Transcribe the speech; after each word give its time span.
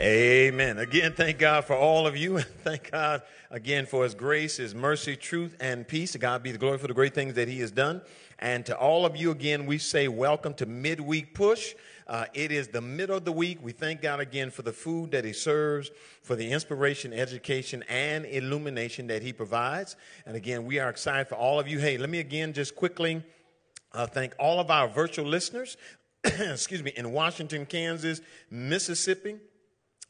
Amen. 0.00 0.78
Again, 0.78 1.12
thank 1.12 1.38
God 1.38 1.64
for 1.64 1.74
all 1.74 2.06
of 2.06 2.16
you. 2.16 2.36
and 2.36 2.46
Thank 2.62 2.92
God 2.92 3.22
again 3.50 3.84
for 3.84 4.04
his 4.04 4.14
grace, 4.14 4.58
his 4.58 4.72
mercy, 4.72 5.16
truth, 5.16 5.56
and 5.58 5.88
peace. 5.88 6.14
God 6.14 6.40
be 6.40 6.52
the 6.52 6.58
glory 6.58 6.78
for 6.78 6.86
the 6.86 6.94
great 6.94 7.14
things 7.14 7.34
that 7.34 7.48
he 7.48 7.58
has 7.58 7.72
done. 7.72 8.02
And 8.38 8.64
to 8.66 8.78
all 8.78 9.04
of 9.04 9.16
you 9.16 9.32
again, 9.32 9.66
we 9.66 9.78
say 9.78 10.06
welcome 10.06 10.54
to 10.54 10.66
Midweek 10.66 11.34
Push. 11.34 11.74
Uh, 12.06 12.26
it 12.32 12.52
is 12.52 12.68
the 12.68 12.80
middle 12.80 13.16
of 13.16 13.24
the 13.24 13.32
week. 13.32 13.58
We 13.60 13.72
thank 13.72 14.00
God 14.00 14.20
again 14.20 14.52
for 14.52 14.62
the 14.62 14.72
food 14.72 15.10
that 15.10 15.24
he 15.24 15.32
serves, 15.32 15.90
for 16.22 16.36
the 16.36 16.48
inspiration, 16.48 17.12
education, 17.12 17.82
and 17.88 18.24
illumination 18.24 19.08
that 19.08 19.22
he 19.22 19.32
provides. 19.32 19.96
And 20.26 20.36
again, 20.36 20.64
we 20.64 20.78
are 20.78 20.90
excited 20.90 21.26
for 21.26 21.34
all 21.34 21.58
of 21.58 21.66
you. 21.66 21.80
Hey, 21.80 21.98
let 21.98 22.08
me 22.08 22.20
again 22.20 22.52
just 22.52 22.76
quickly 22.76 23.20
uh, 23.92 24.06
thank 24.06 24.32
all 24.38 24.60
of 24.60 24.70
our 24.70 24.86
virtual 24.86 25.26
listeners. 25.26 25.76
excuse 26.24 26.84
me, 26.84 26.92
in 26.96 27.10
Washington, 27.10 27.66
Kansas, 27.66 28.20
Mississippi, 28.48 29.38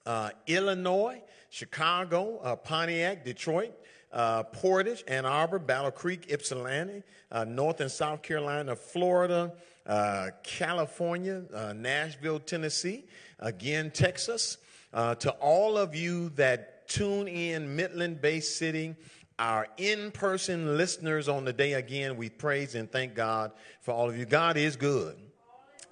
uh, 0.08 0.30
Illinois, 0.46 1.20
Chicago, 1.50 2.38
uh, 2.42 2.56
Pontiac, 2.56 3.24
Detroit, 3.24 3.74
uh, 4.10 4.42
Portage, 4.42 5.04
Ann 5.06 5.26
Arbor, 5.26 5.58
Battle 5.58 5.90
Creek, 5.90 6.32
Ypsilanti, 6.32 7.02
uh, 7.30 7.44
North 7.44 7.82
and 7.82 7.90
South 7.90 8.22
Carolina, 8.22 8.74
Florida, 8.74 9.52
uh, 9.86 10.28
California, 10.42 11.42
uh, 11.54 11.74
Nashville, 11.74 12.40
Tennessee, 12.40 13.04
again, 13.38 13.90
Texas. 13.90 14.56
to 14.94 15.30
all 15.40 15.76
of 15.76 15.94
you 15.94 16.30
that 16.30 16.88
tune 16.88 17.28
in, 17.28 17.76
Midland 17.76 18.22
based 18.22 18.56
city, 18.56 18.96
our 19.38 19.68
in 19.76 20.10
person 20.10 20.78
listeners 20.78 21.28
on 21.28 21.44
the 21.44 21.52
day 21.52 21.74
again, 21.74 22.16
we 22.16 22.30
praise 22.30 22.74
and 22.74 22.90
thank 22.90 23.14
God 23.14 23.52
for 23.82 23.92
all 23.92 24.08
of 24.08 24.16
you. 24.16 24.24
God 24.24 24.56
is 24.56 24.74
good, 24.74 25.16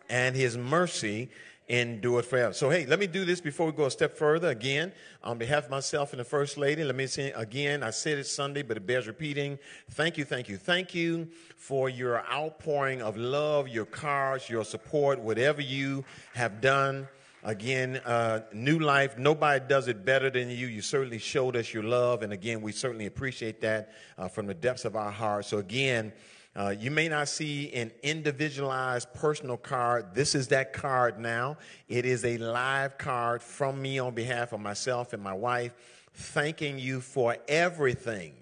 and 0.09 0.35
his 0.35 0.57
mercy 0.57 1.29
endure 1.69 2.23
forever. 2.23 2.53
So, 2.53 2.71
hey, 2.71 2.87
let 2.87 2.99
me 2.99 3.07
do 3.07 3.25
this 3.25 3.41
before 3.41 3.67
we 3.67 3.73
go 3.73 3.87
a 3.87 3.91
step 3.91 4.17
further. 4.17 4.49
Again, 4.49 4.93
on 5.23 5.39
behalf 5.39 5.65
of 5.65 5.71
myself 5.71 6.13
and 6.13 6.21
the 6.21 6.25
First 6.25 6.57
Lady, 6.57 6.85
let 6.85 6.95
me 6.95 7.07
say 7.07 7.33
again, 7.33 7.83
I 7.83 7.91
said 7.91 8.19
it 8.19 8.27
Sunday, 8.27 8.63
but 8.63 8.77
it 8.77 8.87
bears 8.87 9.07
repeating. 9.07 9.59
Thank 9.91 10.17
you, 10.17 10.25
thank 10.25 10.49
you, 10.49 10.57
thank 10.57 10.95
you 10.95 11.29
for 11.57 11.89
your 11.89 12.25
outpouring 12.31 13.03
of 13.03 13.17
love, 13.17 13.69
your 13.69 13.87
cards, 13.87 14.49
your 14.49 14.65
support, 14.65 15.19
whatever 15.21 15.61
you 15.61 16.05
have 16.35 16.61
done. 16.61 17.09
Again, 17.43 18.01
uh, 18.05 18.41
new 18.53 18.81
life, 18.81 19.19
nobody 19.19 19.65
does 19.69 19.87
it 19.87 20.05
better 20.05 20.31
than 20.31 20.51
you. 20.51 20.67
You 20.67 20.83
certainly 20.83 21.19
showed 21.19 21.55
us 21.55 21.73
your 21.73 21.85
love, 21.85 22.23
and 22.23 22.33
again, 22.33 22.61
we 22.61 22.73
certainly 22.73 23.07
appreciate 23.07 23.61
that 23.61 23.93
uh, 24.19 24.27
from 24.27 24.47
the 24.47 24.55
depths 24.55 24.85
of 24.85 24.97
our 24.97 25.13
hearts. 25.13 25.49
So, 25.49 25.59
again, 25.59 26.13
uh, 26.57 26.71
you 26.71 26.91
may 26.91 27.07
not 27.07 27.29
see 27.29 27.71
an 27.75 27.93
individualized 28.03 29.13
personal 29.13 29.59
card. 29.59 30.15
This 30.15 30.35
is 30.35 30.49
that 30.49 30.73
card 30.73 31.19
now. 31.19 31.59
It 31.87 32.07
is 32.07 32.25
a 32.25 32.39
live 32.39 32.97
card 32.97 33.43
from 33.43 33.81
me 33.83 33.99
on 33.99 34.15
behalf 34.15 34.53
of 34.53 34.61
myself 34.61 35.13
and 35.13 35.23
my 35.23 35.35
wife, 35.35 35.73
thanking 36.15 36.79
you 36.79 37.03
for 37.03 37.37
everything 37.47 38.33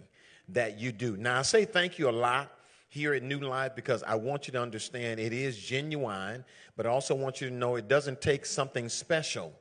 that 0.50 0.78
you 0.78 0.92
do. 0.92 1.16
Now, 1.16 1.40
I 1.40 1.42
say 1.42 1.64
thank 1.64 1.98
you 1.98 2.08
a 2.08 2.12
lot 2.12 2.52
here 2.88 3.14
at 3.14 3.24
New 3.24 3.40
Life 3.40 3.74
because 3.74 4.04
I 4.04 4.14
want 4.14 4.46
you 4.46 4.52
to 4.52 4.62
understand 4.62 5.18
it 5.18 5.32
is 5.32 5.58
genuine, 5.58 6.44
but 6.76 6.86
I 6.86 6.90
also 6.90 7.16
want 7.16 7.40
you 7.40 7.48
to 7.48 7.54
know 7.54 7.74
it 7.74 7.88
doesn't 7.88 8.20
take 8.20 8.46
something 8.46 8.88
special 8.88 9.52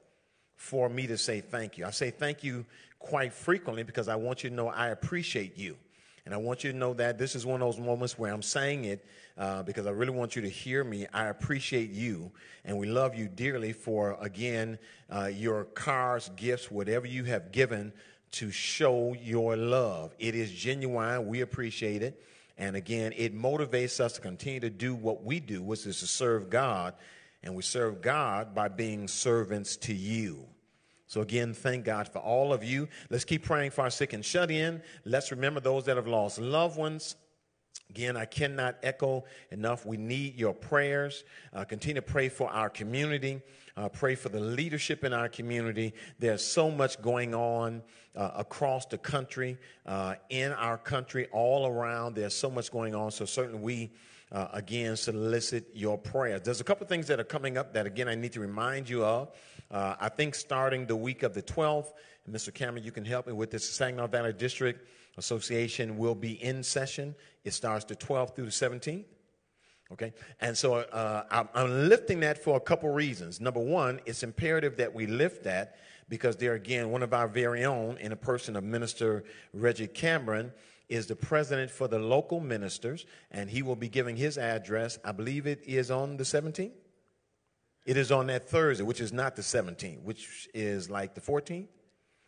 for 0.56 0.90
me 0.90 1.08
to 1.08 1.18
say 1.18 1.42
thank 1.42 1.80
you. 1.80 1.86
I 1.86 1.90
say 1.90 2.12
thank 2.12 2.44
you 2.44 2.68
quite 3.00 3.34
frequently 3.34 3.82
because 3.82 4.08
I 4.08 4.16
want 4.16 4.44
you 4.44 4.52
to 4.52 4.56
know 4.56 4.68
I 4.68 4.90
appreciate 4.90 5.58
you. 5.58 5.76
And 6.26 6.34
I 6.34 6.38
want 6.38 6.64
you 6.64 6.72
to 6.72 6.78
know 6.78 6.94
that 6.94 7.18
this 7.18 7.36
is 7.36 7.46
one 7.46 7.62
of 7.62 7.68
those 7.68 7.84
moments 7.84 8.18
where 8.18 8.34
I'm 8.34 8.42
saying 8.42 8.86
it 8.86 9.06
uh, 9.38 9.64
because 9.64 9.86
I 9.86 9.92
really 9.92 10.12
want 10.14 10.36
you 10.36 10.42
to 10.44 10.50
hear 10.50 10.84
me. 10.84 11.06
I 11.14 11.26
appreciate 11.26 11.90
you, 11.90 12.32
and 12.64 12.78
we 12.78 12.88
love 12.88 13.16
you 13.16 13.28
dearly 13.28 13.74
for, 13.74 14.18
again, 14.22 14.80
uh, 15.10 15.26
your 15.26 15.66
cars, 15.66 16.32
gifts, 16.36 16.72
whatever 16.72 17.08
you 17.08 17.26
have 17.26 17.52
given 17.52 17.92
to 18.34 18.52
show 18.52 19.14
your 19.22 19.58
love. 19.58 20.16
It 20.18 20.34
is 20.34 20.52
genuine. 20.52 21.28
We 21.28 21.42
appreciate 21.42 22.02
it. 22.02 22.24
And 22.58 22.76
again, 22.76 23.14
it 23.18 23.36
motivates 23.36 24.00
us 24.00 24.14
to 24.14 24.22
continue 24.22 24.60
to 24.62 24.70
do 24.70 24.96
what 24.96 25.24
we 25.24 25.40
do, 25.40 25.62
which 25.62 25.86
is 25.86 26.00
to 26.00 26.08
serve 26.08 26.50
God. 26.50 26.94
And 27.44 27.56
we 27.56 27.64
serve 27.64 28.02
God 28.02 28.56
by 28.56 28.70
being 28.70 29.08
servants 29.08 29.76
to 29.78 29.94
you. 29.94 30.46
So, 31.14 31.22
again, 31.22 31.54
thank 31.54 31.86
God 31.86 32.08
for 32.08 32.18
all 32.18 32.52
of 32.52 32.64
you. 32.64 32.90
Let's 33.12 33.24
keep 33.24 33.46
praying 33.46 33.70
for 33.70 33.82
our 33.82 33.92
sick 33.92 34.14
and 34.14 34.26
shut 34.26 34.50
in. 34.50 34.82
Let's 35.06 35.30
remember 35.30 35.60
those 35.60 35.86
that 35.86 35.96
have 35.96 36.08
lost 36.08 36.40
loved 36.40 36.76
ones. 36.76 37.18
Again, 37.92 38.18
I 38.18 38.26
cannot 38.26 38.78
echo 38.82 39.24
enough. 39.52 39.86
We 39.86 39.96
need 39.96 40.40
your 40.40 40.56
prayers. 40.56 41.24
Uh, 41.54 41.66
continue 41.66 42.02
to 42.02 42.02
pray 42.02 42.30
for 42.30 42.50
our 42.50 42.68
community. 42.68 43.44
Uh, 43.78 43.90
pray 43.90 44.16
for 44.16 44.30
the 44.30 44.40
leadership 44.40 45.04
in 45.04 45.14
our 45.14 45.30
community. 45.30 45.94
There's 46.18 46.44
so 46.44 46.72
much 46.72 47.00
going 47.00 47.36
on 47.36 47.84
uh, 48.16 48.32
across 48.34 48.88
the 48.88 48.98
country, 48.98 49.60
uh, 49.86 50.16
in 50.32 50.52
our 50.54 50.80
country, 50.80 51.28
all 51.32 51.68
around. 51.68 52.16
There's 52.16 52.34
so 52.34 52.50
much 52.50 52.72
going 52.72 52.96
on. 52.96 53.12
So, 53.12 53.26
certainly, 53.26 53.60
we 53.60 53.92
uh, 54.32 54.48
again 54.52 54.96
solicit 54.96 55.70
your 55.76 55.96
prayers. 55.96 56.42
There's 56.42 56.60
a 56.60 56.64
couple 56.64 56.88
things 56.88 57.06
that 57.06 57.20
are 57.20 57.24
coming 57.24 57.56
up 57.56 57.74
that, 57.74 57.86
again, 57.86 58.08
I 58.08 58.16
need 58.16 58.34
to 58.34 58.40
remind 58.40 58.90
you 58.90 59.06
of. 59.06 59.30
Uh, 59.74 59.96
I 60.00 60.08
think 60.08 60.36
starting 60.36 60.86
the 60.86 60.96
week 60.96 61.24
of 61.24 61.34
the 61.34 61.42
12th, 61.42 61.94
Mr. 62.30 62.54
Cameron, 62.54 62.84
you 62.84 62.92
can 62.92 63.04
help 63.04 63.26
me 63.26 63.34
with 63.34 63.50
this. 63.50 63.68
Saginaw 63.68 64.06
Valley 64.08 64.32
District 64.32 64.88
Association 65.18 65.98
will 65.98 66.14
be 66.14 66.42
in 66.44 66.62
session. 66.62 67.16
It 67.44 67.54
starts 67.54 67.84
the 67.84 67.96
12th 67.96 68.36
through 68.36 68.46
the 68.46 68.52
17th. 68.52 69.06
Okay, 69.92 70.14
and 70.40 70.58
so 70.58 70.76
uh, 70.76 71.24
I'm, 71.30 71.50
I'm, 71.54 71.90
lifting 71.90 72.22
that 72.22 72.42
for 72.42 72.56
a 72.56 72.60
couple 72.60 72.90
reasons. 72.90 73.42
Number 73.42 73.60
one, 73.60 74.00
it's 74.06 74.24
imperative 74.24 74.78
that 74.78 74.94
we 74.94 75.06
lift 75.06 75.44
that 75.44 75.76
because 76.10 76.38
there 76.38 76.54
again, 76.54 76.90
one 76.90 77.04
of 77.04 77.14
our 77.14 77.28
very 77.28 77.66
own, 77.66 77.98
in 77.98 78.12
a 78.12 78.16
person 78.16 78.56
of 78.56 78.64
Minister 78.64 79.24
Reggie 79.54 79.88
Cameron, 79.88 80.52
is 80.90 81.06
the 81.06 81.16
president 81.16 81.70
for 81.70 81.88
the 81.88 82.00
local 82.00 82.40
ministers, 82.40 83.06
and 83.30 83.50
he 83.50 83.62
will 83.62 83.76
be 83.76 83.90
giving 83.90 84.16
his 84.16 84.38
address. 84.38 84.98
I 85.04 85.12
believe 85.12 85.46
it 85.46 85.62
is 85.66 85.92
on 85.92 86.18
the 86.18 86.24
17th. 86.24 86.72
It 87.86 87.98
is 87.98 88.12
on 88.12 88.28
that 88.28 88.48
Thursday, 88.48 88.84
which 88.84 89.02
is 89.02 89.12
not 89.12 89.36
the 89.36 89.42
17th, 89.42 90.02
which 90.04 90.50
is 90.54 90.90
like 90.90 91.16
the 91.16 91.22
14th. 91.22 91.68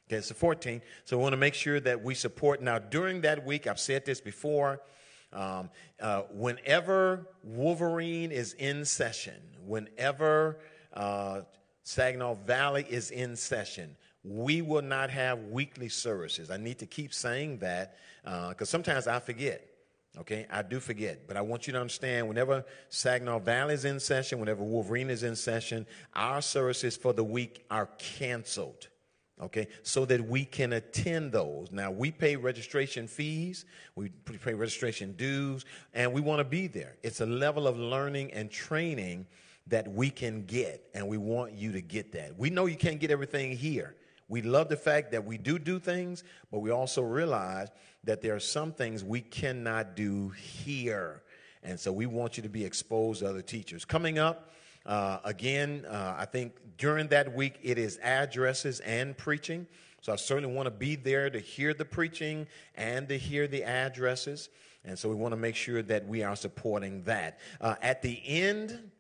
Okay, 0.08 0.18
it's 0.18 0.30
the 0.30 0.36
14th. 0.36 0.82
So 1.06 1.18
we 1.18 1.24
want 1.24 1.34
to 1.34 1.38
make 1.38 1.54
sure 1.54 1.80
that 1.80 2.04
we 2.04 2.14
support. 2.14 2.62
Now, 2.62 2.78
during 2.78 3.22
that 3.22 3.46
week, 3.46 3.66
I've 3.66 3.80
said 3.80 4.06
this 4.06 4.22
before, 4.22 4.82
um, 5.34 5.70
uh, 6.00 6.24
whenever 6.32 7.28
Wolverine 7.44 8.32
is 8.32 8.54
in 8.54 8.86
session, 8.86 9.42
whenever 9.66 10.60
uh, 10.94 11.42
Saginaw 11.84 12.36
Valley 12.36 12.86
is 12.88 13.12
in 13.12 13.36
session, 13.36 13.96
we 14.24 14.62
will 14.62 14.82
not 14.82 15.10
have 15.10 15.40
weekly 15.46 15.90
services. 15.90 16.52
I 16.52 16.58
need 16.58 16.80
to 16.80 16.86
keep 16.86 17.14
saying 17.14 17.60
that 17.60 17.98
because 18.24 18.62
uh, 18.62 18.66
sometimes 18.66 19.08
I 19.08 19.20
forget. 19.20 19.68
Okay, 20.18 20.46
I 20.50 20.62
do 20.62 20.80
forget, 20.80 21.28
but 21.28 21.36
I 21.36 21.42
want 21.42 21.68
you 21.68 21.74
to 21.74 21.80
understand 21.80 22.28
whenever 22.28 22.64
Saginaw 22.90 23.40
Valley 23.40 23.74
is 23.74 23.84
in 23.84 24.00
session, 24.00 24.40
whenever 24.40 24.64
Wolverine 24.64 25.10
is 25.10 25.24
in 25.24 25.36
session, 25.36 25.86
our 26.14 26.42
services 26.42 26.96
for 26.96 27.12
the 27.12 27.24
week 27.24 27.66
are 27.70 27.90
canceled. 27.98 28.88
Okay, 29.42 29.68
so 29.84 30.06
that 30.06 30.26
we 30.26 30.46
can 30.46 30.72
attend 30.72 31.34
those. 31.34 31.70
Now, 31.70 31.92
we 31.92 32.10
pay 32.10 32.38
registration 32.38 33.06
fees, 33.06 33.66
we 33.96 34.08
pay 34.10 34.54
registration 34.54 35.12
dues, 35.12 35.66
and 35.94 36.14
we 36.14 36.22
want 36.22 36.40
to 36.40 36.46
be 36.46 36.68
there. 36.68 36.96
It's 37.04 37.20
a 37.20 37.26
level 37.26 37.68
of 37.68 37.78
learning 37.78 38.32
and 38.32 38.50
training 38.50 39.28
that 39.68 39.92
we 39.92 40.10
can 40.10 40.46
get, 40.46 40.88
and 40.94 41.06
we 41.10 41.18
want 41.18 41.52
you 41.52 41.74
to 41.74 41.82
get 41.82 42.14
that. 42.14 42.38
We 42.38 42.50
know 42.50 42.66
you 42.68 42.78
can't 42.78 43.00
get 43.00 43.12
everything 43.12 43.58
here. 43.58 43.96
We 44.28 44.42
love 44.42 44.70
the 44.70 44.78
fact 44.78 45.12
that 45.12 45.26
we 45.26 45.38
do 45.38 45.60
do 45.60 45.80
things, 45.80 46.24
but 46.52 46.60
we 46.60 46.72
also 46.72 47.02
realize 47.02 47.70
that 48.04 48.22
there 48.22 48.36
are 48.36 48.40
some 48.40 48.72
things 48.72 49.04
we 49.04 49.22
cannot 49.22 49.96
do 49.96 50.30
here. 50.30 51.22
And 51.64 51.80
so 51.80 51.92
we 51.92 52.06
want 52.06 52.38
you 52.38 52.44
to 52.44 52.50
be 52.50 52.64
exposed 52.64 53.20
to 53.22 53.30
other 53.30 53.42
teachers. 53.42 53.86
Coming 53.86 54.20
up, 54.20 54.52
uh, 54.86 55.20
again, 55.24 55.86
uh, 55.88 56.16
I 56.18 56.26
think 56.26 56.54
during 56.78 57.08
that 57.08 57.36
week 57.36 57.60
it 57.64 57.78
is 57.78 57.98
addresses 58.04 58.80
and 58.82 59.18
preaching. 59.18 59.68
So 60.02 60.14
I 60.14 60.18
certainly 60.18 60.54
want 60.54 60.68
to 60.68 60.72
be 60.72 60.96
there 60.96 61.30
to 61.32 61.40
hear 61.40 61.74
the 61.74 61.86
preaching 61.86 62.46
and 62.76 63.10
to 63.10 63.18
hear 63.18 63.48
the 63.48 63.64
addresses. 63.64 64.50
And 64.84 64.98
so 64.98 65.10
we 65.10 65.16
want 65.16 65.32
to 65.32 65.38
make 65.38 65.56
sure 65.56 65.82
that 65.82 66.08
we 66.08 66.22
are 66.22 66.36
supporting 66.36 67.02
that. 67.04 67.40
Uh, 67.60 67.76
at 67.82 68.04
the 68.04 68.22
end, 68.24 68.92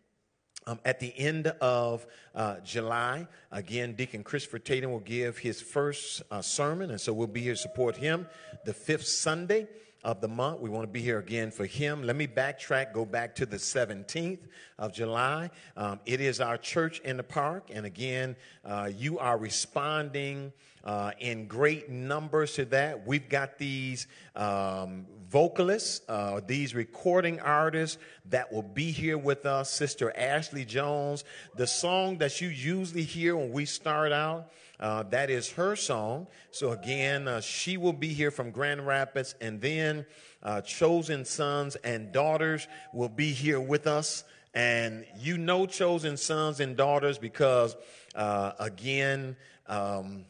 um, 0.67 0.79
at 0.83 0.99
the 0.99 1.13
end 1.17 1.47
of 1.61 2.05
uh, 2.33 2.57
July, 2.63 3.27
again, 3.51 3.93
Deacon 3.93 4.23
Christopher 4.23 4.59
Tatum 4.59 4.91
will 4.91 4.99
give 4.99 5.37
his 5.37 5.61
first 5.61 6.23
uh, 6.31 6.41
sermon, 6.41 6.91
and 6.91 6.99
so 6.99 7.13
we'll 7.13 7.27
be 7.27 7.41
here 7.41 7.53
to 7.53 7.59
support 7.59 7.95
him 7.95 8.27
the 8.65 8.73
fifth 8.73 9.07
Sunday 9.07 9.67
of 10.03 10.21
the 10.21 10.27
month. 10.27 10.59
We 10.59 10.69
want 10.69 10.83
to 10.83 10.91
be 10.91 11.01
here 11.01 11.19
again 11.19 11.51
for 11.51 11.65
him. 11.65 12.03
Let 12.03 12.15
me 12.15 12.27
backtrack, 12.27 12.93
go 12.93 13.05
back 13.05 13.35
to 13.35 13.45
the 13.45 13.57
17th 13.57 14.39
of 14.77 14.93
July. 14.93 15.49
Um, 15.75 15.99
it 16.05 16.21
is 16.21 16.39
our 16.39 16.57
church 16.57 16.99
in 16.99 17.17
the 17.17 17.23
park, 17.23 17.69
and 17.73 17.85
again, 17.85 18.35
uh, 18.63 18.91
you 18.95 19.17
are 19.19 19.37
responding 19.37 20.53
uh, 20.83 21.11
in 21.19 21.47
great 21.47 21.89
numbers 21.89 22.53
to 22.53 22.65
that. 22.65 23.05
We've 23.05 23.27
got 23.27 23.57
these 23.57 24.07
um, 24.35 25.07
vocalists, 25.29 26.01
uh, 26.07 26.41
these 26.45 26.75
recording 26.75 27.39
artists 27.39 27.97
that 28.29 28.51
will 28.51 28.61
be 28.61 28.91
here 28.91 29.17
with 29.17 29.45
us, 29.45 29.71
Sister 29.71 30.15
Ashley 30.15 30.65
Jones. 30.65 31.23
The 31.55 31.67
song 31.67 32.19
that 32.19 32.41
you 32.41 32.49
usually 32.49 33.03
hear 33.03 33.35
when 33.35 33.51
we 33.51 33.65
start 33.65 34.11
out, 34.11 34.51
uh, 34.79 35.03
that 35.03 35.29
is 35.29 35.51
her 35.51 35.75
song. 35.75 36.27
So 36.51 36.71
again, 36.71 37.27
uh, 37.27 37.41
she 37.41 37.77
will 37.77 37.93
be 37.93 38.13
here 38.13 38.31
from 38.31 38.51
Grand 38.51 38.85
Rapids, 38.85 39.35
and 39.41 39.61
then 39.61 40.05
uh, 40.43 40.61
Chosen 40.61 41.25
Sons 41.25 41.75
and 41.77 42.11
Daughters 42.11 42.67
will 42.93 43.09
be 43.09 43.31
here 43.31 43.59
with 43.59 43.87
us. 43.87 44.23
And 44.53 45.05
you 45.17 45.37
know 45.37 45.65
Chosen 45.65 46.17
Sons 46.17 46.59
and 46.59 46.77
Daughters 46.77 47.17
because, 47.17 47.75
uh, 48.15 48.53
again, 48.59 49.35
um, 49.67 50.25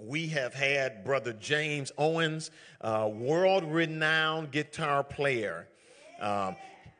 we 0.00 0.28
have 0.28 0.54
had 0.54 1.04
Brother 1.04 1.32
James 1.32 1.92
Owens, 1.98 2.50
uh, 2.80 3.08
world 3.12 3.64
renowned 3.64 4.50
guitar 4.50 5.02
player. 5.02 5.68
Um, 6.20 6.56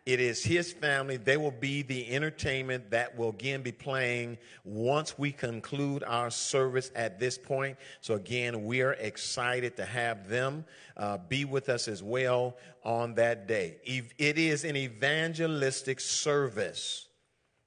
it 0.09 0.21
is 0.21 0.43
his 0.43 0.73
family. 0.73 1.19
They 1.19 1.37
will 1.37 1.51
be 1.51 1.83
the 1.83 2.09
entertainment 2.15 2.93
that 2.93 3.19
will 3.19 3.29
again 3.29 3.61
be 3.61 3.73
playing 3.73 4.39
once 4.65 5.19
we 5.19 5.33
conclude 5.33 6.03
our 6.03 6.31
service 6.31 6.91
at 6.95 7.21
this 7.21 7.37
point. 7.37 7.77
So, 8.01 8.15
again, 8.15 8.65
we 8.65 8.81
are 8.81 8.95
excited 8.95 9.77
to 9.77 9.85
have 9.85 10.27
them 10.31 10.65
uh, 10.97 11.19
be 11.19 11.45
with 11.45 11.69
us 11.69 11.89
as 11.89 12.03
well 12.03 12.57
on 12.85 13.17
that 13.17 13.47
day. 13.47 13.77
It 13.85 14.39
is 14.39 14.65
an 14.65 14.77
evangelistic 14.77 16.01
service. 16.01 17.07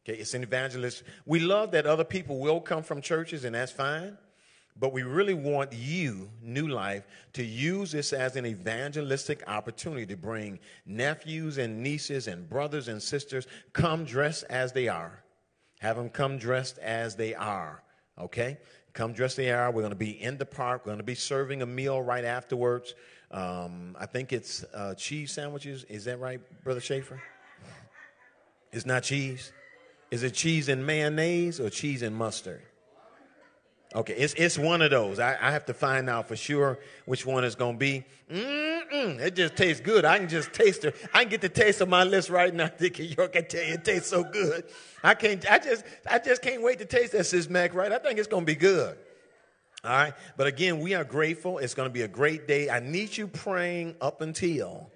Okay, 0.04 0.18
it's 0.18 0.34
an 0.34 0.42
evangelist. 0.42 1.04
We 1.28 1.42
love 1.42 1.70
that 1.72 1.86
other 1.86 2.04
people 2.04 2.40
will 2.40 2.60
come 2.60 2.82
from 2.82 3.02
churches, 3.02 3.46
and 3.46 3.54
that's 3.54 3.72
fine. 3.72 4.18
But 4.82 4.94
we 4.94 5.04
really 5.04 5.36
want 5.36 5.74
you, 5.74 6.28
New 6.42 6.68
Life, 6.68 7.06
to 7.34 7.44
use 7.44 7.92
this 7.92 8.14
as 8.14 8.36
an 8.36 8.48
evangelistic 8.48 9.44
opportunity 9.48 10.08
to 10.08 10.18
bring 10.18 10.58
nephews 10.88 11.60
and 11.60 11.84
nieces 11.84 12.28
and 12.28 12.50
brothers 12.50 12.88
and 12.88 13.00
sisters 13.00 13.46
come 13.74 14.06
dressed 14.06 14.44
as 14.50 14.72
they 14.72 14.88
are. 14.88 15.24
Have 15.82 15.98
them 15.98 16.10
come 16.10 16.40
dressed 16.40 16.80
as 16.80 17.16
they 17.16 17.36
are. 17.36 17.84
Okay? 18.18 18.58
Come 18.94 19.14
dressed 19.14 19.38
as 19.38 19.46
they 19.46 19.52
are. 19.52 19.70
We're 19.70 19.84
going 19.84 19.92
to 19.92 19.96
be 19.96 20.20
in 20.20 20.40
the 20.40 20.48
park. 20.48 20.82
We're 20.84 20.94
going 20.94 20.98
to 20.98 21.04
be 21.04 21.14
serving 21.14 21.62
a 21.62 21.68
meal 21.68 22.02
right 22.02 22.26
afterwards. 22.26 22.96
Um, 23.30 23.96
I 24.00 24.08
think 24.08 24.34
it's 24.34 24.64
uh, 24.74 24.96
cheese 24.96 25.32
sandwiches. 25.32 25.84
Is 25.90 26.06
that 26.06 26.20
right, 26.20 26.42
Brother 26.64 26.82
Schaefer? 26.82 27.22
It's 28.72 28.88
not 28.88 29.04
cheese. 29.04 29.52
Is 30.10 30.24
it 30.24 30.34
cheese 30.34 30.70
and 30.70 30.88
mayonnaise 30.88 31.60
or 31.60 31.70
cheese 31.70 32.02
and 32.02 32.16
mustard? 32.16 32.64
Okay, 33.94 34.14
it's, 34.14 34.34
it's 34.36 34.58
one 34.58 34.82
of 34.82 34.90
those. 34.90 35.20
I, 35.20 35.38
I 35.42 35.52
have 35.52 35.66
to 35.66 35.74
find 35.74 36.10
out 36.10 36.30
for 36.30 36.38
sure 36.38 36.80
which 37.06 37.26
one 37.26 37.44
it's 37.44 37.56
going 37.56 37.76
to 37.76 37.80
be. 37.80 38.06
Mm-mm, 38.32 39.20
it 39.20 39.36
just 39.36 39.58
tastes 39.58 39.82
good. 39.82 40.06
I 40.06 40.18
can 40.18 40.30
just 40.30 40.54
taste 40.54 40.86
it. 40.86 40.96
I 41.14 41.24
can 41.24 41.30
get 41.30 41.42
the 41.42 41.50
taste 41.50 41.82
of 41.82 41.90
my 41.90 42.06
list 42.06 42.30
right 42.30 42.54
now. 42.54 42.70
Dickie 42.80 43.08
York, 43.18 43.36
I 43.36 43.42
tell 43.42 43.64
you, 43.64 43.74
it 43.74 43.84
tastes 43.84 44.10
so 44.10 44.24
good. 44.24 44.64
I 45.04 45.14
can't, 45.14 45.46
I 45.52 45.60
just, 45.60 45.84
I 46.10 46.20
just 46.20 46.42
can't 46.42 46.64
wait 46.64 46.80
to 46.80 46.86
taste 46.86 47.12
that 47.12 47.26
Sis 47.26 47.50
Mac, 47.50 47.74
right? 47.74 47.92
I 47.92 47.98
think 47.98 48.18
it's 48.18 48.30
going 48.30 48.44
to 48.44 48.52
be 48.52 48.56
good. 48.56 48.98
All 49.84 49.92
right. 49.92 50.14
But 50.38 50.48
again, 50.48 50.80
we 50.80 50.94
are 50.94 51.04
grateful. 51.04 51.58
It's 51.58 51.74
going 51.74 51.90
to 51.90 51.94
be 51.94 52.04
a 52.04 52.08
great 52.08 52.48
day. 52.48 52.70
I 52.70 52.80
need 52.80 53.18
you 53.18 53.28
praying 53.28 53.96
up 54.00 54.22
until 54.22 54.90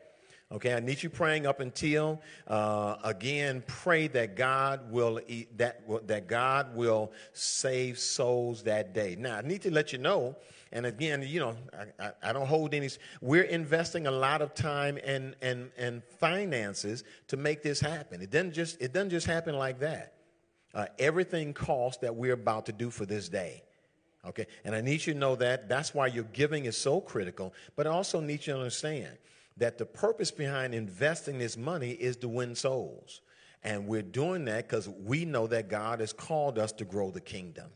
Okay, 0.52 0.76
I 0.76 0.80
need 0.80 1.02
you 1.02 1.10
praying 1.10 1.48
up 1.48 1.60
until 1.60 2.22
uh, 2.48 2.98
again. 3.04 3.64
Pray 3.66 4.08
that 4.10 4.36
God 4.36 4.92
will 4.92 5.20
eat, 5.28 5.58
that 5.58 5.82
that 6.08 6.28
God 6.28 6.76
will 6.76 7.12
save 7.34 7.98
souls 7.98 8.62
that 8.64 8.94
day. 8.94 9.16
Now, 9.18 9.38
I 9.38 9.42
need 9.42 9.64
to 9.64 9.72
let 9.72 9.92
you 9.92 9.98
know, 9.98 10.36
and 10.72 10.86
again, 10.86 11.24
you 11.28 11.40
know, 11.40 11.56
I, 11.74 12.06
I, 12.06 12.12
I 12.30 12.34
don't 12.34 12.46
hold 12.46 12.76
any. 12.76 12.90
We're 13.22 13.44
investing 13.44 14.06
a 14.06 14.12
lot 14.12 14.44
of 14.44 14.54
time 14.54 15.00
and 15.04 15.36
and 15.42 15.72
and 15.78 16.04
finances 16.20 17.04
to 17.30 17.38
make 17.38 17.64
this 17.64 17.80
happen. 17.80 18.22
It 18.22 18.30
doesn't 18.30 18.54
just 18.54 18.80
it 18.80 18.94
doesn't 18.94 19.10
just 19.10 19.26
happen 19.26 19.58
like 19.58 19.80
that. 19.80 20.14
Uh, 20.76 20.86
everything 21.00 21.54
costs 21.54 22.02
that 22.02 22.16
we're 22.16 22.34
about 22.34 22.68
to 22.68 22.72
do 22.72 22.92
for 22.92 23.08
this 23.08 23.30
day. 23.30 23.64
Okay, 24.28 24.46
and 24.64 24.76
I 24.76 24.82
need 24.82 25.08
you 25.08 25.14
to 25.14 25.20
know 25.20 25.36
that. 25.38 25.68
That's 25.68 25.96
why 25.96 26.06
your 26.06 26.26
giving 26.26 26.66
is 26.66 26.78
so 26.78 27.02
critical. 27.02 27.52
But 27.76 27.88
I 27.88 27.90
also 27.90 28.20
need 28.20 28.46
you 28.46 28.54
to 28.54 28.60
understand 28.60 29.18
that 29.58 29.78
the 29.78 29.86
purpose 29.86 30.32
behind 30.32 30.74
investing 30.74 31.38
this 31.40 31.58
money 31.58 31.92
is 31.92 32.18
to 32.18 32.28
win 32.28 32.56
souls. 32.56 33.22
And 33.64 33.88
we're 33.88 34.04
doing 34.04 34.46
that 34.46 34.68
because 34.68 34.88
we 34.88 35.26
know 35.26 35.48
that 35.48 35.70
God 35.70 36.00
has 36.00 36.14
called 36.14 36.60
us 36.60 36.72
to 36.74 36.86
grow 36.86 37.10
the 37.10 37.22
kingdom. 37.22 37.72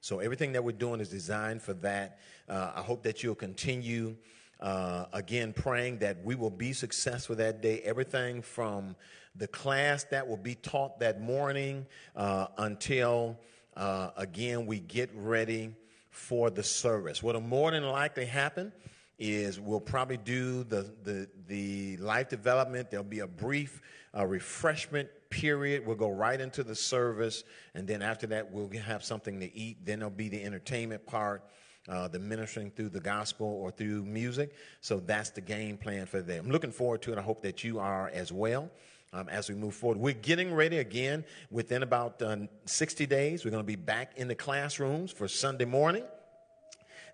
So 0.00 0.20
everything 0.20 0.52
that 0.52 0.62
we're 0.62 0.72
doing 0.72 1.00
is 1.00 1.08
designed 1.08 1.62
for 1.62 1.72
that. 1.74 2.18
Uh, 2.48 2.72
I 2.76 2.82
hope 2.82 3.02
that 3.04 3.22
you'll 3.22 3.34
continue, 3.34 4.16
uh, 4.60 5.06
again, 5.12 5.54
praying 5.54 5.98
that 6.00 6.22
we 6.22 6.34
will 6.34 6.50
be 6.50 6.72
successful 6.72 7.36
that 7.36 7.62
day. 7.62 7.80
Everything 7.80 8.42
from 8.42 8.96
the 9.34 9.48
class 9.48 10.04
that 10.04 10.28
will 10.28 10.36
be 10.36 10.54
taught 10.54 11.00
that 11.00 11.20
morning 11.20 11.86
uh, 12.14 12.48
until, 12.58 13.40
uh, 13.76 14.10
again, 14.16 14.66
we 14.66 14.78
get 14.78 15.10
ready 15.14 15.74
for 16.10 16.50
the 16.50 16.62
service. 16.62 17.22
What'll 17.22 17.40
more 17.40 17.70
than 17.70 17.82
likely 17.84 18.26
happen 18.26 18.72
is 19.18 19.60
we'll 19.60 19.80
probably 19.80 20.16
do 20.16 20.64
the, 20.64 20.92
the, 21.02 21.28
the 21.46 21.96
life 21.98 22.28
development. 22.28 22.90
There'll 22.90 23.04
be 23.04 23.20
a 23.20 23.26
brief 23.26 23.80
uh, 24.16 24.26
refreshment 24.26 25.08
period. 25.30 25.86
We'll 25.86 25.96
go 25.96 26.10
right 26.10 26.40
into 26.40 26.62
the 26.62 26.74
service, 26.74 27.44
and 27.74 27.86
then 27.86 28.02
after 28.02 28.26
that, 28.28 28.52
we'll 28.52 28.70
have 28.80 29.04
something 29.04 29.40
to 29.40 29.56
eat. 29.56 29.84
Then 29.84 30.00
there'll 30.00 30.10
be 30.10 30.28
the 30.28 30.42
entertainment 30.42 31.06
part. 31.06 31.44
Uh, 31.86 32.08
the 32.08 32.18
ministering 32.18 32.70
through 32.70 32.88
the 32.88 32.98
gospel 32.98 33.46
or 33.46 33.70
through 33.70 34.02
music. 34.04 34.54
So 34.80 35.00
that's 35.00 35.28
the 35.28 35.42
game 35.42 35.76
plan 35.76 36.06
for 36.06 36.22
them. 36.22 36.46
I'm 36.46 36.50
looking 36.50 36.72
forward 36.72 37.02
to 37.02 37.12
it. 37.12 37.18
I 37.18 37.20
hope 37.20 37.42
that 37.42 37.62
you 37.62 37.78
are 37.78 38.08
as 38.14 38.32
well. 38.32 38.70
Um, 39.12 39.28
as 39.28 39.50
we 39.50 39.54
move 39.54 39.74
forward. 39.74 39.98
We're 39.98 40.14
getting 40.14 40.52
ready 40.52 40.78
again 40.78 41.26
within 41.50 41.82
about 41.82 42.20
uh, 42.22 42.36
60 42.64 43.04
days. 43.06 43.44
We're 43.44 43.50
going 43.50 43.62
to 43.62 43.66
be 43.66 43.76
back 43.76 44.12
in 44.16 44.28
the 44.28 44.34
classrooms 44.34 45.12
for 45.12 45.28
Sunday 45.28 45.66
morning. 45.66 46.04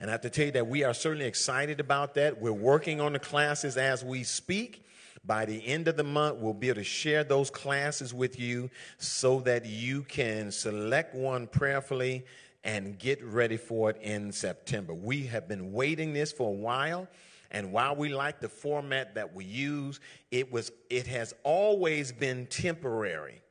And 0.01 0.09
I 0.09 0.13
have 0.13 0.23
to 0.23 0.31
tell 0.31 0.47
you 0.47 0.53
that 0.53 0.67
we 0.67 0.83
are 0.83 0.95
certainly 0.95 1.27
excited 1.27 1.79
about 1.79 2.15
that. 2.15 2.41
We're 2.41 2.53
working 2.53 3.03
on 3.03 3.13
the 3.13 3.19
classes 3.19 3.77
as 3.77 4.03
we 4.03 4.25
speak. 4.25 4.87
By 5.27 5.45
the 5.45 5.67
end 5.67 5.89
of 5.89 5.99
the 5.99 6.05
month, 6.05 6.39
we'll 6.39 6.55
be 6.55 6.69
able 6.71 6.77
to 6.77 6.85
share 6.85 7.23
those 7.23 7.51
classes 7.51 8.15
with 8.15 8.41
you 8.41 8.71
so 8.97 9.41
that 9.41 9.67
you 9.67 10.03
can 10.05 10.51
select 10.51 11.15
one 11.15 11.47
prayerfully 11.47 12.25
and 12.65 12.99
get 12.99 13.23
ready 13.23 13.59
for 13.59 13.91
it 13.91 13.99
in 14.01 14.33
September. 14.33 14.95
We 14.95 15.27
have 15.27 15.47
been 15.47 15.73
waiting 15.73 16.15
this 16.15 16.33
for 16.33 16.49
a 16.49 16.57
while. 16.57 17.07
And 17.51 17.71
while 17.71 17.95
we 17.95 18.09
like 18.09 18.41
the 18.41 18.49
format 18.49 19.15
that 19.17 19.35
we 19.35 19.45
use, 19.45 20.01
it 20.31 20.51
was 20.51 20.73
it 20.89 21.07
has 21.09 21.35
always 21.43 22.13
been 22.13 22.47
temporary. 22.47 23.43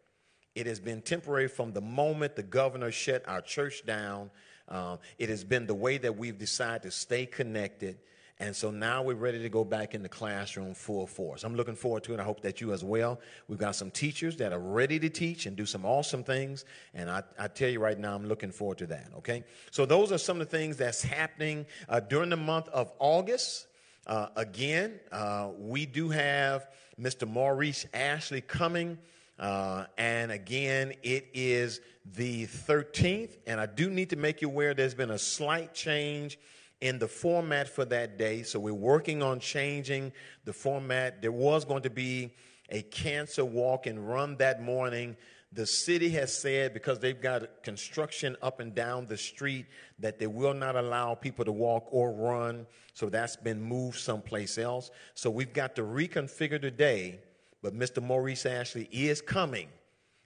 It 0.56 0.65
has 0.65 0.79
been 0.79 1.01
temporary 1.01 1.48
from 1.48 1.74
the 1.74 1.82
moment 1.82 2.36
the 2.36 2.44
governor 2.44 2.91
shut 2.91 3.24
our 3.27 3.41
church 3.41 3.86
down 3.86 4.32
um, 4.70 5.00
it 5.18 5.30
has 5.30 5.44
been 5.44 5.68
the 5.68 5.76
way 5.76 5.98
that 5.98 6.18
we've 6.18 6.38
decided 6.38 6.84
to 6.84 6.92
stay 6.92 7.26
connected. 7.26 7.98
And 8.42 8.56
so 8.56 8.72
now 8.72 9.04
we're 9.04 9.16
ready 9.16 9.40
to 9.40 9.50
go 9.50 9.66
back 9.66 9.94
in 9.94 10.02
the 10.02 10.08
classroom 10.08 10.74
full 10.74 11.06
force. 11.08 11.44
I'm 11.44 11.56
looking 11.56 11.76
forward 11.76 12.04
to 12.06 12.14
it. 12.14 12.22
I 12.22 12.24
hope 12.24 12.40
that 12.42 12.62
you 12.62 12.72
as 12.72 12.86
well. 12.86 13.20
We've 13.50 13.60
got 13.60 13.76
some 13.76 13.92
teachers 13.92 14.38
that 14.38 14.54
are 14.54 14.60
ready 14.60 14.98
to 15.00 15.10
teach 15.10 15.46
and 15.46 15.58
do 15.58 15.66
some 15.66 15.84
awesome 15.84 16.24
things. 16.24 16.64
And 16.94 17.10
I, 17.10 17.24
I 17.38 17.50
tell 17.50 17.70
you 17.70 17.82
right 17.82 18.00
now, 18.00 18.16
I'm 18.16 18.26
looking 18.26 18.52
forward 18.52 18.78
to 18.78 18.88
that. 18.88 19.10
Okay. 19.18 19.44
So 19.72 19.86
those 19.86 20.14
are 20.14 20.18
some 20.18 20.40
of 20.40 20.50
the 20.50 20.58
things 20.58 20.78
that's 20.78 21.02
happening 21.02 21.66
uh, 21.90 22.00
during 22.00 22.30
the 22.30 22.38
month 22.38 22.70
of 22.70 22.94
August. 23.00 23.68
Uh, 24.08 24.28
again, 24.38 25.02
uh, 25.12 25.50
we 25.58 25.86
do 25.86 26.08
have 26.08 26.66
Mr. 27.00 27.28
Maurice 27.28 27.86
Ashley 27.94 28.40
coming. 28.40 28.98
Uh, 29.39 29.86
and 29.98 30.31
again, 30.31 30.93
it 31.01 31.27
is 31.34 31.79
the 32.15 32.46
13th. 32.46 33.38
And 33.48 33.60
I 33.60 33.65
do 33.65 33.89
need 33.89 34.10
to 34.10 34.17
make 34.17 34.41
you 34.41 34.50
aware 34.50 34.74
there's 34.74 34.93
been 34.93 35.12
a 35.12 35.19
slight 35.19 35.74
change 35.74 36.38
in 36.81 37.00
the 37.00 37.08
format 37.08 37.69
for 37.69 37.86
that 37.86 38.17
day. 38.17 38.43
So 38.43 38.60
we're 38.60 38.74
working 38.74 39.24
on 39.24 39.39
changing 39.39 40.12
the 40.46 40.53
format. 40.53 41.22
There 41.22 41.31
was 41.31 41.65
going 41.65 41.84
to 41.84 41.89
be 41.89 42.34
a 42.69 42.81
cancer 42.81 43.46
walk 43.46 43.86
and 43.88 44.08
run 44.08 44.38
that 44.38 44.62
morning. 44.62 45.15
The 45.51 45.65
city 45.65 46.10
has 46.10 46.38
said 46.38 46.74
because 46.74 47.00
they've 47.00 47.19
got 47.19 47.63
construction 47.63 48.36
up 48.41 48.60
and 48.60 48.75
down 48.75 49.08
the 49.08 49.17
street 49.17 49.65
that 49.98 50.19
they 50.19 50.27
will 50.27 50.53
not 50.53 50.75
allow 50.75 51.15
people 51.15 51.43
to 51.46 51.51
walk 51.51 51.88
or 51.89 52.12
run. 52.12 52.67
So 52.93 53.10
that's 53.10 53.36
been 53.36 53.62
moved 53.62 53.98
someplace 53.98 54.58
else. 54.58 54.91
So 55.15 55.29
we've 55.29 55.53
got 55.53 55.75
to 55.77 55.81
reconfigure 55.81 56.62
the 56.62 56.72
day 56.72 57.19
but 57.62 57.74
Mr. 57.74 58.01
Maurice 58.01 58.46
Ashley 58.46 58.88
is 58.92 59.22
coming, 59.22 59.68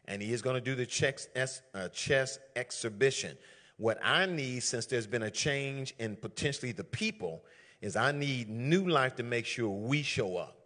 and 0.05 0.21
he 0.21 0.33
is 0.33 0.41
going 0.41 0.55
to 0.55 0.61
do 0.61 0.75
the 0.75 0.85
chess, 0.85 1.27
uh, 1.73 1.87
chess 1.89 2.39
exhibition. 2.55 3.37
What 3.77 3.97
I 4.03 4.25
need, 4.25 4.63
since 4.63 4.85
there's 4.85 5.07
been 5.07 5.23
a 5.23 5.31
change 5.31 5.93
in 5.99 6.15
potentially 6.15 6.71
the 6.71 6.83
people, 6.83 7.43
is 7.81 7.95
I 7.95 8.11
need 8.11 8.49
New 8.49 8.87
Life 8.87 9.15
to 9.15 9.23
make 9.23 9.45
sure 9.45 9.69
we 9.69 10.03
show 10.03 10.37
up. 10.37 10.57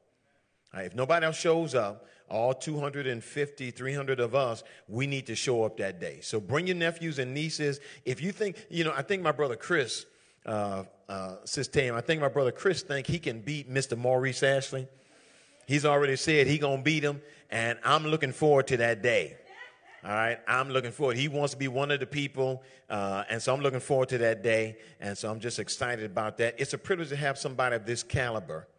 Right, 0.74 0.86
if 0.86 0.96
nobody 0.96 1.26
else 1.26 1.40
shows 1.40 1.74
up, 1.74 2.06
all 2.30 2.54
250, 2.54 3.72
300 3.72 4.20
of 4.20 4.36
us, 4.36 4.64
we 4.88 5.08
need 5.08 5.26
to 5.28 5.36
show 5.36 5.64
up 5.64 5.78
that 5.78 6.00
day. 6.00 6.20
So 6.22 6.42
bring 6.42 6.68
your 6.68 6.76
nephews 6.76 7.20
and 7.20 7.34
nieces. 7.34 7.80
If 8.06 8.22
you 8.22 8.34
think, 8.34 8.68
you 8.70 8.84
know, 8.84 8.94
I 8.96 9.02
think 9.02 9.24
my 9.24 9.32
brother 9.32 9.56
Chris 9.56 10.06
uh, 10.46 10.84
uh, 11.08 11.36
Sis 11.46 11.68
Tam, 11.68 11.96
I 11.96 12.02
think 12.02 12.22
my 12.22 12.28
brother 12.28 12.52
Chris 12.52 12.82
think 12.82 13.08
he 13.08 13.20
can 13.20 13.42
beat 13.42 13.72
Mr. 13.72 13.98
Maurice 13.98 14.44
Ashley. 14.44 14.88
He's 15.68 15.86
already 15.86 16.16
said 16.16 16.48
he 16.48 16.58
gonna 16.58 16.82
beat 16.82 17.04
him, 17.04 17.22
and 17.52 17.78
I'm 17.84 18.08
looking 18.08 18.32
forward 18.32 18.68
to 18.68 18.78
that 18.78 19.04
day. 19.04 19.36
All 20.04 20.12
right, 20.12 20.40
I'm 20.48 20.70
looking 20.70 20.92
forward. 20.92 21.18
He 21.18 21.28
wants 21.28 21.52
to 21.52 21.60
be 21.60 21.68
one 21.68 21.92
of 21.92 22.00
the 22.00 22.06
people, 22.06 22.64
uh, 22.90 23.26
and 23.30 23.42
so 23.42 23.54
I'm 23.54 23.60
looking 23.60 23.82
forward 23.82 24.08
to 24.10 24.18
that 24.20 24.42
day. 24.42 24.78
And 25.02 25.18
so 25.18 25.30
I'm 25.30 25.42
just 25.42 25.60
excited 25.60 26.06
about 26.06 26.38
that. 26.38 26.56
It's 26.58 26.74
a 26.74 26.78
privilege 26.78 27.10
to 27.10 27.18
have 27.18 27.38
somebody 27.38 27.76
of 27.76 27.86
this 27.86 28.02
caliber, 28.02 28.70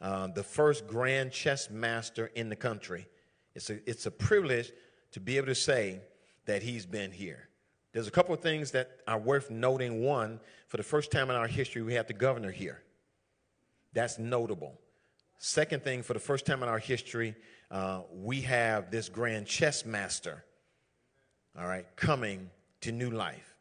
uh, 0.00 0.28
the 0.28 0.42
first 0.42 0.86
grand 0.86 1.32
chess 1.32 1.68
master 1.68 2.30
in 2.34 2.48
the 2.48 2.56
country. 2.56 3.06
It's 3.54 3.68
a, 3.68 3.90
it's 3.90 4.06
a 4.06 4.10
privilege 4.10 4.72
to 5.12 5.20
be 5.20 5.36
able 5.36 5.48
to 5.48 5.54
say 5.54 6.00
that 6.46 6.62
he's 6.62 6.86
been 6.86 7.12
here. 7.12 7.50
There's 7.92 8.06
a 8.06 8.12
couple 8.12 8.32
of 8.32 8.40
things 8.40 8.70
that 8.70 9.00
are 9.06 9.18
worth 9.18 9.50
noting. 9.50 10.02
One, 10.02 10.40
for 10.68 10.78
the 10.78 10.82
first 10.82 11.10
time 11.10 11.28
in 11.28 11.36
our 11.36 11.48
history, 11.48 11.82
we 11.82 11.92
have 11.94 12.06
the 12.06 12.14
governor 12.14 12.50
here. 12.50 12.82
That's 13.92 14.18
notable. 14.18 14.78
Second 15.42 15.82
thing, 15.82 16.02
for 16.02 16.12
the 16.12 16.20
first 16.20 16.44
time 16.44 16.62
in 16.62 16.68
our 16.68 16.78
history, 16.78 17.34
uh, 17.70 18.02
we 18.12 18.42
have 18.42 18.90
this 18.90 19.08
grand 19.08 19.46
chess 19.46 19.86
master, 19.86 20.44
all 21.58 21.66
right, 21.66 21.86
coming 21.96 22.50
to 22.82 22.92
new 22.92 23.08
life. 23.08 23.56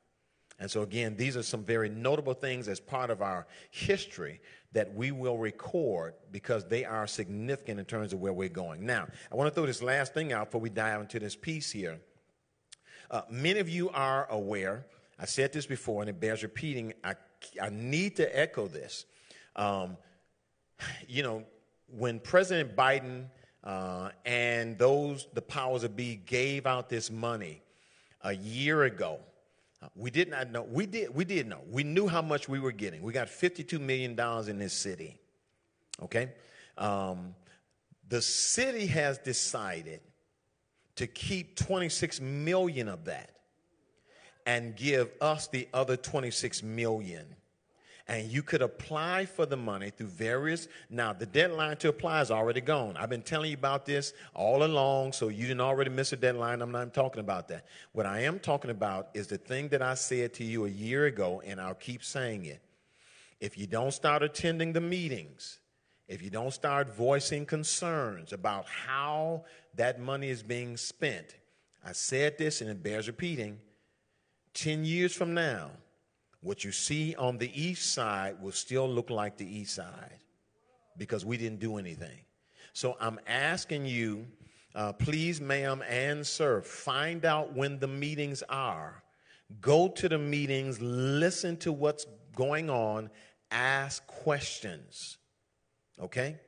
And 0.59 0.69
so, 0.69 0.81
again, 0.81 1.15
these 1.15 1.37
are 1.37 1.41
some 1.41 1.63
very 1.63 1.87
notable 1.87 2.33
things 2.33 2.67
as 2.67 2.81
part 2.81 3.09
of 3.09 3.21
our 3.21 3.47
history 3.71 4.41
that 4.73 4.93
we 4.93 5.11
will 5.11 5.37
record 5.37 6.15
because 6.33 6.65
they 6.65 6.83
are 6.83 7.07
significant 7.07 7.79
in 7.79 7.85
terms 7.85 8.11
of 8.11 8.19
where 8.19 8.33
we're 8.33 8.49
going. 8.49 8.85
Now, 8.85 9.07
I 9.31 9.35
want 9.35 9.47
to 9.47 9.55
throw 9.55 9.65
this 9.65 9.81
last 9.81 10.13
thing 10.13 10.33
out 10.33 10.47
before 10.47 10.59
we 10.59 10.69
dive 10.69 10.99
into 10.99 11.17
this 11.17 11.37
piece 11.37 11.71
here. 11.71 12.01
Uh, 13.09 13.21
many 13.29 13.59
of 13.59 13.69
you 13.69 13.89
are 13.91 14.27
aware, 14.29 14.85
I 15.17 15.23
said 15.27 15.53
this 15.53 15.65
before 15.65 16.01
and 16.01 16.09
it 16.09 16.19
bears 16.19 16.43
repeating. 16.43 16.91
I, 17.05 17.15
I 17.61 17.69
need 17.69 18.17
to 18.17 18.37
echo 18.37 18.67
this. 18.67 19.05
Um, 19.55 19.95
you 21.07 21.23
know, 21.23 21.45
when 21.97 22.19
President 22.19 22.75
Biden 22.75 23.25
uh, 23.63 24.09
and 24.25 24.77
those, 24.77 25.27
the 25.33 25.41
powers 25.41 25.81
that 25.81 25.95
be, 25.95 26.15
gave 26.15 26.65
out 26.65 26.89
this 26.89 27.11
money 27.11 27.61
a 28.21 28.33
year 28.33 28.83
ago, 28.83 29.19
uh, 29.81 29.87
we 29.95 30.11
did 30.11 30.29
not 30.29 30.51
know. 30.51 30.63
We 30.63 30.85
did. 30.85 31.15
We 31.15 31.25
did 31.25 31.47
know. 31.47 31.61
We 31.69 31.83
knew 31.83 32.07
how 32.07 32.21
much 32.21 32.49
we 32.49 32.59
were 32.59 32.71
getting. 32.71 33.01
We 33.01 33.13
got 33.13 33.29
fifty-two 33.29 33.79
million 33.79 34.15
dollars 34.15 34.49
in 34.49 34.59
this 34.59 34.73
city. 34.73 35.17
Okay, 36.01 36.31
um, 36.77 37.33
the 38.07 38.21
city 38.21 38.87
has 38.87 39.17
decided 39.19 40.01
to 40.95 41.07
keep 41.07 41.55
twenty-six 41.55 42.19
million 42.19 42.89
of 42.89 43.05
that 43.05 43.31
and 44.45 44.75
give 44.75 45.11
us 45.21 45.47
the 45.47 45.67
other 45.73 45.95
twenty-six 45.95 46.61
million 46.61 47.25
and 48.09 48.31
you 48.31 48.41
could 48.41 48.63
apply 48.63 49.25
for 49.25 49.45
the 49.45 49.55
money 49.55 49.91
through 49.91 50.07
various 50.07 50.67
now 50.89 51.13
the 51.13 51.27
deadline 51.27 51.77
to 51.77 51.89
apply 51.89 52.21
is 52.21 52.31
already 52.31 52.59
gone. 52.59 52.97
I've 52.97 53.09
been 53.09 53.21
telling 53.21 53.51
you 53.51 53.55
about 53.55 53.85
this 53.85 54.13
all 54.33 54.63
along 54.63 55.13
so 55.13 55.27
you 55.27 55.43
didn't 55.43 55.61
already 55.61 55.91
miss 55.91 56.11
a 56.11 56.17
deadline. 56.17 56.63
I'm 56.63 56.71
not 56.71 56.91
talking 56.93 57.19
about 57.19 57.47
that. 57.49 57.65
What 57.93 58.07
i 58.07 58.21
am 58.21 58.39
talking 58.39 58.71
about 58.71 59.09
is 59.13 59.27
the 59.27 59.37
thing 59.37 59.69
that 59.69 59.83
i 59.83 59.93
said 59.93 60.33
to 60.33 60.43
you 60.43 60.65
a 60.65 60.69
year 60.69 61.05
ago 61.05 61.41
and 61.45 61.61
i'll 61.61 61.75
keep 61.75 62.03
saying 62.03 62.45
it. 62.45 62.61
If 63.39 63.57
you 63.57 63.67
don't 63.67 63.93
start 63.93 64.23
attending 64.23 64.73
the 64.73 64.81
meetings 64.81 65.59
if 66.07 66.23
you 66.23 66.31
don't 66.31 66.51
start 66.51 66.91
voicing 66.91 67.45
concerns 67.45 68.33
about 68.33 68.65
how 68.65 69.43
that 69.75 69.99
money 69.99 70.29
is 70.29 70.41
being 70.41 70.75
spent 70.75 71.35
i 71.85 71.91
said 71.91 72.35
this 72.39 72.61
and 72.61 72.69
it 72.71 72.81
bears 72.81 73.05
repeating 73.05 73.59
10 74.55 74.83
years 74.83 75.13
from 75.13 75.35
now 75.35 75.69
what 76.41 76.63
you 76.63 76.71
see 76.71 77.15
on 77.15 77.37
the 77.37 77.51
east 77.59 77.93
side 77.93 78.41
will 78.41 78.51
still 78.51 78.87
look 78.87 79.09
like 79.09 79.37
the 79.37 79.57
east 79.57 79.75
side 79.75 80.19
because 80.97 81.25
we 81.25 81.37
didn't 81.37 81.59
do 81.59 81.77
anything. 81.77 82.19
So 82.73 82.95
I'm 82.99 83.19
asking 83.27 83.85
you, 83.85 84.25
uh, 84.75 84.93
please, 84.93 85.41
ma'am 85.41 85.83
and 85.89 86.25
sir, 86.25 86.61
find 86.61 87.25
out 87.25 87.53
when 87.53 87.79
the 87.79 87.87
meetings 87.87 88.43
are. 88.49 89.03
Go 89.59 89.89
to 89.89 90.07
the 90.07 90.17
meetings, 90.17 90.79
listen 90.79 91.57
to 91.57 91.73
what's 91.73 92.05
going 92.35 92.69
on, 92.69 93.09
ask 93.51 94.05
questions. 94.07 95.17
Okay? 95.99 96.39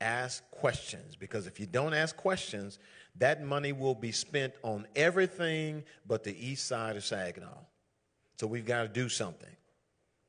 Ask 0.00 0.50
questions 0.50 1.16
because 1.16 1.46
if 1.46 1.60
you 1.60 1.66
don't 1.66 1.94
ask 1.94 2.16
questions, 2.16 2.78
that 3.16 3.42
money 3.42 3.72
will 3.72 3.94
be 3.94 4.12
spent 4.12 4.54
on 4.62 4.86
everything 4.96 5.84
but 6.06 6.24
the 6.24 6.36
east 6.46 6.66
side 6.66 6.96
of 6.96 7.04
Saginaw. 7.04 7.58
So 8.40 8.46
we've 8.46 8.64
got 8.64 8.84
to 8.84 8.88
do 8.88 9.10
something. 9.10 9.54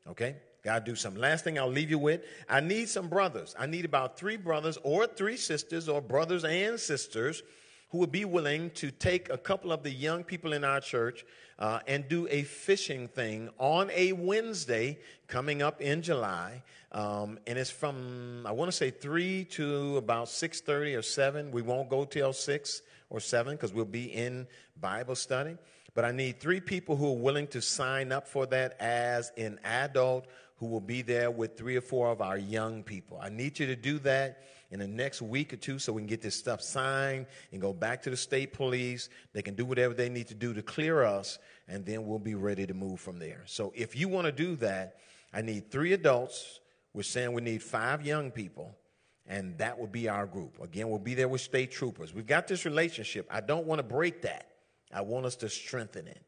Okay? 0.05 0.35
Got 0.65 0.85
to 0.85 0.91
do 0.91 0.97
something. 0.97 1.21
Last 1.21 1.45
thing 1.45 1.57
I'll 1.57 1.69
leave 1.69 1.89
you 1.89 1.97
with 1.97 2.25
I 2.49 2.59
need 2.59 2.89
some 2.89 3.07
brothers. 3.07 3.55
I 3.57 3.67
need 3.67 3.85
about 3.85 4.17
three 4.17 4.35
brothers 4.35 4.77
or 4.83 5.07
three 5.07 5.37
sisters 5.37 5.87
or 5.87 6.01
brothers 6.01 6.43
and 6.43 6.77
sisters 6.77 7.41
who 7.89 7.99
would 7.99 8.11
be 8.11 8.25
willing 8.25 8.69
to 8.71 8.91
take 8.91 9.29
a 9.29 9.37
couple 9.37 9.71
of 9.71 9.83
the 9.83 9.89
young 9.89 10.25
people 10.25 10.51
in 10.51 10.65
our 10.65 10.81
church 10.81 11.23
uh, 11.57 11.79
and 11.87 12.09
do 12.09 12.27
a 12.29 12.43
fishing 12.43 13.07
thing 13.07 13.49
on 13.57 13.89
a 13.91 14.11
Wednesday 14.11 14.99
coming 15.27 15.61
up 15.61 15.79
in 15.79 16.01
July. 16.01 16.63
Um, 16.91 17.39
and 17.47 17.57
it's 17.57 17.71
from 17.71 18.45
I 18.45 18.51
want 18.51 18.69
to 18.69 18.75
say 18.75 18.91
three 18.91 19.45
to 19.51 19.95
about 19.95 20.27
six 20.27 20.59
thirty 20.59 20.95
or 20.95 21.01
seven. 21.01 21.49
We 21.49 21.61
won't 21.61 21.89
go 21.89 22.03
till 22.03 22.33
six 22.33 22.81
or 23.09 23.21
seven 23.21 23.55
because 23.55 23.71
we'll 23.71 23.85
be 23.85 24.13
in 24.13 24.47
Bible 24.81 25.15
study. 25.15 25.55
But 25.93 26.05
I 26.05 26.11
need 26.11 26.39
three 26.39 26.61
people 26.61 26.95
who 26.95 27.09
are 27.09 27.17
willing 27.17 27.47
to 27.47 27.61
sign 27.61 28.11
up 28.11 28.27
for 28.27 28.45
that 28.47 28.79
as 28.79 29.31
an 29.37 29.59
adult 29.63 30.27
who 30.55 30.67
will 30.67 30.79
be 30.79 31.01
there 31.01 31.31
with 31.31 31.57
three 31.57 31.75
or 31.75 31.81
four 31.81 32.11
of 32.11 32.21
our 32.21 32.37
young 32.37 32.83
people. 32.83 33.19
I 33.21 33.29
need 33.29 33.59
you 33.59 33.65
to 33.65 33.75
do 33.75 33.97
that 33.99 34.43
in 34.69 34.79
the 34.79 34.87
next 34.87 35.21
week 35.21 35.51
or 35.51 35.57
two 35.57 35.79
so 35.79 35.91
we 35.91 36.01
can 36.01 36.07
get 36.07 36.21
this 36.21 36.35
stuff 36.35 36.61
signed 36.61 37.25
and 37.51 37.59
go 37.59 37.73
back 37.73 38.01
to 38.03 38.09
the 38.09 38.15
state 38.15 38.53
police. 38.53 39.09
They 39.33 39.41
can 39.41 39.55
do 39.55 39.65
whatever 39.65 39.93
they 39.93 40.07
need 40.07 40.27
to 40.27 40.35
do 40.35 40.53
to 40.53 40.61
clear 40.61 41.03
us, 41.03 41.39
and 41.67 41.85
then 41.85 42.05
we'll 42.05 42.19
be 42.19 42.35
ready 42.35 42.65
to 42.67 42.73
move 42.73 42.99
from 42.99 43.19
there. 43.19 43.41
So 43.47 43.73
if 43.75 43.95
you 43.95 44.07
want 44.07 44.25
to 44.25 44.31
do 44.31 44.55
that, 44.57 44.97
I 45.33 45.41
need 45.41 45.71
three 45.71 45.93
adults. 45.93 46.59
We're 46.93 47.03
saying 47.03 47.33
we 47.33 47.41
need 47.41 47.63
five 47.63 48.05
young 48.05 48.31
people, 48.31 48.77
and 49.25 49.57
that 49.57 49.79
will 49.79 49.87
be 49.87 50.07
our 50.07 50.25
group. 50.25 50.61
Again, 50.61 50.89
we'll 50.89 50.99
be 50.99 51.15
there 51.15 51.27
with 51.27 51.41
state 51.41 51.71
troopers. 51.71 52.13
We've 52.13 52.27
got 52.27 52.47
this 52.47 52.65
relationship. 52.65 53.27
I 53.31 53.41
don't 53.41 53.65
want 53.65 53.79
to 53.79 53.83
break 53.83 54.21
that. 54.21 54.50
I 54.93 55.01
want 55.01 55.25
us 55.25 55.35
to 55.37 55.49
strengthen 55.49 56.07
it. 56.07 56.21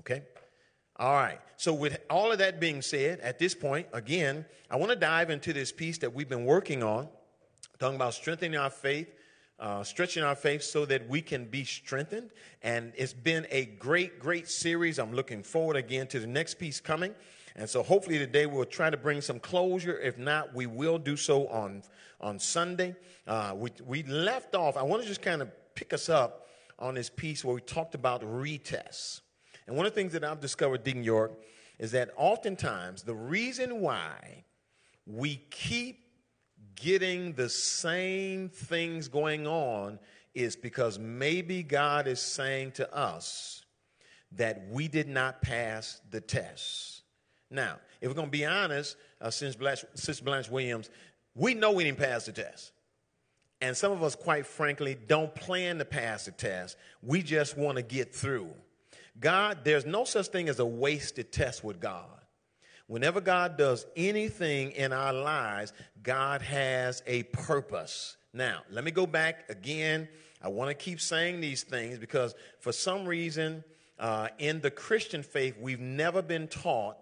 Okay? 0.00 0.22
All 0.96 1.14
right. 1.14 1.40
So, 1.56 1.74
with 1.74 1.98
all 2.08 2.30
of 2.30 2.38
that 2.38 2.60
being 2.60 2.80
said, 2.80 3.18
at 3.20 3.38
this 3.38 3.54
point, 3.54 3.88
again, 3.92 4.44
I 4.70 4.76
want 4.76 4.90
to 4.90 4.96
dive 4.96 5.30
into 5.30 5.52
this 5.52 5.72
piece 5.72 5.98
that 5.98 6.14
we've 6.14 6.28
been 6.28 6.44
working 6.44 6.84
on, 6.84 7.08
talking 7.80 7.96
about 7.96 8.14
strengthening 8.14 8.56
our 8.56 8.70
faith, 8.70 9.08
uh, 9.58 9.82
stretching 9.82 10.22
our 10.22 10.36
faith 10.36 10.62
so 10.62 10.84
that 10.86 11.08
we 11.08 11.20
can 11.20 11.46
be 11.46 11.64
strengthened. 11.64 12.30
And 12.62 12.92
it's 12.96 13.12
been 13.12 13.46
a 13.50 13.64
great, 13.64 14.20
great 14.20 14.48
series. 14.48 14.98
I'm 15.00 15.12
looking 15.12 15.42
forward 15.42 15.76
again 15.76 16.06
to 16.08 16.20
the 16.20 16.26
next 16.28 16.54
piece 16.54 16.80
coming. 16.80 17.14
And 17.56 17.68
so, 17.68 17.82
hopefully, 17.82 18.18
today 18.18 18.46
we'll 18.46 18.64
try 18.64 18.88
to 18.88 18.96
bring 18.96 19.20
some 19.20 19.40
closure. 19.40 19.98
If 19.98 20.16
not, 20.16 20.54
we 20.54 20.66
will 20.66 20.98
do 20.98 21.16
so 21.16 21.48
on, 21.48 21.82
on 22.20 22.38
Sunday. 22.38 22.94
Uh, 23.26 23.54
we, 23.56 23.70
we 23.84 24.02
left 24.04 24.54
off, 24.54 24.76
I 24.76 24.82
want 24.82 25.02
to 25.02 25.08
just 25.08 25.22
kind 25.22 25.42
of 25.42 25.50
pick 25.74 25.92
us 25.92 26.08
up 26.08 26.43
on 26.78 26.94
this 26.94 27.10
piece 27.10 27.44
where 27.44 27.54
we 27.54 27.60
talked 27.60 27.94
about 27.94 28.22
retests. 28.22 29.20
And 29.66 29.76
one 29.76 29.86
of 29.86 29.94
the 29.94 30.00
things 30.00 30.12
that 30.12 30.24
I've 30.24 30.40
discovered, 30.40 30.84
Deacon 30.84 31.04
York, 31.04 31.32
is 31.78 31.92
that 31.92 32.10
oftentimes 32.16 33.02
the 33.02 33.14
reason 33.14 33.80
why 33.80 34.44
we 35.06 35.36
keep 35.50 36.00
getting 36.76 37.32
the 37.32 37.48
same 37.48 38.48
things 38.48 39.08
going 39.08 39.46
on 39.46 39.98
is 40.34 40.56
because 40.56 40.98
maybe 40.98 41.62
God 41.62 42.06
is 42.06 42.20
saying 42.20 42.72
to 42.72 42.94
us 42.94 43.62
that 44.32 44.66
we 44.68 44.88
did 44.88 45.08
not 45.08 45.40
pass 45.42 46.00
the 46.10 46.20
test. 46.20 47.02
Now, 47.50 47.78
if 48.00 48.08
we're 48.08 48.14
going 48.14 48.26
to 48.26 48.32
be 48.32 48.44
honest, 48.44 48.96
uh, 49.20 49.30
since 49.30 49.54
Blanche, 49.54 49.84
Sister 49.94 50.24
Blanche 50.24 50.50
Williams, 50.50 50.90
we 51.34 51.54
know 51.54 51.72
we 51.72 51.84
didn't 51.84 51.98
pass 51.98 52.26
the 52.26 52.32
test. 52.32 52.72
And 53.60 53.76
some 53.76 53.92
of 53.92 54.02
us, 54.02 54.14
quite 54.14 54.46
frankly, 54.46 54.96
don't 55.06 55.34
plan 55.34 55.78
to 55.78 55.84
pass 55.84 56.26
the 56.26 56.32
test. 56.32 56.76
We 57.02 57.22
just 57.22 57.56
want 57.56 57.76
to 57.76 57.82
get 57.82 58.14
through. 58.14 58.50
God, 59.18 59.58
there's 59.64 59.86
no 59.86 60.04
such 60.04 60.28
thing 60.28 60.48
as 60.48 60.58
a 60.58 60.66
wasted 60.66 61.32
test 61.32 61.62
with 61.64 61.80
God. 61.80 62.08
Whenever 62.86 63.20
God 63.20 63.56
does 63.56 63.86
anything 63.96 64.72
in 64.72 64.92
our 64.92 65.12
lives, 65.12 65.72
God 66.02 66.42
has 66.42 67.02
a 67.06 67.22
purpose. 67.24 68.16
Now, 68.32 68.62
let 68.70 68.84
me 68.84 68.90
go 68.90 69.06
back 69.06 69.48
again. 69.48 70.08
I 70.42 70.48
want 70.48 70.68
to 70.68 70.74
keep 70.74 71.00
saying 71.00 71.40
these 71.40 71.62
things 71.62 71.98
because 71.98 72.34
for 72.60 72.72
some 72.72 73.06
reason 73.06 73.64
uh, 73.98 74.28
in 74.38 74.60
the 74.60 74.70
Christian 74.70 75.22
faith, 75.22 75.56
we've 75.58 75.80
never 75.80 76.20
been 76.20 76.48
taught 76.48 76.98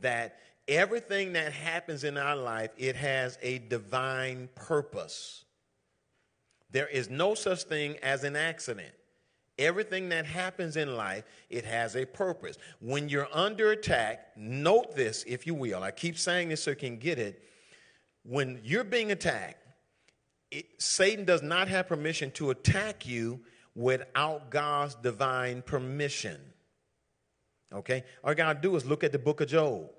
that 0.00 0.38
everything 0.66 1.34
that 1.34 1.52
happens 1.52 2.02
in 2.02 2.16
our 2.16 2.34
life, 2.34 2.70
it 2.76 2.96
has 2.96 3.38
a 3.42 3.58
divine 3.58 4.48
purpose. 4.54 5.44
There 6.72 6.88
is 6.88 7.10
no 7.10 7.34
such 7.34 7.64
thing 7.64 7.96
as 8.02 8.24
an 8.24 8.36
accident. 8.36 8.92
Everything 9.58 10.08
that 10.08 10.24
happens 10.24 10.76
in 10.76 10.96
life, 10.96 11.24
it 11.50 11.64
has 11.64 11.94
a 11.94 12.06
purpose. 12.06 12.56
When 12.80 13.08
you're 13.08 13.28
under 13.32 13.72
attack, 13.72 14.28
note 14.36 14.96
this, 14.96 15.24
if 15.26 15.46
you 15.46 15.54
will. 15.54 15.82
I 15.82 15.90
keep 15.90 16.16
saying 16.16 16.48
this 16.48 16.62
so 16.62 16.70
you 16.70 16.76
can 16.76 16.96
get 16.96 17.18
it. 17.18 17.42
When 18.22 18.60
you're 18.64 18.84
being 18.84 19.12
attacked, 19.12 19.58
it, 20.50 20.66
Satan 20.78 21.24
does 21.24 21.42
not 21.42 21.68
have 21.68 21.88
permission 21.88 22.30
to 22.32 22.50
attack 22.50 23.06
you 23.06 23.40
without 23.74 24.50
God's 24.50 24.94
divine 24.96 25.62
permission. 25.62 26.40
Okay? 27.72 28.04
All 28.24 28.30
you 28.30 28.36
got 28.36 28.54
to 28.54 28.60
do 28.60 28.74
is 28.76 28.84
look 28.84 29.04
at 29.04 29.12
the 29.12 29.18
book 29.18 29.40
of 29.40 29.48
Job. 29.48 29.90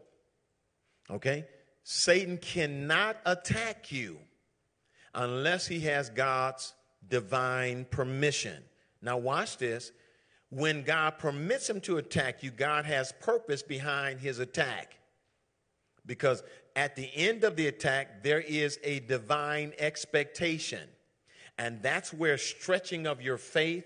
Okay? 1.10 1.46
Satan 1.84 2.38
cannot 2.38 3.18
attack 3.26 3.92
you 3.92 4.18
unless 5.14 5.68
he 5.68 5.80
has 5.82 6.10
God's 6.10 6.74
divine 7.08 7.86
permission. 7.86 8.64
Now, 9.02 9.18
watch 9.18 9.58
this. 9.58 9.92
When 10.50 10.84
God 10.84 11.18
permits 11.18 11.70
him 11.70 11.80
to 11.82 11.98
attack 11.98 12.44
you, 12.44 12.52
God 12.52 12.86
has 12.86 13.14
purpose 13.22 13.64
behind 13.64 14.20
his 14.20 14.40
attack. 14.40 14.98
Because 16.06 16.44
at 16.76 16.96
the 16.96 17.10
end 17.16 17.44
of 17.44 17.56
the 17.56 17.68
attack, 17.68 18.24
there 18.24 18.42
is 18.42 18.80
a 18.84 19.00
divine 19.02 19.74
expectation. 19.78 20.88
And 21.58 21.82
that's 21.82 22.14
where 22.14 22.38
stretching 22.38 23.08
of 23.08 23.22
your 23.22 23.38
faith, 23.38 23.86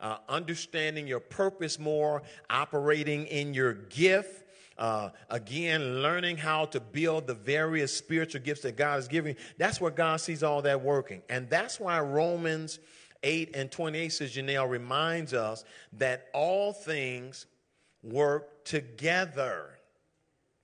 uh, 0.00 0.18
understanding 0.28 1.06
your 1.06 1.20
purpose 1.20 1.78
more, 1.78 2.22
operating 2.50 3.26
in 3.26 3.54
your 3.54 3.74
gift, 3.74 4.41
uh, 4.82 5.10
again, 5.30 6.02
learning 6.02 6.36
how 6.36 6.64
to 6.64 6.80
build 6.80 7.28
the 7.28 7.34
various 7.34 7.96
spiritual 7.96 8.40
gifts 8.40 8.62
that 8.62 8.76
God 8.76 8.98
is 8.98 9.06
giving. 9.06 9.36
That's 9.56 9.80
where 9.80 9.92
God 9.92 10.16
sees 10.16 10.42
all 10.42 10.60
that 10.62 10.82
working. 10.82 11.22
And 11.28 11.48
that's 11.48 11.78
why 11.78 12.00
Romans 12.00 12.80
8 13.22 13.54
and 13.54 13.70
28 13.70 14.08
says, 14.08 14.34
Janelle 14.34 14.68
reminds 14.68 15.34
us 15.34 15.64
that 15.92 16.26
all 16.34 16.72
things 16.72 17.46
work 18.02 18.64
together. 18.64 19.70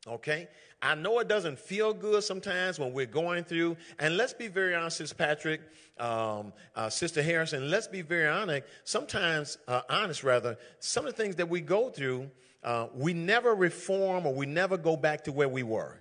Okay? 0.04 0.48
I 0.82 0.96
know 0.96 1.20
it 1.20 1.28
doesn't 1.28 1.60
feel 1.60 1.94
good 1.94 2.24
sometimes 2.24 2.80
when 2.80 2.92
we're 2.92 3.06
going 3.06 3.44
through, 3.44 3.76
and 4.00 4.16
let's 4.16 4.32
be 4.32 4.48
very 4.48 4.74
honest, 4.74 4.96
Sister 4.96 5.14
Patrick, 5.14 5.60
um, 6.00 6.52
uh, 6.74 6.90
Sister 6.90 7.22
Harrison, 7.22 7.70
let's 7.70 7.86
be 7.86 8.02
very 8.02 8.26
honest. 8.26 8.66
Sometimes, 8.82 9.58
uh, 9.68 9.82
honest 9.88 10.24
rather, 10.24 10.58
some 10.80 11.06
of 11.06 11.14
the 11.14 11.22
things 11.22 11.36
that 11.36 11.48
we 11.48 11.60
go 11.60 11.88
through, 11.88 12.28
uh, 12.62 12.88
we 12.94 13.14
never 13.14 13.54
reform 13.54 14.26
or 14.26 14.34
we 14.34 14.46
never 14.46 14.76
go 14.76 14.96
back 14.96 15.24
to 15.24 15.32
where 15.32 15.48
we 15.48 15.62
were. 15.62 16.00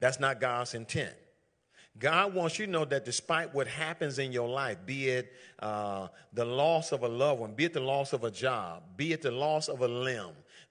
That's 0.00 0.20
not 0.20 0.40
God's 0.40 0.74
intent. 0.74 1.14
God 1.98 2.34
wants 2.34 2.58
you 2.58 2.66
to 2.66 2.72
know 2.72 2.84
that 2.86 3.04
despite 3.04 3.54
what 3.54 3.68
happens 3.68 4.18
in 4.18 4.32
your 4.32 4.48
life, 4.48 4.78
be 4.86 5.08
it 5.08 5.32
uh, 5.58 6.08
the 6.32 6.44
loss 6.44 6.90
of 6.90 7.02
a 7.02 7.08
loved 7.08 7.40
one, 7.40 7.54
be 7.54 7.64
it 7.64 7.74
the 7.74 7.80
loss 7.80 8.12
of 8.14 8.24
a 8.24 8.30
job, 8.30 8.82
be 8.96 9.12
it 9.12 9.20
the 9.20 9.30
loss 9.30 9.68
of 9.68 9.82
a 9.82 9.88
limb, 9.88 10.30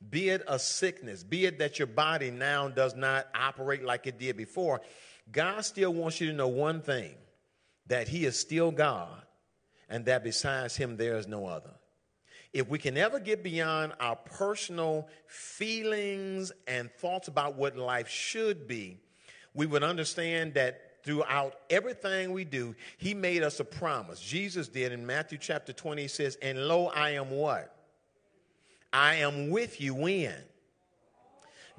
be 0.09 0.29
it 0.29 0.43
a 0.47 0.57
sickness, 0.57 1.23
be 1.23 1.45
it 1.45 1.59
that 1.59 1.77
your 1.77 1.87
body 1.87 2.31
now 2.31 2.67
does 2.67 2.95
not 2.95 3.27
operate 3.35 3.83
like 3.83 4.07
it 4.07 4.17
did 4.17 4.35
before, 4.35 4.81
God 5.31 5.63
still 5.63 5.93
wants 5.93 6.19
you 6.19 6.27
to 6.27 6.33
know 6.33 6.47
one 6.47 6.81
thing 6.81 7.13
that 7.85 8.07
He 8.07 8.25
is 8.25 8.39
still 8.39 8.71
God 8.71 9.21
and 9.89 10.05
that 10.05 10.23
besides 10.23 10.75
Him 10.75 10.97
there 10.97 11.17
is 11.17 11.27
no 11.27 11.45
other. 11.45 11.71
If 12.53 12.67
we 12.67 12.79
can 12.79 12.97
ever 12.97 13.19
get 13.19 13.43
beyond 13.43 13.93
our 13.99 14.15
personal 14.15 15.07
feelings 15.27 16.51
and 16.67 16.91
thoughts 16.91 17.27
about 17.27 17.55
what 17.55 17.77
life 17.77 18.09
should 18.09 18.67
be, 18.67 18.97
we 19.53 19.65
would 19.65 19.83
understand 19.83 20.55
that 20.55 21.03
throughout 21.03 21.55
everything 21.69 22.31
we 22.33 22.43
do, 22.43 22.75
he 22.97 23.13
made 23.13 23.41
us 23.43 23.59
a 23.59 23.65
promise. 23.65 24.19
Jesus 24.19 24.67
did 24.67 24.91
in 24.91 25.05
Matthew 25.05 25.37
chapter 25.37 25.71
20, 25.71 26.01
he 26.01 26.07
says, 26.07 26.37
And 26.41 26.67
lo, 26.67 26.87
I 26.87 27.11
am 27.11 27.31
what? 27.31 27.73
I 28.91 29.15
am 29.15 29.49
with 29.49 29.79
you 29.79 29.95
when? 29.95 30.35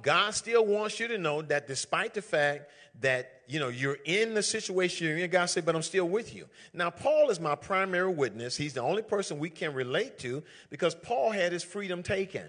God 0.00 0.32
still 0.34 0.64
wants 0.64 0.98
you 0.98 1.06
to 1.08 1.18
know 1.18 1.42
that 1.42 1.68
despite 1.68 2.14
the 2.14 2.22
fact 2.22 2.70
that 3.00 3.42
you 3.48 3.58
know 3.58 3.68
you're 3.68 3.98
in 4.04 4.34
the 4.34 4.42
situation 4.42 5.06
you're 5.06 5.16
in, 5.16 5.30
God 5.30 5.46
said, 5.46 5.64
but 5.64 5.74
I'm 5.74 5.82
still 5.82 6.08
with 6.08 6.34
you. 6.34 6.46
Now, 6.72 6.90
Paul 6.90 7.30
is 7.30 7.40
my 7.40 7.54
primary 7.54 8.12
witness. 8.12 8.56
He's 8.56 8.74
the 8.74 8.82
only 8.82 9.02
person 9.02 9.38
we 9.38 9.50
can 9.50 9.74
relate 9.74 10.18
to 10.20 10.42
because 10.70 10.94
Paul 10.94 11.30
had 11.30 11.52
his 11.52 11.62
freedom 11.62 12.02
taken. 12.02 12.46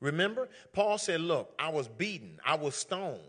Remember? 0.00 0.48
Paul 0.72 0.98
said, 0.98 1.20
Look, 1.20 1.54
I 1.58 1.68
was 1.68 1.88
beaten, 1.88 2.38
I 2.44 2.56
was 2.56 2.74
stoned. 2.74 3.20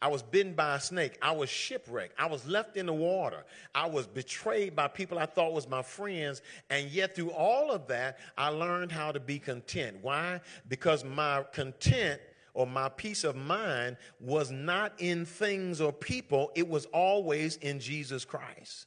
I 0.00 0.08
was 0.08 0.22
bitten 0.22 0.54
by 0.54 0.76
a 0.76 0.80
snake. 0.80 1.18
I 1.20 1.32
was 1.32 1.50
shipwrecked. 1.50 2.14
I 2.18 2.26
was 2.26 2.46
left 2.46 2.76
in 2.76 2.86
the 2.86 2.92
water. 2.92 3.44
I 3.74 3.86
was 3.86 4.06
betrayed 4.06 4.76
by 4.76 4.86
people 4.86 5.18
I 5.18 5.26
thought 5.26 5.52
was 5.52 5.68
my 5.68 5.82
friends. 5.82 6.40
And 6.70 6.88
yet, 6.90 7.16
through 7.16 7.32
all 7.32 7.72
of 7.72 7.88
that, 7.88 8.18
I 8.36 8.50
learned 8.50 8.92
how 8.92 9.10
to 9.10 9.18
be 9.18 9.40
content. 9.40 9.96
Why? 10.00 10.40
Because 10.68 11.02
my 11.02 11.44
content 11.52 12.20
or 12.58 12.66
my 12.66 12.88
peace 12.88 13.22
of 13.22 13.36
mind 13.36 13.96
was 14.18 14.50
not 14.50 14.92
in 14.98 15.24
things 15.24 15.80
or 15.80 15.92
people, 15.92 16.50
it 16.56 16.68
was 16.68 16.86
always 16.86 17.54
in 17.58 17.78
Jesus 17.78 18.24
Christ. 18.24 18.86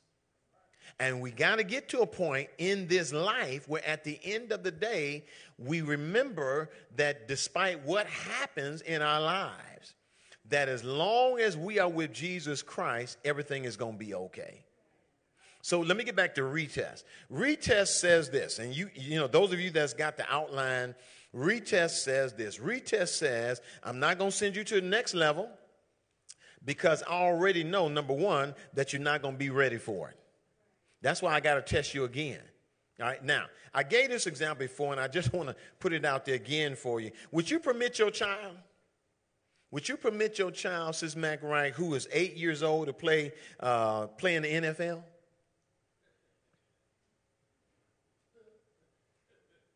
And 0.99 1.21
we 1.21 1.31
got 1.31 1.55
to 1.55 1.63
get 1.63 1.87
to 1.89 2.01
a 2.01 2.05
point 2.05 2.49
in 2.57 2.89
this 2.89 3.13
life 3.13 3.69
where 3.69 3.83
at 3.87 4.03
the 4.03 4.19
end 4.25 4.51
of 4.51 4.63
the 4.63 4.71
day, 4.71 5.23
we 5.57 5.79
remember 5.79 6.69
that 6.97 7.29
despite 7.29 7.85
what 7.85 8.07
happens 8.07 8.81
in 8.81 9.01
our 9.01 9.21
lives, 9.21 9.93
that 10.49 10.67
as 10.67 10.83
long 10.83 11.39
as 11.39 11.55
we 11.55 11.79
are 11.79 11.87
with 11.87 12.11
Jesus 12.11 12.61
Christ, 12.61 13.19
everything 13.23 13.63
is 13.63 13.77
going 13.77 13.93
to 13.93 13.97
be 13.97 14.13
okay. 14.13 14.65
So 15.61 15.79
let 15.79 15.95
me 15.95 16.03
get 16.03 16.17
back 16.17 16.35
to 16.35 16.41
retest. 16.41 17.05
Retest 17.31 17.99
says 17.99 18.29
this, 18.31 18.59
and 18.59 18.75
you, 18.75 18.89
you 18.95 19.17
know, 19.17 19.27
those 19.27 19.53
of 19.53 19.61
you 19.61 19.69
that's 19.69 19.93
got 19.93 20.17
the 20.17 20.29
outline, 20.29 20.93
retest 21.35 22.03
says 22.03 22.33
this. 22.33 22.57
Retest 22.57 23.09
says, 23.09 23.61
I'm 23.83 23.99
not 23.99 24.17
going 24.17 24.31
to 24.31 24.35
send 24.35 24.55
you 24.55 24.63
to 24.65 24.75
the 24.75 24.87
next 24.87 25.13
level 25.13 25.49
because 26.63 27.03
I 27.03 27.13
already 27.13 27.63
know, 27.63 27.87
number 27.87 28.13
one, 28.13 28.55
that 28.73 28.93
you're 28.93 29.01
not 29.01 29.21
going 29.21 29.35
to 29.35 29.39
be 29.39 29.49
ready 29.49 29.77
for 29.77 30.09
it. 30.09 30.17
That's 31.01 31.21
why 31.21 31.33
I 31.33 31.39
got 31.39 31.55
to 31.55 31.61
test 31.61 31.93
you 31.93 32.03
again. 32.03 32.41
All 32.99 33.07
right, 33.07 33.23
now, 33.23 33.45
I 33.73 33.83
gave 33.83 34.09
this 34.09 34.27
example 34.27 34.67
before, 34.67 34.91
and 34.91 35.01
I 35.01 35.07
just 35.07 35.33
want 35.33 35.49
to 35.49 35.55
put 35.79 35.93
it 35.93 36.05
out 36.05 36.25
there 36.25 36.35
again 36.35 36.75
for 36.75 36.99
you. 36.99 37.11
Would 37.31 37.49
you 37.49 37.59
permit 37.59 37.97
your 37.97 38.11
child? 38.11 38.55
Would 39.71 39.87
you 39.87 39.95
permit 39.95 40.37
your 40.37 40.51
child, 40.51 40.95
Sis 40.95 41.15
McWright, 41.15 41.71
who 41.71 41.93
is 41.95 42.07
eight 42.11 42.35
years 42.35 42.61
old, 42.61 42.87
to 42.87 42.93
play, 42.93 43.31
uh, 43.59 44.07
play 44.07 44.35
in 44.35 44.43
the 44.43 44.49
NFL? 44.49 45.01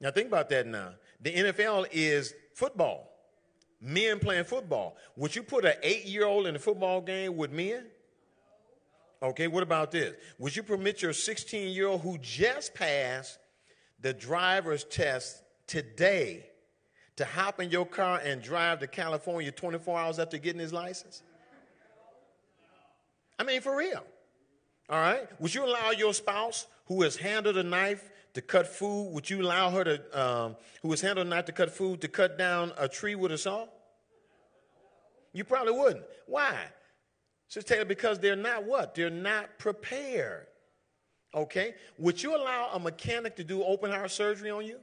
Now, 0.01 0.11
think 0.11 0.27
about 0.27 0.49
that 0.49 0.67
now. 0.67 0.89
The 1.25 1.33
NFL 1.33 1.87
is 1.91 2.35
football, 2.53 3.11
men 3.81 4.19
playing 4.19 4.43
football. 4.43 4.95
Would 5.15 5.35
you 5.35 5.41
put 5.41 5.65
an 5.65 5.73
eight 5.81 6.05
year 6.05 6.27
old 6.27 6.45
in 6.45 6.55
a 6.55 6.59
football 6.59 7.01
game 7.01 7.35
with 7.35 7.51
men? 7.51 7.87
Okay, 9.23 9.47
what 9.47 9.63
about 9.63 9.89
this? 9.89 10.13
Would 10.37 10.55
you 10.55 10.61
permit 10.61 11.01
your 11.01 11.13
16 11.13 11.73
year 11.73 11.87
old 11.87 12.01
who 12.01 12.19
just 12.19 12.75
passed 12.75 13.39
the 14.01 14.13
driver's 14.13 14.83
test 14.83 15.41
today 15.65 16.45
to 17.15 17.25
hop 17.25 17.59
in 17.59 17.71
your 17.71 17.87
car 17.87 18.21
and 18.23 18.39
drive 18.39 18.77
to 18.81 18.87
California 18.87 19.51
24 19.51 19.99
hours 19.99 20.19
after 20.19 20.37
getting 20.37 20.61
his 20.61 20.73
license? 20.73 21.23
I 23.39 23.43
mean, 23.43 23.61
for 23.61 23.75
real. 23.75 24.03
All 24.91 24.99
right? 25.01 25.27
Would 25.41 25.55
you 25.55 25.65
allow 25.65 25.89
your 25.89 26.13
spouse 26.13 26.67
who 26.85 27.01
has 27.01 27.15
handled 27.15 27.57
a 27.57 27.63
knife 27.63 28.11
to 28.35 28.41
cut 28.41 28.67
food, 28.67 29.11
would 29.13 29.29
you 29.29 29.41
allow 29.41 29.71
her 29.71 29.83
to, 29.83 30.21
um, 30.21 30.55
who 30.81 30.89
was 30.89 31.01
handled 31.01 31.27
knife 31.27 31.45
to 31.45 31.51
cut 31.51 31.71
food, 31.71 32.01
to 32.01 32.07
cut 32.07 32.37
down 32.37 32.71
a 32.77 32.87
tree 32.87 33.15
with 33.15 33.31
a 33.31 33.37
saw? 33.37 33.65
You 35.33 35.43
probably 35.45 35.73
wouldn't. 35.73 36.05
Why? 36.27 36.55
Sister 37.47 37.75
Taylor, 37.75 37.85
because 37.85 38.19
they're 38.19 38.35
not 38.35 38.65
what? 38.65 38.93
They're 38.93 39.09
not 39.09 39.57
prepared. 39.57 40.47
Okay? 41.33 41.75
Would 41.97 42.21
you 42.21 42.35
allow 42.35 42.71
a 42.73 42.79
mechanic 42.79 43.37
to 43.37 43.43
do 43.43 43.63
open 43.63 43.89
heart 43.89 44.11
surgery 44.11 44.51
on 44.51 44.65
you? 44.65 44.79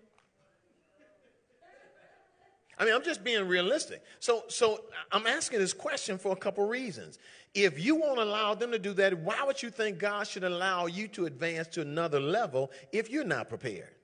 I 2.78 2.84
mean, 2.86 2.94
I'm 2.94 3.04
just 3.04 3.22
being 3.22 3.46
realistic. 3.46 4.02
So, 4.18 4.44
so 4.48 4.84
I'm 5.12 5.26
asking 5.26 5.58
this 5.58 5.74
question 5.74 6.18
for 6.18 6.32
a 6.32 6.36
couple 6.36 6.66
reasons. 6.66 7.18
If 7.54 7.84
you 7.84 7.96
won't 7.96 8.18
allow 8.18 8.54
them 8.54 8.72
to 8.72 8.78
do 8.78 8.94
that, 8.94 9.18
why 9.18 9.42
would 9.44 9.62
you 9.62 9.70
think 9.70 9.98
God 9.98 10.26
should 10.26 10.44
allow 10.44 10.86
you 10.86 11.06
to 11.08 11.26
advance 11.26 11.68
to 11.68 11.82
another 11.82 12.18
level 12.18 12.70
if 12.92 13.10
you're 13.10 13.24
not 13.24 13.48
prepared? 13.48 13.94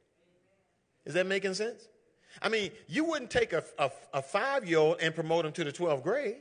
Is 1.07 1.15
that 1.15 1.27
making 1.27 1.55
sense? 1.55 1.89
I 2.43 2.51
mean, 2.51 2.71
you 2.87 3.05
wouldn't 3.05 3.31
take 3.31 3.55
a, 3.55 3.65
a, 3.79 3.91
a 4.13 4.23
five 4.23 4.69
year 4.69 4.79
old 4.79 5.01
and 5.01 5.15
promote 5.15 5.47
him 5.47 5.53
to 5.53 5.65
the 5.65 5.73
12th 5.73 6.03
grade. 6.03 6.37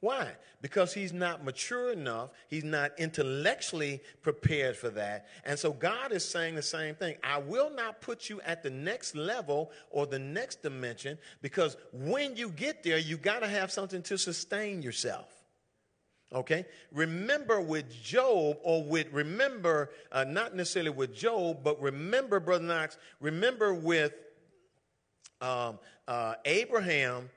Why? 0.00 0.28
Because 0.60 0.92
he's 0.92 1.12
not 1.12 1.44
mature 1.44 1.92
enough. 1.92 2.30
He's 2.48 2.64
not 2.64 2.90
intellectually 2.98 4.00
prepared 4.20 4.76
for 4.76 4.90
that. 4.90 5.26
And 5.44 5.56
so 5.56 5.72
God 5.72 6.10
is 6.10 6.28
saying 6.28 6.56
the 6.56 6.62
same 6.62 6.96
thing. 6.96 7.16
I 7.22 7.38
will 7.38 7.70
not 7.70 8.00
put 8.00 8.28
you 8.28 8.40
at 8.40 8.64
the 8.64 8.70
next 8.70 9.14
level 9.14 9.70
or 9.90 10.06
the 10.06 10.18
next 10.18 10.62
dimension 10.62 11.18
because 11.40 11.76
when 11.92 12.36
you 12.36 12.48
get 12.48 12.82
there, 12.82 12.98
you 12.98 13.16
got 13.16 13.40
to 13.40 13.48
have 13.48 13.70
something 13.70 14.02
to 14.02 14.18
sustain 14.18 14.82
yourself. 14.82 15.31
Okay? 16.34 16.64
Remember 16.92 17.60
with 17.60 17.90
Job, 18.02 18.56
or 18.62 18.82
with, 18.82 19.12
remember, 19.12 19.90
uh, 20.10 20.24
not 20.24 20.54
necessarily 20.54 20.90
with 20.90 21.14
Job, 21.14 21.58
but 21.62 21.80
remember, 21.80 22.40
Brother 22.40 22.64
Knox, 22.64 22.96
remember 23.20 23.74
with 23.74 24.12
um, 25.40 25.78
uh, 26.08 26.34
Abraham, 26.44 27.28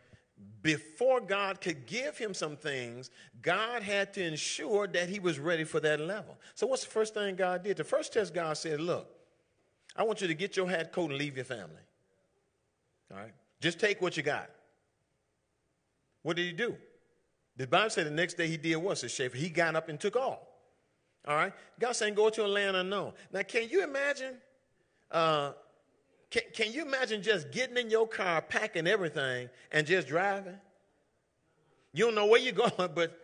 before 0.62 1.21
God 1.21 1.62
could 1.62 1.86
give 1.86 2.17
him 2.17 2.34
some 2.34 2.55
things, 2.55 3.10
God 3.41 3.84
had 3.84 4.13
to 4.13 4.23
ensure 4.23 4.88
that 4.88 5.10
he 5.10 5.19
was 5.19 5.39
ready 5.39 5.63
for 5.63 5.79
that 5.81 5.99
level. 5.99 6.38
So, 6.55 6.67
what's 6.67 6.84
the 6.84 6.89
first 6.89 7.13
thing 7.13 7.36
God 7.36 7.63
did? 7.63 7.77
The 7.77 7.84
first 7.84 8.13
test, 8.13 8.34
God 8.34 8.58
said, 8.58 8.81
Look, 8.81 9.08
I 9.95 10.03
want 10.03 10.21
you 10.21 10.27
to 10.27 10.34
get 10.34 10.58
your 10.58 10.67
hat, 10.67 10.91
coat, 10.91 11.12
and 11.12 11.19
leave 11.19 11.36
your 11.36 11.45
family. 11.45 11.84
All 13.12 13.17
right? 13.17 13.34
Just 13.62 13.79
take 13.79 14.01
what 14.01 14.17
you 14.17 14.23
got. 14.23 14.49
What 16.23 16.36
did 16.36 16.45
he 16.45 16.51
do? 16.51 16.75
The 17.58 17.68
Bible 17.68 17.89
said 17.89 18.06
the 18.06 18.12
next 18.12 18.36
day 18.36 18.48
he 18.48 18.58
did 18.58 18.76
what? 18.76 18.98
Said 18.98 19.12
Schaefer. 19.12 19.38
He 19.38 19.50
got 19.50 19.76
up 19.76 19.89
and 19.89 20.00
took 20.00 20.15
off. 20.15 20.39
All 21.28 21.36
right? 21.36 21.54
God 21.80 21.94
saying, 21.94 22.13
go 22.13 22.30
to 22.30 22.46
a 22.46 22.48
land 22.48 22.76
unknown. 22.76 23.13
Now, 23.32 23.41
can 23.44 23.70
you 23.70 23.84
imagine? 23.84 24.36
Uh, 25.10 25.54
can, 26.30 26.44
can 26.54 26.72
you 26.72 26.86
imagine 26.86 27.22
just 27.24 27.52
getting 27.52 27.78
in 27.78 27.89
your 27.89 28.08
car, 28.08 28.41
packing 28.41 28.88
everything, 28.88 29.50
and 29.72 29.88
just 29.88 30.08
driving? 30.08 30.58
You 31.94 32.06
don't 32.06 32.15
know 32.15 32.26
where 32.26 32.39
you're 32.39 32.54
going, 32.78 32.91
but 32.94 33.18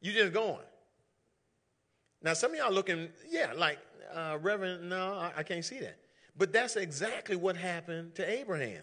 you're 0.00 0.14
just 0.14 0.32
going. 0.32 0.64
Now, 2.22 2.34
some 2.34 2.52
of 2.52 2.58
y'all 2.58 2.72
looking, 2.72 3.08
yeah, 3.28 3.52
like, 3.54 3.78
uh, 4.14 4.38
Reverend, 4.40 4.88
no, 4.88 5.14
I, 5.14 5.32
I 5.38 5.42
can't 5.42 5.64
see 5.64 5.80
that. 5.80 5.98
But 6.38 6.52
that's 6.52 6.76
exactly 6.76 7.36
what 7.36 7.56
happened 7.56 8.14
to 8.14 8.28
Abraham. 8.28 8.82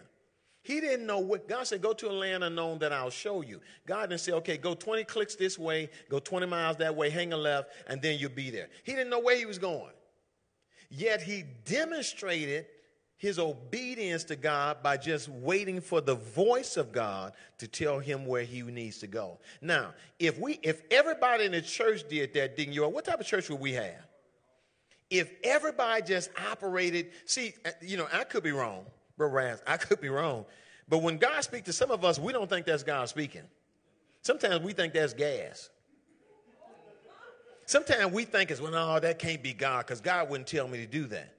He 0.64 0.80
didn't 0.80 1.06
know 1.06 1.18
what 1.18 1.46
God 1.46 1.66
said, 1.66 1.82
go 1.82 1.92
to 1.92 2.10
a 2.10 2.12
land 2.12 2.42
unknown 2.42 2.78
that 2.78 2.90
I'll 2.90 3.10
show 3.10 3.42
you. 3.42 3.60
God 3.86 4.08
didn't 4.08 4.22
say, 4.22 4.32
okay, 4.32 4.56
go 4.56 4.74
20 4.74 5.04
clicks 5.04 5.36
this 5.36 5.58
way, 5.58 5.90
go 6.08 6.18
20 6.18 6.46
miles 6.46 6.78
that 6.78 6.96
way, 6.96 7.10
hang 7.10 7.34
a 7.34 7.36
left, 7.36 7.68
and 7.86 8.00
then 8.00 8.18
you'll 8.18 8.30
be 8.30 8.50
there. 8.50 8.68
He 8.82 8.92
didn't 8.92 9.10
know 9.10 9.20
where 9.20 9.36
he 9.36 9.44
was 9.44 9.58
going. 9.58 9.92
Yet 10.88 11.20
he 11.20 11.44
demonstrated 11.66 12.64
his 13.18 13.38
obedience 13.38 14.24
to 14.24 14.36
God 14.36 14.82
by 14.82 14.96
just 14.96 15.28
waiting 15.28 15.82
for 15.82 16.00
the 16.00 16.14
voice 16.14 16.78
of 16.78 16.92
God 16.92 17.34
to 17.58 17.68
tell 17.68 17.98
him 17.98 18.24
where 18.24 18.42
he 18.42 18.62
needs 18.62 18.98
to 19.00 19.06
go. 19.06 19.40
Now, 19.60 19.92
if 20.18 20.38
we 20.38 20.58
if 20.62 20.80
everybody 20.90 21.44
in 21.44 21.52
the 21.52 21.60
church 21.60 22.08
did 22.08 22.32
that, 22.34 22.56
didn't 22.56 22.72
you? 22.72 22.88
What 22.88 23.04
type 23.04 23.20
of 23.20 23.26
church 23.26 23.50
would 23.50 23.60
we 23.60 23.72
have? 23.72 24.06
If 25.10 25.30
everybody 25.44 26.02
just 26.02 26.30
operated, 26.50 27.10
see, 27.26 27.52
uh, 27.66 27.70
you 27.82 27.98
know, 27.98 28.08
I 28.10 28.24
could 28.24 28.42
be 28.42 28.52
wrong. 28.52 28.86
Brother 29.16 29.60
I 29.66 29.76
could 29.76 30.00
be 30.00 30.08
wrong. 30.08 30.44
But 30.88 30.98
when 30.98 31.18
God 31.18 31.40
speaks 31.42 31.66
to 31.66 31.72
some 31.72 31.90
of 31.90 32.04
us, 32.04 32.18
we 32.18 32.32
don't 32.32 32.48
think 32.48 32.66
that's 32.66 32.82
God 32.82 33.08
speaking. 33.08 33.42
Sometimes 34.22 34.60
we 34.62 34.72
think 34.72 34.92
that's 34.92 35.14
gas. 35.14 35.70
Sometimes 37.66 38.12
we 38.12 38.24
think 38.24 38.50
it's, 38.50 38.60
well, 38.60 38.72
no, 38.72 39.00
that 39.00 39.18
can't 39.18 39.42
be 39.42 39.54
God 39.54 39.86
because 39.86 40.00
God 40.00 40.28
wouldn't 40.28 40.48
tell 40.48 40.68
me 40.68 40.78
to 40.78 40.86
do 40.86 41.06
that. 41.06 41.34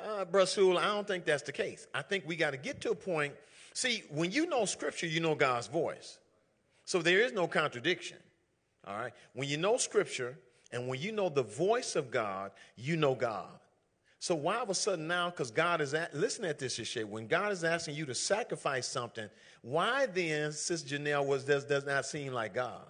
Uh, 0.00 0.24
Brother 0.24 0.46
Sewell, 0.46 0.78
I 0.78 0.86
don't 0.86 1.06
think 1.06 1.24
that's 1.24 1.42
the 1.42 1.52
case. 1.52 1.86
I 1.94 2.02
think 2.02 2.24
we 2.26 2.36
got 2.36 2.50
to 2.50 2.56
get 2.56 2.80
to 2.82 2.90
a 2.90 2.94
point. 2.94 3.34
See, 3.74 4.04
when 4.10 4.30
you 4.30 4.46
know 4.46 4.64
Scripture, 4.64 5.06
you 5.06 5.20
know 5.20 5.34
God's 5.34 5.66
voice. 5.66 6.18
So 6.84 7.02
there 7.02 7.20
is 7.20 7.32
no 7.32 7.46
contradiction. 7.46 8.18
All 8.86 8.96
right? 8.96 9.12
When 9.34 9.48
you 9.48 9.56
know 9.56 9.76
Scripture 9.76 10.36
and 10.72 10.88
when 10.88 11.00
you 11.00 11.12
know 11.12 11.28
the 11.28 11.42
voice 11.42 11.96
of 11.96 12.10
God, 12.10 12.52
you 12.76 12.96
know 12.96 13.14
God. 13.14 13.50
So 14.22 14.36
why 14.36 14.58
all 14.58 14.62
of 14.62 14.70
a 14.70 14.74
sudden 14.74 15.08
now, 15.08 15.30
because 15.30 15.50
God 15.50 15.80
is 15.80 15.94
at, 15.94 16.14
listen 16.14 16.44
at 16.44 16.56
this, 16.56 16.74
Shay, 16.74 17.02
when 17.02 17.26
God 17.26 17.50
is 17.50 17.64
asking 17.64 17.96
you 17.96 18.06
to 18.06 18.14
sacrifice 18.14 18.86
something, 18.86 19.28
why 19.62 20.06
then, 20.06 20.52
Sister 20.52 20.96
Janelle, 20.96 21.26
was 21.26 21.42
does, 21.42 21.64
does 21.64 21.84
not 21.84 22.06
seem 22.06 22.32
like 22.32 22.54
God? 22.54 22.86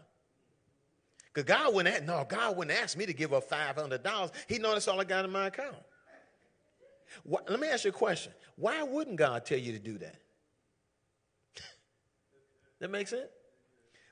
Because 1.33 1.49
God 1.49 1.75
wouldn't 1.75 1.95
ask, 1.95 2.05
no, 2.05 2.27
God 2.29 2.55
wouldn't 2.55 2.79
ask 2.79 2.99
me 2.99 3.07
to 3.07 3.15
give 3.15 3.33
up 3.33 3.49
$500. 3.49 4.31
He 4.47 4.59
knows 4.59 4.75
that's 4.75 4.89
all 4.89 5.01
I 5.01 5.05
got 5.05 5.25
in 5.25 5.31
my 5.31 5.47
account. 5.47 5.75
What, 7.23 7.49
let 7.49 7.59
me 7.59 7.69
ask 7.69 7.85
you 7.85 7.91
a 7.93 7.95
question. 7.95 8.35
Why 8.57 8.83
wouldn't 8.83 9.17
God 9.17 9.47
tell 9.47 9.59
you 9.59 9.73
to 9.73 9.79
do 9.79 9.97
that? 9.97 10.17
that 12.81 12.91
makes 12.91 13.09
sense? 13.09 13.31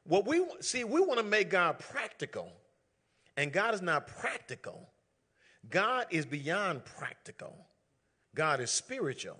What 0.04 0.26
we 0.26 0.42
see, 0.61 0.85
we 0.85 1.02
want 1.02 1.18
to 1.18 1.26
make 1.26 1.50
God 1.50 1.80
practical, 1.80 2.50
and 3.37 3.52
God 3.52 3.74
is 3.74 3.83
not 3.83 4.06
practical. 4.06 4.89
God 5.68 6.06
is 6.10 6.26
beyond 6.26 6.84
practical, 6.84 7.66
God 8.34 8.60
is 8.60 8.70
spiritual. 8.70 9.38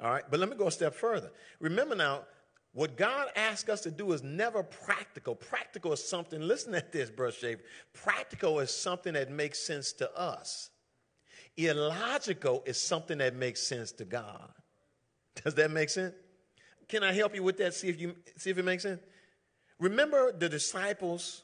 All 0.00 0.12
right, 0.12 0.22
but 0.30 0.38
let 0.38 0.48
me 0.48 0.54
go 0.54 0.68
a 0.68 0.70
step 0.70 0.94
further. 0.94 1.32
Remember 1.58 1.96
now, 1.96 2.22
what 2.72 2.96
God 2.96 3.28
asks 3.34 3.68
us 3.68 3.80
to 3.80 3.90
do 3.90 4.12
is 4.12 4.22
never 4.22 4.62
practical. 4.62 5.34
Practical 5.34 5.92
is 5.92 6.06
something, 6.06 6.40
listen 6.40 6.72
at 6.76 6.92
this, 6.92 7.10
Brother 7.10 7.32
Shaver. 7.32 7.62
Practical 7.92 8.60
is 8.60 8.70
something 8.70 9.14
that 9.14 9.32
makes 9.32 9.58
sense 9.58 9.92
to 9.94 10.16
us. 10.16 10.70
Illogical 11.56 12.62
is 12.66 12.80
something 12.80 13.18
that 13.18 13.34
makes 13.34 13.60
sense 13.60 13.90
to 13.92 14.04
God. 14.04 14.52
Does 15.42 15.54
that 15.54 15.72
make 15.72 15.88
sense? 15.88 16.14
Can 16.88 17.02
I 17.02 17.12
help 17.12 17.34
you 17.34 17.42
with 17.42 17.58
that? 17.58 17.74
See 17.74 17.88
if 17.88 18.00
you 18.00 18.14
see 18.36 18.50
if 18.50 18.58
it 18.58 18.64
makes 18.64 18.84
sense. 18.84 19.00
Remember 19.78 20.32
the 20.32 20.48
disciples, 20.48 21.42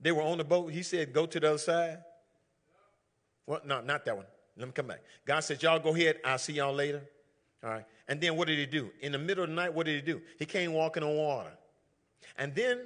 they 0.00 0.12
were 0.12 0.22
on 0.22 0.38
the 0.38 0.44
boat. 0.44 0.72
He 0.72 0.82
said, 0.82 1.12
Go 1.12 1.26
to 1.26 1.38
the 1.38 1.48
other 1.48 1.58
side. 1.58 1.98
Well, 3.46 3.60
no, 3.64 3.80
not 3.80 4.04
that 4.04 4.16
one. 4.16 4.26
Let 4.56 4.66
me 4.66 4.72
come 4.72 4.86
back. 4.86 5.02
God 5.24 5.40
said, 5.40 5.62
Y'all 5.62 5.78
go 5.78 5.94
ahead. 5.94 6.18
I'll 6.24 6.38
see 6.38 6.54
y'all 6.54 6.74
later. 6.74 7.02
All 7.62 7.70
right. 7.70 7.84
And 8.08 8.20
then 8.20 8.36
what 8.36 8.48
did 8.48 8.58
he 8.58 8.66
do? 8.66 8.90
In 9.00 9.12
the 9.12 9.18
middle 9.18 9.44
of 9.44 9.50
the 9.50 9.56
night, 9.56 9.72
what 9.72 9.86
did 9.86 9.96
he 9.96 10.12
do? 10.12 10.20
He 10.38 10.44
came 10.44 10.72
walking 10.72 11.02
on 11.02 11.16
water. 11.16 11.52
And 12.38 12.54
then 12.54 12.82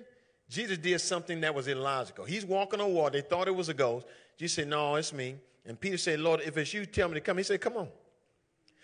Jesus 0.49 0.79
did 0.79 1.01
something 1.01 1.41
that 1.43 1.55
was 1.55 1.69
illogical. 1.69 2.25
He's 2.25 2.45
walking 2.45 2.81
on 2.81 2.93
water. 2.93 3.21
They 3.21 3.27
thought 3.27 3.49
it 3.49 3.55
was 3.55 3.69
a 3.69 3.75
ghost. 3.75 4.07
Jesus 4.37 4.57
said, 4.57 4.69
No, 4.69 4.97
it's 4.97 5.13
me. 5.13 5.37
And 5.67 5.79
Peter 5.79 5.99
said, 5.99 6.21
Lord, 6.21 6.41
if 6.45 6.57
it's 6.57 6.73
you, 6.73 6.87
tell 6.87 7.09
me 7.09 7.15
to 7.15 7.21
come. 7.21 7.37
He 7.37 7.45
said, 7.45 7.61
Come 7.61 7.77
on. 7.77 7.89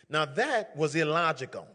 Now 0.09 0.25
that 0.25 0.77
was 0.77 0.95
illogical. 0.95 1.67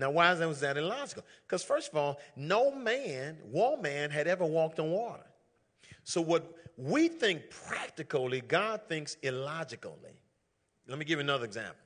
Now, 0.00 0.10
why 0.10 0.32
was 0.32 0.60
that 0.60 0.78
illogical? 0.78 1.24
Because, 1.46 1.62
first 1.62 1.90
of 1.90 1.98
all, 1.98 2.18
no 2.34 2.74
man, 2.74 3.36
one 3.50 3.82
man, 3.82 4.10
had 4.10 4.26
ever 4.26 4.46
walked 4.46 4.80
on 4.80 4.90
water. 4.90 5.26
So, 6.04 6.20
what 6.20 6.54
we 6.76 7.08
think 7.08 7.50
practically, 7.50 8.40
God 8.40 8.82
thinks 8.88 9.16
illogically. 9.22 10.16
Let 10.88 10.98
me 10.98 11.04
give 11.04 11.18
you 11.18 11.24
another 11.24 11.44
example. 11.44 11.76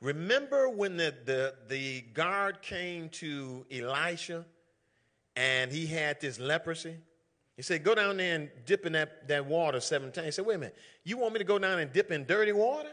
Remember 0.00 0.68
when 0.68 0.96
the, 0.96 1.14
the, 1.24 1.54
the 1.68 2.00
guard 2.00 2.62
came 2.62 3.10
to 3.10 3.66
Elisha 3.70 4.46
and 5.36 5.70
he 5.70 5.86
had 5.86 6.20
this 6.20 6.40
leprosy? 6.40 6.96
He 7.56 7.62
said, 7.62 7.84
Go 7.84 7.94
down 7.94 8.16
there 8.16 8.34
and 8.36 8.48
dip 8.64 8.86
in 8.86 8.94
that, 8.94 9.28
that 9.28 9.44
water 9.44 9.80
seven 9.80 10.12
times. 10.12 10.26
He 10.26 10.30
said, 10.32 10.46
Wait 10.46 10.54
a 10.54 10.58
minute, 10.58 10.76
you 11.04 11.18
want 11.18 11.34
me 11.34 11.38
to 11.38 11.44
go 11.44 11.58
down 11.58 11.78
and 11.78 11.92
dip 11.92 12.10
in 12.10 12.24
dirty 12.24 12.52
water? 12.52 12.88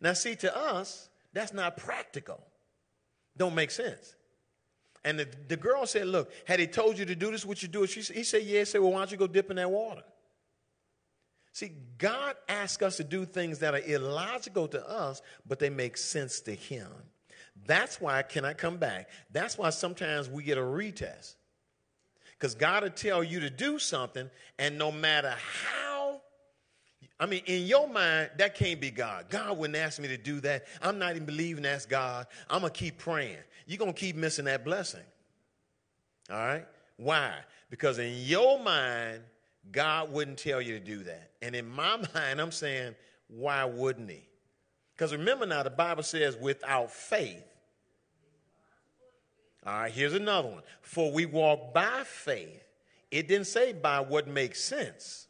Now, 0.00 0.12
see, 0.12 0.36
to 0.36 0.56
us, 0.56 1.08
that's 1.32 1.52
not 1.52 1.76
practical. 1.76 2.40
Don't 3.36 3.54
make 3.54 3.70
sense. 3.70 4.14
And 5.04 5.18
the, 5.18 5.28
the 5.48 5.56
girl 5.56 5.86
said, 5.86 6.06
Look, 6.06 6.32
had 6.46 6.60
he 6.60 6.66
told 6.66 6.98
you 6.98 7.04
to 7.04 7.14
do 7.14 7.30
this, 7.30 7.44
would 7.44 7.62
you 7.62 7.68
do 7.68 7.84
it? 7.84 7.90
She, 7.90 8.00
he 8.00 8.24
said, 8.24 8.42
Yeah. 8.42 8.60
He 8.60 8.64
said, 8.64 8.80
Well, 8.80 8.92
why 8.92 8.98
don't 9.00 9.10
you 9.10 9.16
go 9.16 9.26
dip 9.26 9.50
in 9.50 9.56
that 9.56 9.70
water? 9.70 10.02
See, 11.52 11.70
God 11.98 12.34
asks 12.48 12.82
us 12.82 12.96
to 12.96 13.04
do 13.04 13.24
things 13.24 13.60
that 13.60 13.74
are 13.74 13.82
illogical 13.86 14.66
to 14.68 14.88
us, 14.88 15.22
but 15.46 15.60
they 15.60 15.70
make 15.70 15.96
sense 15.96 16.40
to 16.40 16.52
Him. 16.52 16.88
That's 17.66 18.00
why, 18.00 18.22
can 18.22 18.44
I 18.44 18.54
come 18.54 18.78
back? 18.78 19.08
That's 19.30 19.56
why 19.56 19.70
sometimes 19.70 20.28
we 20.28 20.42
get 20.42 20.58
a 20.58 20.62
retest. 20.62 21.36
Because 22.32 22.56
God 22.56 22.82
will 22.82 22.90
tell 22.90 23.22
you 23.22 23.38
to 23.40 23.50
do 23.50 23.78
something, 23.78 24.28
and 24.58 24.76
no 24.76 24.90
matter 24.90 25.32
how, 25.38 25.93
I 27.20 27.26
mean, 27.26 27.42
in 27.46 27.66
your 27.66 27.88
mind, 27.88 28.30
that 28.38 28.54
can't 28.56 28.80
be 28.80 28.90
God. 28.90 29.26
God 29.30 29.56
wouldn't 29.56 29.76
ask 29.76 30.00
me 30.00 30.08
to 30.08 30.16
do 30.16 30.40
that. 30.40 30.66
I'm 30.82 30.98
not 30.98 31.12
even 31.12 31.26
believing 31.26 31.62
that's 31.62 31.86
God. 31.86 32.26
I'm 32.50 32.60
going 32.60 32.72
to 32.72 32.78
keep 32.78 32.98
praying 32.98 33.38
you're 33.66 33.78
going 33.78 33.92
to 33.92 33.98
keep 33.98 34.16
missing 34.16 34.44
that 34.46 34.64
blessing. 34.64 35.02
All 36.30 36.36
right? 36.36 36.66
Why? 36.96 37.32
Because 37.70 37.98
in 37.98 38.12
your 38.18 38.62
mind, 38.62 39.20
God 39.72 40.12
wouldn't 40.12 40.38
tell 40.38 40.60
you 40.60 40.78
to 40.78 40.84
do 40.84 41.04
that. 41.04 41.30
And 41.42 41.54
in 41.54 41.68
my 41.68 41.96
mind, 42.14 42.40
I'm 42.40 42.52
saying, 42.52 42.94
why 43.28 43.64
wouldn't 43.64 44.10
He? 44.10 44.28
Because 44.94 45.12
remember 45.12 45.46
now, 45.46 45.62
the 45.62 45.70
Bible 45.70 46.02
says, 46.02 46.36
without 46.36 46.90
faith. 46.90 47.42
All 49.66 49.72
right, 49.72 49.92
here's 49.92 50.12
another 50.12 50.48
one. 50.48 50.62
For 50.82 51.10
we 51.10 51.26
walk 51.26 51.72
by 51.72 52.02
faith. 52.04 52.62
It 53.10 53.28
didn't 53.28 53.46
say 53.46 53.72
by 53.72 54.00
what 54.00 54.28
makes 54.28 54.62
sense. 54.62 55.26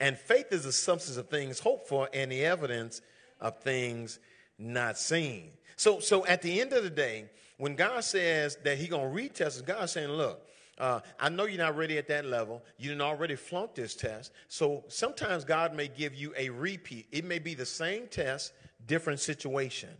And 0.00 0.16
faith 0.16 0.52
is 0.52 0.64
the 0.64 0.72
substance 0.72 1.16
of 1.16 1.28
things 1.28 1.58
hoped 1.58 1.88
for 1.88 2.08
and 2.12 2.30
the 2.30 2.44
evidence 2.44 3.00
of 3.40 3.60
things 3.60 4.18
not 4.58 4.98
seen. 4.98 5.50
So, 5.76 6.00
so 6.00 6.26
at 6.26 6.42
the 6.42 6.60
end 6.60 6.72
of 6.72 6.82
the 6.82 6.90
day, 6.90 7.26
when 7.56 7.74
God 7.74 8.04
says 8.04 8.56
that 8.64 8.78
He's 8.78 8.88
gonna 8.88 9.08
retest 9.08 9.46
us, 9.46 9.60
God's 9.62 9.92
saying, 9.92 10.10
look, 10.10 10.44
uh, 10.78 11.00
I 11.18 11.28
know 11.28 11.44
you're 11.44 11.58
not 11.58 11.76
ready 11.76 11.98
at 11.98 12.06
that 12.08 12.24
level. 12.24 12.62
You 12.78 12.90
didn't 12.90 13.02
already 13.02 13.34
flunk 13.34 13.74
this 13.74 13.96
test. 13.96 14.32
So 14.46 14.84
sometimes 14.86 15.44
God 15.44 15.74
may 15.74 15.88
give 15.88 16.14
you 16.14 16.32
a 16.36 16.50
repeat. 16.50 17.06
It 17.10 17.24
may 17.24 17.40
be 17.40 17.54
the 17.54 17.66
same 17.66 18.06
test, 18.06 18.52
different 18.86 19.18
situation. 19.18 19.90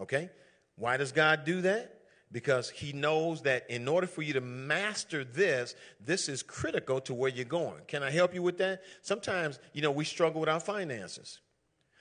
Okay? 0.00 0.30
Why 0.76 0.96
does 0.96 1.12
God 1.12 1.44
do 1.44 1.60
that? 1.62 1.95
Because 2.32 2.70
he 2.70 2.92
knows 2.92 3.42
that 3.42 3.68
in 3.70 3.86
order 3.86 4.06
for 4.06 4.22
you 4.22 4.32
to 4.32 4.40
master 4.40 5.24
this, 5.24 5.74
this 6.04 6.28
is 6.28 6.42
critical 6.42 7.00
to 7.02 7.14
where 7.14 7.30
you're 7.30 7.44
going. 7.44 7.80
Can 7.86 8.02
I 8.02 8.10
help 8.10 8.34
you 8.34 8.42
with 8.42 8.58
that? 8.58 8.82
Sometimes, 9.02 9.58
you 9.72 9.82
know, 9.82 9.92
we 9.92 10.04
struggle 10.04 10.40
with 10.40 10.48
our 10.48 10.60
finances. 10.60 11.40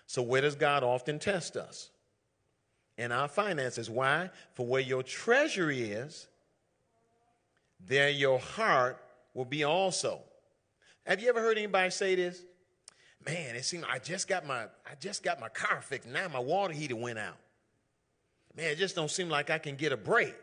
So, 0.08 0.22
where 0.22 0.42
does 0.42 0.56
God 0.56 0.84
often 0.84 1.20
test 1.20 1.56
us? 1.58 1.90
In 2.98 3.12
our 3.12 3.28
finances. 3.28 3.90
Why? 3.90 4.30
For 4.54 4.66
where 4.66 4.82
your 4.82 5.04
treasure 5.04 5.70
is, 5.70 6.28
there 7.80 8.10
your 8.10 8.40
heart 8.40 8.98
will 9.34 9.46
be 9.46 9.64
also. 9.64 10.22
Have 11.06 11.22
you 11.22 11.30
ever 11.30 11.42
heard 11.42 11.58
anybody 11.58 11.92
say 11.92 12.16
this? 12.16 12.44
Man, 13.26 13.56
it 13.56 13.66
seems 13.66 13.84
I 13.90 14.00
just 14.00 14.28
got 14.28 14.46
my 14.46 14.64
I 14.64 14.96
just 15.00 15.24
got 15.24 15.40
my 15.40 15.50
car 15.50 15.82
fixed. 15.82 16.08
Now 16.08 16.28
my 16.28 16.40
water 16.40 16.74
heater 16.74 16.96
went 16.96 17.20
out. 17.20 17.38
Man, 18.56 18.72
it 18.72 18.78
just 18.78 18.96
don't 18.96 19.12
seem 19.12 19.30
like 19.30 19.50
I 19.50 19.58
can 19.58 19.76
get 19.76 19.92
a 19.92 19.98
break. 19.98 20.36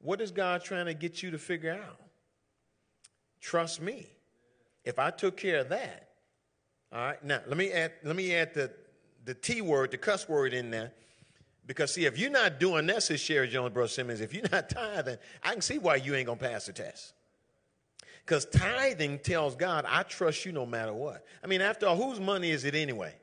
What 0.00 0.20
is 0.20 0.30
God 0.30 0.64
trying 0.64 0.86
to 0.86 0.94
get 0.94 1.22
you 1.22 1.30
to 1.30 1.38
figure 1.38 1.72
out? 1.72 2.00
Trust 3.40 3.80
me. 3.80 4.06
If 4.84 4.98
I 4.98 5.10
took 5.10 5.36
care 5.36 5.60
of 5.60 5.68
that, 5.68 6.08
all 6.92 7.00
right. 7.00 7.24
Now 7.24 7.40
let 7.46 7.56
me 7.56 7.70
add 7.70 7.92
let 8.02 8.16
me 8.16 8.34
add 8.34 8.54
the 8.54 8.70
the 9.24 9.34
T 9.34 9.60
word, 9.60 9.92
the 9.92 9.98
cuss 9.98 10.28
word 10.28 10.52
in 10.54 10.70
there. 10.70 10.92
Because 11.66 11.94
see, 11.94 12.06
if 12.06 12.18
you're 12.18 12.30
not 12.30 12.58
doing 12.58 12.86
that, 12.86 13.04
says 13.04 13.20
Sherry 13.20 13.48
Jones, 13.48 13.72
Brother 13.72 13.88
Simmons, 13.88 14.20
if 14.20 14.34
you're 14.34 14.48
not 14.50 14.68
tithing, 14.68 15.18
I 15.44 15.52
can 15.52 15.62
see 15.62 15.78
why 15.78 15.96
you 15.96 16.14
ain't 16.14 16.26
gonna 16.26 16.38
pass 16.38 16.66
the 16.66 16.72
test. 16.72 17.14
Because 18.24 18.44
tithing 18.46 19.20
tells 19.20 19.56
God, 19.56 19.84
I 19.88 20.02
trust 20.02 20.44
you 20.44 20.52
no 20.52 20.66
matter 20.66 20.92
what. 20.92 21.24
I 21.42 21.46
mean, 21.46 21.60
after 21.60 21.86
all, 21.86 21.96
whose 21.96 22.20
money 22.20 22.50
is 22.50 22.64
it 22.64 22.74
anyway? 22.74 23.14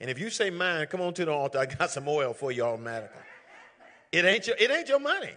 And 0.00 0.08
if 0.08 0.18
you 0.18 0.30
say 0.30 0.50
mine, 0.50 0.86
come 0.86 1.00
on 1.02 1.12
to 1.14 1.24
the 1.24 1.32
altar. 1.32 1.58
I 1.58 1.66
got 1.66 1.90
some 1.90 2.08
oil 2.08 2.32
for 2.32 2.50
you 2.50 2.62
automatically. 2.62 3.20
It 4.12 4.24
ain't 4.24 4.46
your, 4.46 4.56
it 4.58 4.70
ain't 4.70 4.88
your 4.88 4.98
money. 4.98 5.32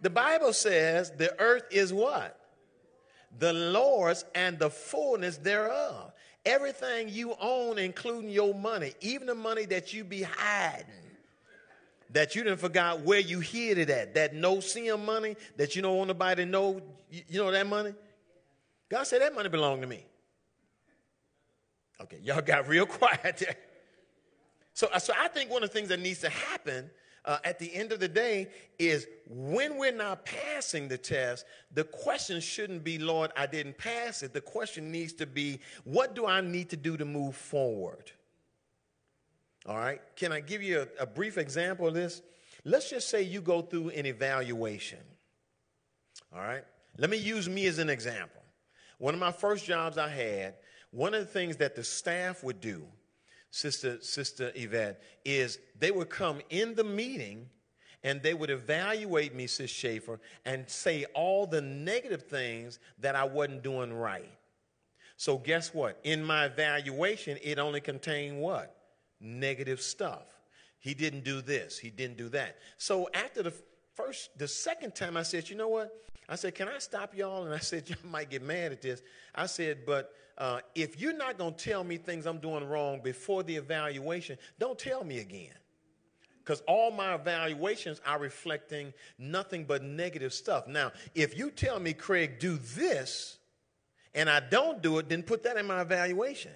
The 0.00 0.10
Bible 0.10 0.52
says 0.52 1.12
the 1.12 1.38
earth 1.40 1.64
is 1.70 1.92
what? 1.92 2.38
The 3.38 3.52
Lord's 3.52 4.24
and 4.34 4.58
the 4.58 4.68
fullness 4.68 5.38
thereof. 5.38 6.12
Everything 6.44 7.08
you 7.08 7.34
own, 7.40 7.78
including 7.78 8.28
your 8.28 8.52
money, 8.52 8.94
even 9.00 9.28
the 9.28 9.34
money 9.34 9.64
that 9.66 9.94
you 9.94 10.02
be 10.02 10.22
hiding, 10.22 10.86
that 12.10 12.34
you 12.34 12.42
didn't 12.42 12.58
forgot 12.58 13.00
where 13.02 13.20
you 13.20 13.38
hid 13.38 13.78
it 13.78 13.88
at, 13.88 14.14
that 14.14 14.34
no 14.34 14.58
sin 14.58 15.06
money 15.06 15.36
that 15.56 15.76
you 15.76 15.82
don't 15.82 15.96
want 15.96 16.08
nobody 16.08 16.44
to 16.44 16.50
know, 16.50 16.82
you 17.10 17.38
know 17.38 17.52
that 17.52 17.66
money? 17.68 17.94
God 18.90 19.04
said 19.04 19.22
that 19.22 19.34
money 19.34 19.48
belonged 19.48 19.82
to 19.82 19.88
me. 19.88 20.04
Okay, 22.00 22.18
y'all 22.22 22.42
got 22.42 22.66
real 22.66 22.86
quiet 22.98 23.36
there. 23.38 23.56
So, 24.74 24.88
uh, 24.92 24.98
so 24.98 25.12
I 25.18 25.28
think 25.28 25.50
one 25.50 25.62
of 25.62 25.70
the 25.70 25.74
things 25.74 25.88
that 25.90 26.00
needs 26.00 26.20
to 26.20 26.30
happen 26.30 26.90
uh, 27.24 27.38
at 27.44 27.58
the 27.58 27.72
end 27.74 27.92
of 27.92 28.00
the 28.00 28.08
day 28.08 28.48
is 28.78 29.06
when 29.28 29.76
we're 29.76 29.92
not 29.92 30.24
passing 30.24 30.88
the 30.88 30.98
test, 30.98 31.44
the 31.72 31.84
question 31.84 32.40
shouldn't 32.40 32.82
be, 32.82 32.98
Lord, 32.98 33.30
I 33.36 33.46
didn't 33.46 33.78
pass 33.78 34.22
it. 34.22 34.32
The 34.32 34.40
question 34.40 34.90
needs 34.90 35.12
to 35.14 35.26
be, 35.26 35.60
what 35.84 36.14
do 36.14 36.26
I 36.26 36.40
need 36.40 36.70
to 36.70 36.76
do 36.76 36.96
to 36.96 37.04
move 37.04 37.36
forward? 37.36 38.10
All 39.66 39.76
right. 39.76 40.00
Can 40.16 40.32
I 40.32 40.40
give 40.40 40.62
you 40.62 40.86
a, 40.98 41.02
a 41.02 41.06
brief 41.06 41.38
example 41.38 41.86
of 41.86 41.94
this? 41.94 42.22
Let's 42.64 42.90
just 42.90 43.08
say 43.08 43.22
you 43.22 43.40
go 43.40 43.62
through 43.62 43.90
an 43.90 44.06
evaluation. 44.06 44.98
All 46.34 46.42
right. 46.42 46.64
Let 46.98 47.10
me 47.10 47.16
use 47.16 47.48
me 47.48 47.66
as 47.66 47.78
an 47.78 47.88
example. 47.88 48.42
One 48.98 49.14
of 49.14 49.20
my 49.20 49.32
first 49.32 49.64
jobs 49.64 49.98
I 49.98 50.08
had, 50.08 50.54
one 50.90 51.14
of 51.14 51.20
the 51.20 51.26
things 51.26 51.56
that 51.58 51.76
the 51.76 51.84
staff 51.84 52.42
would 52.42 52.60
do 52.60 52.84
Sister, 53.52 54.00
Sister 54.00 54.50
Yvette, 54.54 55.02
is 55.26 55.58
they 55.78 55.90
would 55.90 56.08
come 56.08 56.40
in 56.48 56.74
the 56.74 56.82
meeting 56.82 57.50
and 58.02 58.22
they 58.22 58.32
would 58.32 58.48
evaluate 58.48 59.34
me, 59.34 59.46
Sis 59.46 59.70
Schaefer, 59.70 60.18
and 60.46 60.68
say 60.68 61.04
all 61.14 61.46
the 61.46 61.60
negative 61.60 62.22
things 62.22 62.78
that 62.98 63.14
I 63.14 63.24
wasn't 63.24 63.62
doing 63.62 63.92
right. 63.92 64.32
So, 65.18 65.36
guess 65.36 65.72
what? 65.74 66.00
In 66.02 66.24
my 66.24 66.46
evaluation, 66.46 67.38
it 67.42 67.58
only 67.58 67.82
contained 67.82 68.40
what? 68.40 68.74
Negative 69.20 69.80
stuff. 69.82 70.24
He 70.80 70.94
didn't 70.94 71.22
do 71.22 71.42
this, 71.42 71.78
he 71.78 71.90
didn't 71.90 72.16
do 72.16 72.30
that. 72.30 72.56
So, 72.78 73.10
after 73.12 73.42
the 73.42 73.52
first, 73.94 74.36
the 74.38 74.48
second 74.48 74.94
time, 74.94 75.16
I 75.16 75.22
said, 75.22 75.50
you 75.50 75.56
know 75.56 75.68
what? 75.68 75.94
I 76.26 76.36
said, 76.36 76.54
can 76.54 76.68
I 76.68 76.78
stop 76.78 77.14
y'all? 77.14 77.44
And 77.44 77.54
I 77.54 77.58
said, 77.58 77.88
y'all 77.90 77.98
might 78.10 78.30
get 78.30 78.42
mad 78.42 78.72
at 78.72 78.80
this. 78.80 79.02
I 79.34 79.44
said, 79.44 79.84
but 79.84 80.14
uh, 80.42 80.58
if 80.74 81.00
you're 81.00 81.16
not 81.16 81.38
going 81.38 81.54
to 81.54 81.64
tell 81.64 81.84
me 81.84 81.98
things 81.98 82.26
I'm 82.26 82.38
doing 82.38 82.68
wrong 82.68 83.00
before 83.00 83.44
the 83.44 83.54
evaluation, 83.54 84.38
don't 84.58 84.76
tell 84.76 85.04
me 85.04 85.20
again. 85.20 85.54
Because 86.40 86.64
all 86.66 86.90
my 86.90 87.14
evaluations 87.14 88.00
are 88.04 88.18
reflecting 88.18 88.92
nothing 89.16 89.62
but 89.62 89.84
negative 89.84 90.34
stuff. 90.34 90.66
Now, 90.66 90.90
if 91.14 91.38
you 91.38 91.52
tell 91.52 91.78
me, 91.78 91.92
Craig, 91.92 92.40
do 92.40 92.58
this, 92.74 93.38
and 94.16 94.28
I 94.28 94.40
don't 94.40 94.82
do 94.82 94.98
it, 94.98 95.08
then 95.08 95.22
put 95.22 95.44
that 95.44 95.56
in 95.56 95.64
my 95.64 95.80
evaluation. 95.80 96.50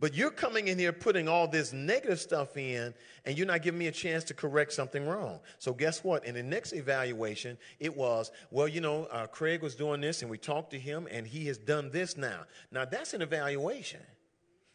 But 0.00 0.14
you're 0.14 0.30
coming 0.30 0.68
in 0.68 0.78
here 0.78 0.92
putting 0.92 1.28
all 1.28 1.46
this 1.46 1.72
negative 1.72 2.20
stuff 2.20 2.56
in, 2.56 2.92
and 3.24 3.38
you're 3.38 3.46
not 3.46 3.62
giving 3.62 3.78
me 3.78 3.86
a 3.86 3.92
chance 3.92 4.24
to 4.24 4.34
correct 4.34 4.72
something 4.72 5.06
wrong. 5.06 5.40
So, 5.58 5.72
guess 5.72 6.02
what? 6.02 6.24
In 6.24 6.34
the 6.34 6.42
next 6.42 6.72
evaluation, 6.72 7.56
it 7.78 7.96
was, 7.96 8.32
well, 8.50 8.66
you 8.66 8.80
know, 8.80 9.04
uh, 9.06 9.26
Craig 9.26 9.62
was 9.62 9.74
doing 9.74 10.00
this, 10.00 10.22
and 10.22 10.30
we 10.30 10.38
talked 10.38 10.70
to 10.72 10.78
him, 10.78 11.06
and 11.10 11.26
he 11.26 11.46
has 11.46 11.58
done 11.58 11.90
this 11.90 12.16
now. 12.16 12.40
Now, 12.72 12.84
that's 12.84 13.14
an 13.14 13.22
evaluation. 13.22 14.00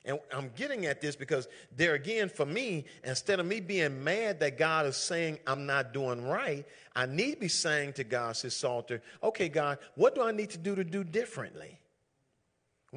And 0.05 0.17
I'm 0.33 0.49
getting 0.55 0.85
at 0.85 1.01
this 1.01 1.15
because 1.15 1.47
there 1.75 1.93
again, 1.95 2.29
for 2.29 2.45
me, 2.45 2.85
instead 3.03 3.39
of 3.39 3.45
me 3.45 3.59
being 3.59 4.01
mad 4.03 4.39
that 4.39 4.57
God 4.57 4.85
is 4.85 4.95
saying 4.95 5.39
I'm 5.45 5.65
not 5.65 5.93
doing 5.93 6.25
right, 6.25 6.65
I 6.95 7.05
need 7.05 7.33
to 7.33 7.39
be 7.39 7.47
saying 7.49 7.93
to 7.93 8.05
God, 8.05 8.37
says 8.37 8.55
Salter, 8.55 9.01
okay, 9.21 9.49
God, 9.49 9.77
what 9.95 10.15
do 10.15 10.23
I 10.23 10.31
need 10.31 10.51
to 10.51 10.57
do 10.57 10.73
to 10.75 10.85
do 10.85 11.03
differently? 11.03 11.78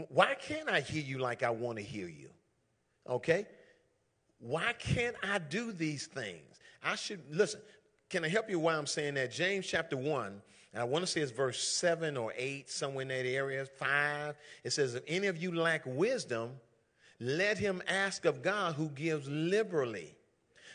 Why 0.09 0.35
can't 0.35 0.69
I 0.69 0.81
hear 0.81 1.03
you 1.03 1.19
like 1.19 1.43
I 1.43 1.51
want 1.51 1.79
to 1.79 1.85
hear 1.85 2.09
you? 2.09 2.31
Okay? 3.09 3.47
Why 4.39 4.73
can't 4.79 5.17
I 5.23 5.39
do 5.39 5.73
these 5.73 6.07
things? 6.07 6.59
I 6.83 6.97
should, 6.97 7.21
listen, 7.31 7.61
can 8.09 8.25
I 8.25 8.29
help 8.29 8.51
you 8.51 8.59
why 8.59 8.75
I'm 8.75 8.87
saying 8.87 9.15
that? 9.15 9.31
James 9.31 9.67
chapter 9.67 9.97
1, 9.97 10.43
and 10.73 10.81
I 10.81 10.85
want 10.85 11.05
to 11.05 11.11
say 11.11 11.21
it's 11.21 11.31
verse 11.31 11.63
7 11.63 12.17
or 12.17 12.33
8, 12.37 12.71
somewhere 12.71 13.03
in 13.03 13.09
that 13.09 13.27
area, 13.27 13.65
5. 13.65 14.37
It 14.65 14.71
says, 14.71 14.95
If 14.95 15.05
any 15.07 15.27
of 15.27 15.41
you 15.41 15.55
lack 15.55 15.83
wisdom, 15.85 16.53
let 17.21 17.59
him 17.59 17.83
ask 17.87 18.25
of 18.25 18.43
God 18.43 18.75
who 18.75 18.89
gives 18.89 19.29
liberally. 19.29 20.17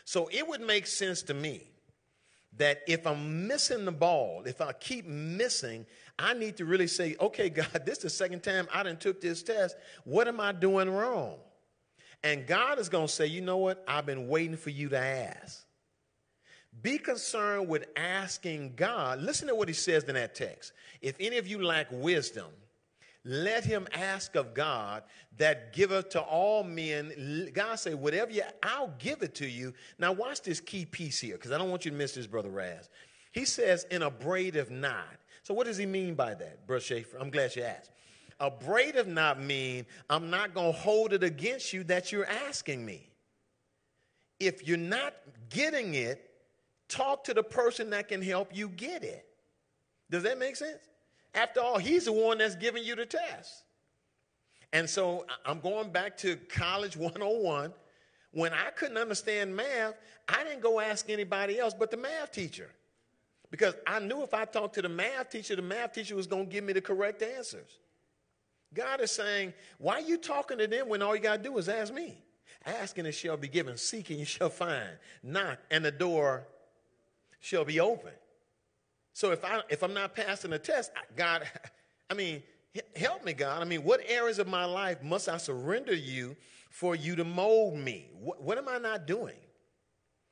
So 0.04 0.30
it 0.32 0.48
would 0.48 0.62
make 0.62 0.86
sense 0.86 1.22
to 1.24 1.34
me 1.34 1.68
that 2.58 2.82
if 2.86 3.06
I'm 3.06 3.46
missing 3.46 3.84
the 3.84 3.92
ball, 3.92 4.42
if 4.46 4.60
I 4.60 4.72
keep 4.72 5.06
missing, 5.06 5.86
I 6.18 6.34
need 6.34 6.56
to 6.58 6.64
really 6.64 6.86
say, 6.86 7.16
okay, 7.20 7.48
God, 7.50 7.82
this 7.84 7.98
is 7.98 8.02
the 8.04 8.10
second 8.10 8.42
time 8.42 8.68
I 8.72 8.82
done 8.82 8.96
took 8.96 9.20
this 9.20 9.42
test. 9.42 9.76
What 10.04 10.28
am 10.28 10.40
I 10.40 10.52
doing 10.52 10.90
wrong? 10.90 11.36
And 12.24 12.46
God 12.46 12.78
is 12.78 12.88
going 12.88 13.06
to 13.06 13.12
say, 13.12 13.26
you 13.26 13.40
know 13.40 13.58
what? 13.58 13.84
I've 13.86 14.06
been 14.06 14.28
waiting 14.28 14.56
for 14.56 14.70
you 14.70 14.88
to 14.88 14.98
ask. 14.98 15.64
Be 16.82 16.98
concerned 16.98 17.68
with 17.68 17.86
asking 17.96 18.74
God. 18.76 19.20
Listen 19.20 19.48
to 19.48 19.54
what 19.54 19.68
he 19.68 19.74
says 19.74 20.04
in 20.04 20.14
that 20.14 20.34
text. 20.34 20.72
If 21.00 21.16
any 21.20 21.38
of 21.38 21.46
you 21.46 21.62
lack 21.62 21.86
wisdom, 21.90 22.46
let 23.28 23.62
him 23.62 23.86
ask 23.92 24.36
of 24.36 24.54
God 24.54 25.02
that 25.36 25.74
giveth 25.74 26.08
to 26.10 26.20
all 26.20 26.64
men. 26.64 27.50
God 27.52 27.76
say, 27.76 27.92
whatever 27.92 28.32
you, 28.32 28.42
I'll 28.62 28.94
give 28.98 29.22
it 29.22 29.34
to 29.36 29.46
you. 29.46 29.74
Now 29.98 30.12
watch 30.12 30.40
this 30.40 30.60
key 30.60 30.86
piece 30.86 31.20
here, 31.20 31.34
because 31.34 31.52
I 31.52 31.58
don't 31.58 31.68
want 31.68 31.84
you 31.84 31.90
to 31.90 31.96
miss 31.96 32.14
this, 32.14 32.26
Brother 32.26 32.48
Raz. 32.48 32.88
He 33.32 33.44
says, 33.44 33.84
in 33.90 34.02
upbraideth 34.02 34.70
not. 34.70 35.18
So 35.42 35.52
what 35.52 35.66
does 35.66 35.76
he 35.76 35.84
mean 35.84 36.14
by 36.14 36.32
that, 36.34 36.66
Brother 36.66 36.80
Schaefer? 36.80 37.18
I'm 37.18 37.28
glad 37.30 37.54
you 37.54 37.64
asked. 37.64 37.90
Upbraideth 38.40 39.06
not 39.06 39.40
mean 39.40 39.84
I'm 40.08 40.30
not 40.30 40.54
going 40.54 40.72
to 40.72 40.78
hold 40.78 41.12
it 41.12 41.22
against 41.22 41.72
you 41.74 41.84
that 41.84 42.10
you're 42.10 42.26
asking 42.26 42.86
me. 42.86 43.10
If 44.40 44.66
you're 44.66 44.78
not 44.78 45.14
getting 45.50 45.94
it, 45.94 46.30
talk 46.88 47.24
to 47.24 47.34
the 47.34 47.42
person 47.42 47.90
that 47.90 48.08
can 48.08 48.22
help 48.22 48.56
you 48.56 48.70
get 48.70 49.04
it. 49.04 49.26
Does 50.10 50.22
that 50.22 50.38
make 50.38 50.56
sense? 50.56 50.78
After 51.38 51.60
all, 51.60 51.78
he's 51.78 52.06
the 52.06 52.12
one 52.12 52.38
that's 52.38 52.56
giving 52.56 52.82
you 52.82 52.96
the 52.96 53.06
test. 53.06 53.62
And 54.72 54.90
so 54.90 55.24
I'm 55.46 55.60
going 55.60 55.90
back 55.90 56.16
to 56.18 56.34
college 56.36 56.96
101. 56.96 57.72
When 58.32 58.52
I 58.52 58.70
couldn't 58.74 58.98
understand 58.98 59.54
math, 59.54 59.94
I 60.28 60.42
didn't 60.42 60.60
go 60.60 60.80
ask 60.80 61.08
anybody 61.08 61.60
else 61.60 61.74
but 61.78 61.92
the 61.92 61.96
math 61.96 62.32
teacher. 62.32 62.68
Because 63.50 63.74
I 63.86 64.00
knew 64.00 64.22
if 64.22 64.34
I 64.34 64.46
talked 64.46 64.74
to 64.74 64.82
the 64.82 64.88
math 64.88 65.30
teacher, 65.30 65.54
the 65.54 65.62
math 65.62 65.92
teacher 65.92 66.16
was 66.16 66.26
going 66.26 66.46
to 66.46 66.52
give 66.52 66.64
me 66.64 66.72
the 66.72 66.80
correct 66.80 67.22
answers. 67.22 67.70
God 68.74 69.00
is 69.00 69.12
saying, 69.12 69.54
Why 69.78 69.94
are 69.94 70.00
you 70.00 70.18
talking 70.18 70.58
to 70.58 70.66
them 70.66 70.88
when 70.88 71.02
all 71.02 71.14
you 71.14 71.22
got 71.22 71.36
to 71.36 71.42
do 71.42 71.56
is 71.56 71.68
ask 71.68 71.94
me? 71.94 72.18
Asking 72.66 73.06
it 73.06 73.12
shall 73.12 73.36
be 73.36 73.48
given, 73.48 73.76
seeking 73.76 74.18
you 74.18 74.24
shall 74.24 74.50
find, 74.50 74.90
knock 75.22 75.58
and 75.70 75.84
the 75.84 75.92
door 75.92 76.46
shall 77.40 77.64
be 77.64 77.78
open. 77.78 78.12
So 79.18 79.32
if 79.32 79.44
I 79.44 79.62
if 79.68 79.82
I'm 79.82 79.94
not 79.94 80.14
passing 80.14 80.52
the 80.52 80.60
test, 80.60 80.92
God, 81.16 81.42
I 82.10 82.14
mean, 82.14 82.40
help 82.94 83.24
me, 83.24 83.32
God. 83.32 83.60
I 83.60 83.64
mean, 83.64 83.82
what 83.82 84.00
areas 84.06 84.38
of 84.38 84.46
my 84.46 84.64
life 84.64 85.02
must 85.02 85.28
I 85.28 85.38
surrender 85.38 85.92
you 85.92 86.36
for 86.70 86.94
you 86.94 87.16
to 87.16 87.24
mold 87.24 87.76
me? 87.76 88.10
What, 88.20 88.40
what 88.40 88.58
am 88.58 88.68
I 88.68 88.78
not 88.78 89.08
doing? 89.08 89.34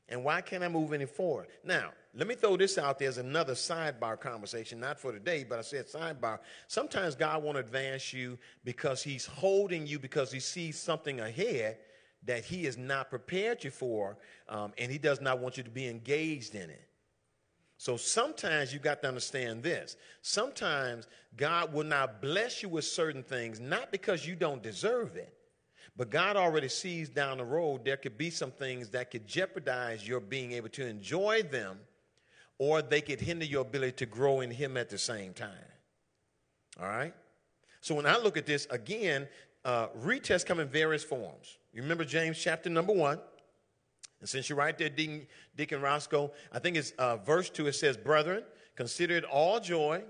And 0.09 0.22
why 0.22 0.41
can't 0.41 0.62
I 0.62 0.68
move 0.68 0.93
any 0.93 1.05
forward? 1.05 1.49
Now, 1.64 1.91
let 2.14 2.28
me 2.28 2.37
throw 2.37 2.57
this 2.57 2.78
out 2.78 3.01
there 3.01 3.09
as 3.09 3.18
another 3.18 3.55
sidebar 3.55 4.20
conversation, 4.20 4.78
not 4.78 5.01
for 5.01 5.11
today, 5.11 5.43
but 5.43 5.59
I 5.59 5.62
said 5.62 5.89
sidebar. 5.89 6.39
Sometimes 6.68 7.16
God 7.16 7.43
won't 7.43 7.59
advance 7.59 8.12
you 8.12 8.39
because 8.62 9.03
He's 9.03 9.26
holding 9.26 9.89
you 9.89 9.99
because 9.99 10.30
He 10.30 10.39
sees 10.39 10.78
something 10.78 11.18
ahead 11.18 11.78
that 12.24 12.45
He 12.45 12.66
has 12.66 12.78
not 12.78 13.11
prepared 13.11 13.64
you 13.64 13.72
for, 13.72 14.16
um, 14.49 14.72
and 14.78 14.93
He 14.93 14.99
does 14.99 15.20
not 15.20 15.41
want 15.41 15.57
you 15.57 15.64
to 15.64 15.70
be 15.70 15.89
engaged 15.89 16.55
in 16.55 16.70
it. 16.70 16.87
So 17.79 17.97
sometimes 17.97 18.72
you 18.72 18.79
got 18.79 19.03
to 19.03 19.09
understand 19.09 19.62
this. 19.62 19.97
Sometimes 20.22 21.07
God 21.37 21.72
will 21.72 21.85
not 21.85 22.22
bless 22.22 22.62
you 22.62 22.68
with 22.68 22.85
certain 22.85 23.22
things, 23.22 23.61
not 23.61 23.93
because 23.93 24.27
you 24.27 24.35
don't 24.35 24.62
deserve 24.62 25.16
it, 25.16 25.35
but 25.97 26.11
God 26.11 26.37
already 26.37 26.68
sees 26.68 27.09
down 27.09 27.39
the 27.39 27.45
road 27.45 27.85
there 27.85 27.97
could 27.97 28.16
be 28.16 28.31
some 28.31 28.51
things 28.51 28.91
that 28.91 29.11
could 29.11 29.27
jeopardize 29.27 30.07
your 30.07 30.20
being 30.20 30.53
able 30.53 30.70
to 30.70 30.87
enjoy 30.87 31.43
them, 31.43 31.79
or 32.59 32.81
they 32.81 33.03
could 33.03 33.20
hinder 33.20 33.45
your 33.45 33.62
ability 33.62 33.93
to 33.93 34.07
grow 34.07 34.41
in 34.41 34.51
Him 34.51 34.77
at 34.77 34.89
the 34.89 34.99
same 34.99 35.35
time. 35.35 35.51
All 36.81 36.89
right? 36.89 37.14
So 37.83 37.95
when 37.95 38.07
I 38.07 38.18
look 38.18 38.37
at 38.37 38.47
this, 38.47 38.66
again, 38.70 39.29
uh, 39.64 39.89
retests 40.03 40.47
come 40.47 40.61
in 40.61 40.68
various 40.68 41.05
forms. 41.05 41.59
You 41.72 41.83
remember 41.83 42.05
James 42.05 42.39
chapter 42.39 42.70
number 42.70 42.93
one? 42.93 43.20
And 44.27 44.31
since 44.31 44.49
you're 44.49 44.59
right 44.59 44.77
there, 44.77 44.89
Deacon, 44.89 45.24
Deacon 45.57 45.81
Roscoe, 45.81 46.33
I 46.51 46.59
think 46.59 46.77
it's 46.77 46.91
uh, 46.99 47.18
verse 47.18 47.49
2, 47.49 47.68
it 47.68 47.74
says, 47.74 47.97
Brethren, 47.97 48.43
consider 48.74 49.16
it 49.16 49.22
all 49.22 49.61
joy 49.61 50.03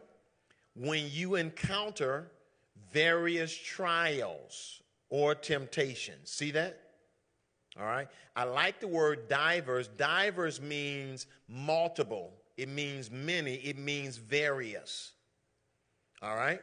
when 0.74 1.04
you 1.12 1.34
encounter 1.34 2.30
various 2.90 3.54
trials 3.54 4.80
or 5.10 5.34
temptations. 5.34 6.30
See 6.30 6.50
that? 6.52 6.80
All 7.78 7.84
right. 7.84 8.08
I 8.34 8.44
like 8.44 8.80
the 8.80 8.88
word 8.88 9.28
divers. 9.28 9.86
Divers 9.86 10.62
means 10.62 11.26
multiple, 11.46 12.32
it 12.56 12.70
means 12.70 13.10
many, 13.10 13.56
it 13.56 13.76
means 13.76 14.16
various. 14.16 15.12
All 16.22 16.36
right. 16.36 16.62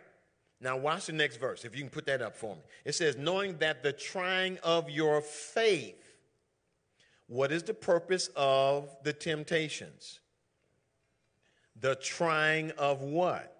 Now, 0.59 0.75
watch 0.77 1.05
the 1.05 1.13
next 1.13 1.37
verse, 1.37 1.65
if 1.65 1.75
you 1.75 1.81
can 1.81 1.91
put 1.91 2.07
that 2.07 2.23
up 2.23 2.35
for 2.35 2.55
me. 2.55 2.61
It 2.83 2.95
says, 2.95 3.15
knowing 3.15 3.59
that 3.59 3.83
the 3.83 3.93
trying 3.93 4.57
of 4.63 4.89
your 4.89 5.21
faith 5.21 6.02
what 7.27 7.51
is 7.51 7.63
the 7.63 7.73
purpose 7.73 8.29
of 8.35 8.95
the 9.03 9.13
temptations? 9.13 10.19
The 11.79 11.95
trying 11.95 12.71
of 12.71 13.01
what? 13.01 13.55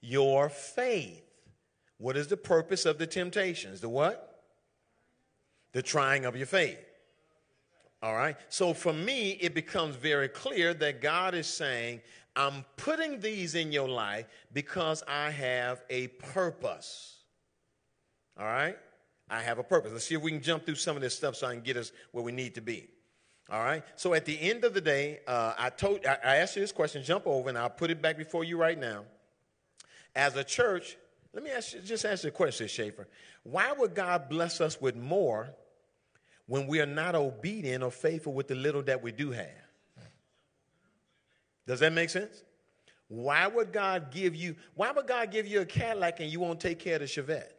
Your 0.00 0.48
faith. 0.48 1.22
What 1.98 2.16
is 2.16 2.28
the 2.28 2.36
purpose 2.36 2.86
of 2.86 2.98
the 2.98 3.06
temptations? 3.06 3.80
The 3.80 3.88
what? 3.88 4.42
The 5.72 5.82
trying 5.82 6.24
of 6.24 6.36
your 6.36 6.46
faith. 6.46 6.78
All 8.02 8.14
right. 8.14 8.36
So 8.48 8.72
for 8.72 8.92
me, 8.92 9.32
it 9.32 9.54
becomes 9.54 9.96
very 9.96 10.28
clear 10.28 10.74
that 10.74 11.00
God 11.00 11.34
is 11.34 11.46
saying, 11.46 12.00
I'm 12.36 12.64
putting 12.76 13.18
these 13.20 13.54
in 13.54 13.72
your 13.72 13.88
life 13.88 14.26
because 14.52 15.02
I 15.08 15.30
have 15.30 15.82
a 15.88 16.08
purpose. 16.08 17.16
All 18.38 18.46
right. 18.46 18.76
I 19.28 19.42
have 19.42 19.58
a 19.58 19.64
purpose. 19.64 19.92
Let's 19.92 20.06
see 20.06 20.14
if 20.14 20.22
we 20.22 20.30
can 20.30 20.42
jump 20.42 20.64
through 20.64 20.76
some 20.76 20.96
of 20.96 21.02
this 21.02 21.16
stuff 21.16 21.36
so 21.36 21.46
I 21.46 21.54
can 21.54 21.62
get 21.62 21.76
us 21.76 21.92
where 22.12 22.22
we 22.22 22.32
need 22.32 22.54
to 22.54 22.60
be. 22.60 22.88
All 23.50 23.62
right. 23.62 23.82
So 23.96 24.14
at 24.14 24.24
the 24.24 24.40
end 24.40 24.64
of 24.64 24.74
the 24.74 24.80
day, 24.80 25.20
uh, 25.26 25.54
I 25.56 25.70
told 25.70 26.04
I, 26.04 26.18
I 26.24 26.36
asked 26.36 26.56
you 26.56 26.62
this 26.62 26.72
question. 26.72 27.02
Jump 27.02 27.26
over, 27.26 27.48
and 27.48 27.56
I'll 27.56 27.70
put 27.70 27.90
it 27.90 28.02
back 28.02 28.16
before 28.16 28.44
you 28.44 28.56
right 28.56 28.78
now. 28.78 29.04
As 30.14 30.34
a 30.36 30.44
church, 30.44 30.96
let 31.32 31.44
me 31.44 31.50
ask 31.50 31.74
you, 31.74 31.80
just 31.80 32.04
ask 32.04 32.24
you 32.24 32.28
a 32.28 32.32
question, 32.32 32.66
Schaefer. 32.66 33.06
Why 33.42 33.72
would 33.72 33.94
God 33.94 34.28
bless 34.28 34.60
us 34.60 34.80
with 34.80 34.96
more 34.96 35.54
when 36.46 36.66
we 36.66 36.80
are 36.80 36.86
not 36.86 37.14
obedient 37.14 37.84
or 37.84 37.90
faithful 37.90 38.32
with 38.32 38.48
the 38.48 38.54
little 38.54 38.82
that 38.84 39.02
we 39.02 39.12
do 39.12 39.32
have? 39.32 39.46
Does 41.66 41.80
that 41.80 41.92
make 41.92 42.10
sense? 42.10 42.44
Why 43.08 43.46
would 43.46 43.72
God 43.72 44.10
give 44.10 44.34
you? 44.34 44.56
Why 44.74 44.92
would 44.92 45.06
God 45.06 45.30
give 45.30 45.46
you 45.46 45.60
a 45.60 45.66
Cadillac 45.66 46.20
and 46.20 46.30
you 46.30 46.40
won't 46.40 46.60
take 46.60 46.78
care 46.78 46.94
of 46.94 47.00
the 47.00 47.06
Chevette? 47.06 47.50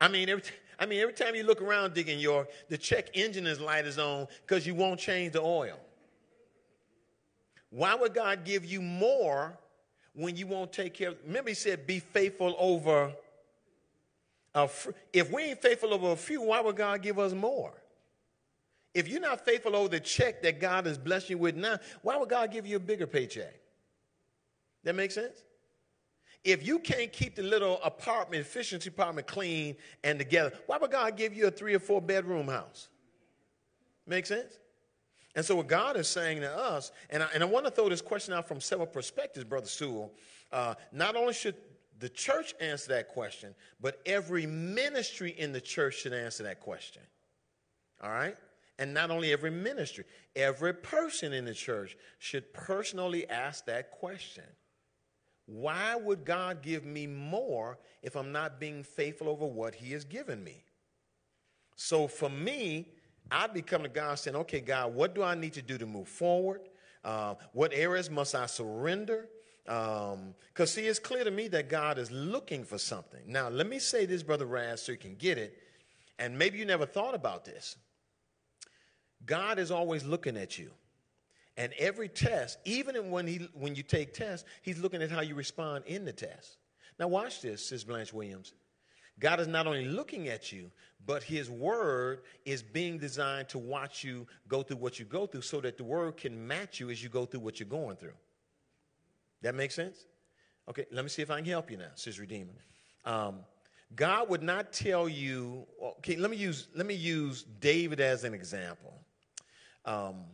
I 0.00 0.08
mean, 0.08 0.28
every, 0.28 0.42
I 0.78 0.86
mean, 0.86 1.00
every 1.00 1.12
time 1.12 1.34
you 1.34 1.42
look 1.42 1.60
around, 1.60 1.94
Deacon 1.94 2.18
York, 2.18 2.48
the 2.68 2.78
check 2.78 3.10
engine 3.14 3.44
light 3.62 3.86
is 3.86 3.98
on 3.98 4.26
because 4.46 4.66
you 4.66 4.74
won't 4.74 4.98
change 4.98 5.32
the 5.32 5.42
oil. 5.42 5.78
Why 7.70 7.94
would 7.94 8.14
God 8.14 8.44
give 8.44 8.64
you 8.64 8.80
more 8.80 9.58
when 10.14 10.36
you 10.36 10.46
won't 10.46 10.72
take 10.72 10.94
care? 10.94 11.14
Remember, 11.26 11.50
He 11.50 11.54
said, 11.54 11.86
"Be 11.86 12.00
faithful 12.00 12.56
over." 12.58 13.14
A 14.52 14.66
fr- 14.66 14.90
if 15.12 15.30
we 15.30 15.44
ain't 15.44 15.62
faithful 15.62 15.94
over 15.94 16.10
a 16.10 16.16
few, 16.16 16.42
why 16.42 16.60
would 16.60 16.74
God 16.74 17.02
give 17.02 17.20
us 17.20 17.32
more? 17.32 17.72
If 18.94 19.06
you're 19.06 19.20
not 19.20 19.44
faithful 19.44 19.76
over 19.76 19.88
the 19.88 20.00
check 20.00 20.42
that 20.42 20.60
God 20.60 20.86
has 20.86 20.98
blessed 20.98 21.30
you 21.30 21.38
with 21.38 21.54
now, 21.54 21.78
why 22.02 22.16
would 22.16 22.28
God 22.28 22.50
give 22.50 22.66
you 22.66 22.76
a 22.76 22.80
bigger 22.80 23.06
paycheck? 23.06 23.54
That 24.82 24.96
makes 24.96 25.14
sense? 25.14 25.44
If 26.42 26.66
you 26.66 26.78
can't 26.78 27.12
keep 27.12 27.36
the 27.36 27.42
little 27.42 27.80
apartment, 27.82 28.40
efficiency 28.40 28.88
apartment 28.88 29.26
clean 29.26 29.76
and 30.02 30.18
together, 30.18 30.52
why 30.66 30.78
would 30.78 30.90
God 30.90 31.16
give 31.16 31.34
you 31.34 31.46
a 31.46 31.50
three 31.50 31.74
or 31.74 31.78
four 31.78 32.00
bedroom 32.00 32.48
house? 32.48 32.88
Make 34.06 34.26
sense? 34.26 34.58
And 35.34 35.44
so, 35.44 35.56
what 35.56 35.68
God 35.68 35.96
is 35.96 36.08
saying 36.08 36.40
to 36.40 36.50
us, 36.50 36.92
and 37.10 37.22
I, 37.22 37.28
and 37.34 37.42
I 37.42 37.46
want 37.46 37.66
to 37.66 37.70
throw 37.70 37.88
this 37.88 38.02
question 38.02 38.34
out 38.34 38.48
from 38.48 38.60
several 38.60 38.86
perspectives, 38.86 39.44
Brother 39.44 39.66
Sewell. 39.66 40.12
Uh, 40.50 40.74
not 40.92 41.14
only 41.14 41.32
should 41.32 41.54
the 42.00 42.08
church 42.08 42.54
answer 42.60 42.88
that 42.88 43.08
question, 43.08 43.54
but 43.80 44.00
every 44.06 44.46
ministry 44.46 45.34
in 45.38 45.52
the 45.52 45.60
church 45.60 45.98
should 46.00 46.12
answer 46.12 46.42
that 46.44 46.58
question. 46.58 47.02
All 48.02 48.10
right? 48.10 48.36
And 48.78 48.94
not 48.94 49.10
only 49.10 49.32
every 49.32 49.50
ministry, 49.50 50.04
every 50.34 50.72
person 50.72 51.34
in 51.34 51.44
the 51.44 51.52
church 51.52 51.96
should 52.18 52.52
personally 52.54 53.28
ask 53.28 53.66
that 53.66 53.90
question. 53.90 54.44
Why 55.50 55.96
would 55.96 56.24
God 56.24 56.62
give 56.62 56.84
me 56.84 57.08
more 57.08 57.80
if 58.02 58.14
I'm 58.14 58.30
not 58.30 58.60
being 58.60 58.84
faithful 58.84 59.28
over 59.28 59.44
what 59.44 59.74
He 59.74 59.92
has 59.94 60.04
given 60.04 60.44
me? 60.44 60.62
So 61.74 62.06
for 62.06 62.28
me, 62.28 62.86
I 63.32 63.48
become 63.48 63.82
to 63.82 63.88
God 63.88 64.14
saying, 64.20 64.36
okay, 64.36 64.60
God, 64.60 64.94
what 64.94 65.12
do 65.12 65.24
I 65.24 65.34
need 65.34 65.54
to 65.54 65.62
do 65.62 65.76
to 65.76 65.86
move 65.86 66.06
forward? 66.06 66.60
Uh, 67.04 67.34
what 67.52 67.72
areas 67.74 68.10
must 68.10 68.36
I 68.36 68.46
surrender? 68.46 69.28
Because, 69.64 70.14
um, 70.14 70.66
see, 70.66 70.86
it's 70.86 71.00
clear 71.00 71.24
to 71.24 71.32
me 71.32 71.48
that 71.48 71.68
God 71.68 71.98
is 71.98 72.12
looking 72.12 72.62
for 72.62 72.78
something. 72.78 73.20
Now, 73.26 73.48
let 73.48 73.68
me 73.68 73.80
say 73.80 74.06
this, 74.06 74.22
Brother 74.22 74.46
Raz, 74.46 74.82
so 74.82 74.92
you 74.92 74.98
can 74.98 75.16
get 75.16 75.36
it. 75.36 75.58
And 76.20 76.38
maybe 76.38 76.58
you 76.58 76.64
never 76.64 76.86
thought 76.86 77.14
about 77.14 77.44
this. 77.44 77.76
God 79.26 79.58
is 79.58 79.72
always 79.72 80.04
looking 80.04 80.36
at 80.36 80.58
you. 80.58 80.70
And 81.60 81.74
every 81.78 82.08
test, 82.08 82.56
even 82.64 83.10
when, 83.10 83.26
he, 83.26 83.46
when 83.52 83.74
you 83.74 83.82
take 83.82 84.14
tests, 84.14 84.48
he's 84.62 84.78
looking 84.78 85.02
at 85.02 85.10
how 85.10 85.20
you 85.20 85.34
respond 85.34 85.84
in 85.84 86.06
the 86.06 86.12
test. 86.12 86.56
Now, 86.98 87.08
watch 87.08 87.42
this, 87.42 87.66
says 87.66 87.84
Blanche 87.84 88.14
Williams. 88.14 88.54
God 89.18 89.40
is 89.40 89.46
not 89.46 89.66
only 89.66 89.84
looking 89.84 90.28
at 90.28 90.52
you, 90.52 90.70
but 91.04 91.22
his 91.22 91.50
word 91.50 92.22
is 92.46 92.62
being 92.62 92.96
designed 92.96 93.50
to 93.50 93.58
watch 93.58 94.02
you 94.02 94.26
go 94.48 94.62
through 94.62 94.78
what 94.78 94.98
you 94.98 95.04
go 95.04 95.26
through 95.26 95.42
so 95.42 95.60
that 95.60 95.76
the 95.76 95.84
word 95.84 96.16
can 96.16 96.46
match 96.46 96.80
you 96.80 96.88
as 96.88 97.02
you 97.02 97.10
go 97.10 97.26
through 97.26 97.40
what 97.40 97.60
you're 97.60 97.68
going 97.68 97.96
through. 97.98 98.16
That 99.42 99.54
makes 99.54 99.74
sense? 99.74 100.06
Okay, 100.66 100.86
let 100.90 101.04
me 101.04 101.10
see 101.10 101.20
if 101.20 101.30
I 101.30 101.36
can 101.36 101.44
help 101.44 101.70
you 101.70 101.76
now, 101.76 101.90
says 101.94 102.18
Redeemer. 102.18 102.54
Um, 103.04 103.40
God 103.94 104.30
would 104.30 104.42
not 104.42 104.72
tell 104.72 105.10
you, 105.10 105.66
okay, 105.98 106.16
let 106.16 106.30
me 106.30 106.38
use, 106.38 106.68
let 106.74 106.86
me 106.86 106.94
use 106.94 107.42
David 107.42 108.00
as 108.00 108.24
an 108.24 108.32
example. 108.32 108.94
Um, 109.84 110.24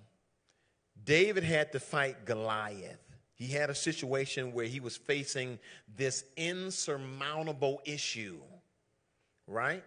David 1.07 1.45
had 1.45 1.71
to 1.73 1.81
fight 1.81 2.25
Goliath. 2.25 3.01
He 3.37 3.47
had 3.47 3.71
a 3.71 3.75
situation 3.75 4.53
where 4.53 4.67
he 4.67 4.81
was 4.81 4.97
facing 4.97 5.59
this 5.97 6.25
insurmountable 6.37 7.81
issue, 7.85 8.41
right? 9.47 9.85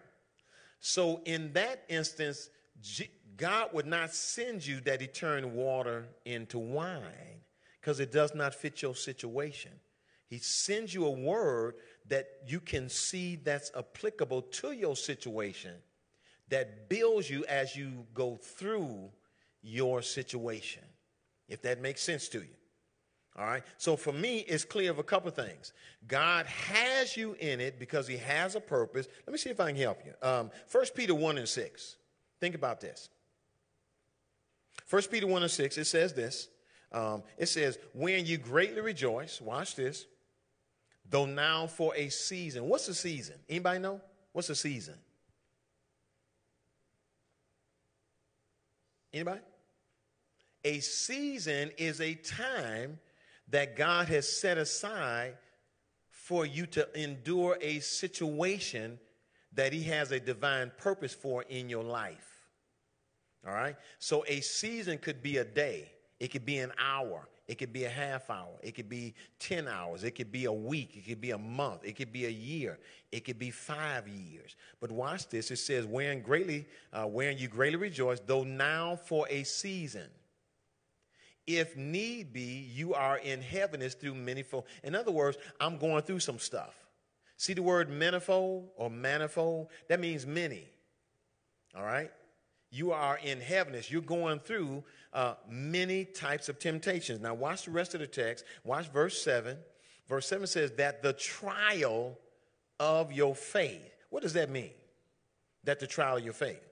So, 0.80 1.20
in 1.26 1.52
that 1.52 1.84
instance, 1.88 2.48
God 3.36 3.68
would 3.74 3.86
not 3.86 4.14
send 4.14 4.66
you 4.66 4.80
that 4.80 5.02
he 5.02 5.06
turned 5.06 5.52
water 5.52 6.06
into 6.24 6.58
wine 6.58 7.42
because 7.80 8.00
it 8.00 8.12
does 8.12 8.34
not 8.34 8.54
fit 8.54 8.80
your 8.80 8.94
situation. 8.94 9.72
He 10.26 10.38
sends 10.38 10.94
you 10.94 11.04
a 11.04 11.10
word 11.10 11.74
that 12.08 12.28
you 12.46 12.60
can 12.60 12.88
see 12.88 13.36
that's 13.36 13.70
applicable 13.76 14.42
to 14.42 14.72
your 14.72 14.96
situation, 14.96 15.74
that 16.48 16.88
builds 16.88 17.28
you 17.28 17.44
as 17.46 17.76
you 17.76 18.06
go 18.14 18.36
through 18.36 19.10
your 19.60 20.00
situation 20.00 20.84
if 21.50 21.60
that 21.62 21.82
makes 21.82 22.00
sense 22.02 22.28
to 22.28 22.38
you. 22.38 22.54
All 23.38 23.44
right. 23.44 23.62
So 23.78 23.96
for 23.96 24.12
me, 24.12 24.38
it's 24.40 24.64
clear 24.64 24.90
of 24.90 24.98
a 24.98 25.02
couple 25.02 25.28
of 25.28 25.34
things. 25.34 25.72
God 26.06 26.46
has 26.46 27.16
you 27.16 27.36
in 27.38 27.60
it 27.60 27.78
because 27.78 28.06
He 28.08 28.16
has 28.16 28.54
a 28.54 28.60
purpose. 28.60 29.06
Let 29.26 29.32
me 29.32 29.38
see 29.38 29.50
if 29.50 29.60
I 29.60 29.68
can 29.68 29.80
help 29.80 30.00
you. 30.04 30.12
Um, 30.26 30.50
1 30.70 30.84
Peter 30.94 31.14
1 31.14 31.38
and 31.38 31.48
6. 31.48 31.96
Think 32.40 32.54
about 32.54 32.80
this. 32.80 33.08
1 34.88 35.02
Peter 35.10 35.26
1 35.26 35.42
and 35.42 35.50
6, 35.50 35.78
it 35.78 35.84
says 35.84 36.12
this. 36.12 36.48
Um, 36.92 37.22
it 37.38 37.46
says, 37.46 37.78
When 37.92 38.26
you 38.26 38.36
greatly 38.38 38.80
rejoice, 38.80 39.40
watch 39.40 39.76
this, 39.76 40.06
though 41.08 41.26
now 41.26 41.66
for 41.66 41.94
a 41.94 42.08
season. 42.08 42.68
What's 42.68 42.88
a 42.88 42.94
season? 42.94 43.36
Anybody 43.48 43.78
know? 43.78 44.00
What's 44.32 44.50
a 44.50 44.54
season? 44.54 44.94
Anybody? 49.12 49.40
A 50.64 50.80
season 50.80 51.70
is 51.76 52.00
a 52.00 52.14
time 52.14 52.98
that 53.48 53.76
God 53.76 54.08
has 54.08 54.28
set 54.28 54.58
aside 54.58 55.36
for 56.08 56.46
you 56.46 56.66
to 56.66 56.88
endure 57.00 57.58
a 57.60 57.80
situation 57.80 58.98
that 59.54 59.72
He 59.72 59.82
has 59.84 60.12
a 60.12 60.20
divine 60.20 60.70
purpose 60.76 61.14
for 61.14 61.42
in 61.42 61.68
your 61.68 61.84
life. 61.84 62.26
All 63.46 63.54
right? 63.54 63.76
So 63.98 64.24
a 64.28 64.40
season 64.40 64.98
could 64.98 65.22
be 65.22 65.38
a 65.38 65.44
day, 65.44 65.90
it 66.20 66.28
could 66.28 66.44
be 66.44 66.58
an 66.58 66.72
hour, 66.78 67.26
it 67.50 67.58
could 67.58 67.72
be 67.72 67.82
a 67.82 67.90
half 67.90 68.30
hour. 68.30 68.52
It 68.62 68.76
could 68.76 68.88
be 68.88 69.12
10 69.40 69.66
hours. 69.66 70.04
It 70.04 70.12
could 70.12 70.30
be 70.30 70.44
a 70.44 70.52
week. 70.52 70.92
It 70.94 71.08
could 71.08 71.20
be 71.20 71.32
a 71.32 71.38
month. 71.38 71.80
It 71.82 71.96
could 71.96 72.12
be 72.12 72.26
a 72.26 72.30
year. 72.30 72.78
It 73.10 73.24
could 73.24 73.40
be 73.40 73.50
five 73.50 74.06
years. 74.06 74.54
But 74.78 74.92
watch 74.92 75.28
this. 75.28 75.50
It 75.50 75.56
says, 75.56 75.84
wherein 75.84 76.22
greatly, 76.22 76.66
uh, 76.92 77.06
wherein 77.06 77.38
you 77.38 77.48
greatly 77.48 77.76
rejoice, 77.76 78.20
though 78.24 78.44
now 78.44 78.94
for 78.94 79.26
a 79.28 79.42
season. 79.42 80.08
If 81.58 81.76
need 81.76 82.32
be, 82.32 82.68
you 82.72 82.94
are 82.94 83.18
in 83.18 83.40
heaviness 83.40 83.94
through 83.94 84.14
manifold. 84.14 84.64
In 84.84 84.94
other 84.94 85.10
words, 85.10 85.38
I'm 85.58 85.78
going 85.78 86.02
through 86.02 86.20
some 86.20 86.38
stuff. 86.38 86.74
See 87.36 87.54
the 87.54 87.62
word 87.62 87.88
manifold 87.88 88.68
or 88.76 88.90
manifold? 88.90 89.68
That 89.88 90.00
means 90.00 90.26
many. 90.26 90.68
All 91.74 91.82
right? 91.82 92.10
You 92.70 92.92
are 92.92 93.18
in 93.22 93.40
heaviness. 93.40 93.90
You're 93.90 94.02
going 94.02 94.38
through 94.40 94.84
uh, 95.12 95.34
many 95.48 96.04
types 96.04 96.48
of 96.48 96.58
temptations. 96.58 97.20
Now, 97.20 97.34
watch 97.34 97.64
the 97.64 97.70
rest 97.72 97.94
of 97.94 98.00
the 98.00 98.06
text. 98.06 98.44
Watch 98.62 98.88
verse 98.92 99.20
7. 99.22 99.56
Verse 100.08 100.26
7 100.26 100.46
says 100.46 100.72
that 100.72 101.02
the 101.02 101.12
trial 101.12 102.18
of 102.78 103.12
your 103.12 103.34
faith. 103.34 103.90
What 104.10 104.22
does 104.22 104.34
that 104.34 104.50
mean? 104.50 104.70
That 105.64 105.80
the 105.80 105.86
trial 105.86 106.18
of 106.18 106.24
your 106.24 106.32
faith. 106.32 106.62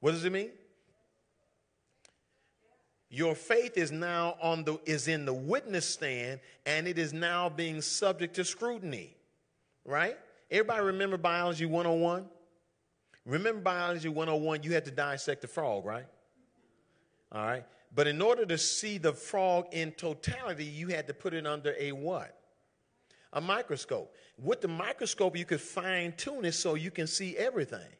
What 0.00 0.12
does 0.12 0.24
it 0.24 0.32
mean? 0.32 0.50
Your 3.14 3.34
faith 3.34 3.76
is 3.76 3.92
now 3.92 4.36
on 4.40 4.64
the 4.64 4.80
is 4.86 5.06
in 5.06 5.26
the 5.26 5.34
witness 5.34 5.86
stand 5.86 6.40
and 6.64 6.88
it 6.88 6.98
is 6.98 7.12
now 7.12 7.50
being 7.50 7.82
subject 7.82 8.34
to 8.36 8.44
scrutiny. 8.44 9.14
Right? 9.84 10.16
Everybody 10.50 10.82
remember 10.82 11.18
biology 11.18 11.66
101? 11.66 12.24
Remember 13.26 13.60
biology 13.60 14.08
101 14.08 14.62
you 14.62 14.72
had 14.72 14.86
to 14.86 14.90
dissect 14.90 15.42
the 15.42 15.46
frog, 15.46 15.84
right? 15.84 16.06
All 17.32 17.44
right. 17.44 17.64
But 17.94 18.06
in 18.06 18.22
order 18.22 18.46
to 18.46 18.56
see 18.56 18.96
the 18.96 19.12
frog 19.12 19.66
in 19.72 19.92
totality, 19.92 20.64
you 20.64 20.88
had 20.88 21.06
to 21.08 21.12
put 21.12 21.34
it 21.34 21.46
under 21.46 21.74
a 21.78 21.92
what? 21.92 22.38
A 23.34 23.42
microscope. 23.42 24.14
With 24.38 24.62
the 24.62 24.68
microscope, 24.68 25.36
you 25.36 25.44
could 25.44 25.60
fine 25.60 26.14
tune 26.16 26.46
it 26.46 26.52
so 26.52 26.76
you 26.76 26.90
can 26.90 27.06
see 27.06 27.36
everything. 27.36 27.90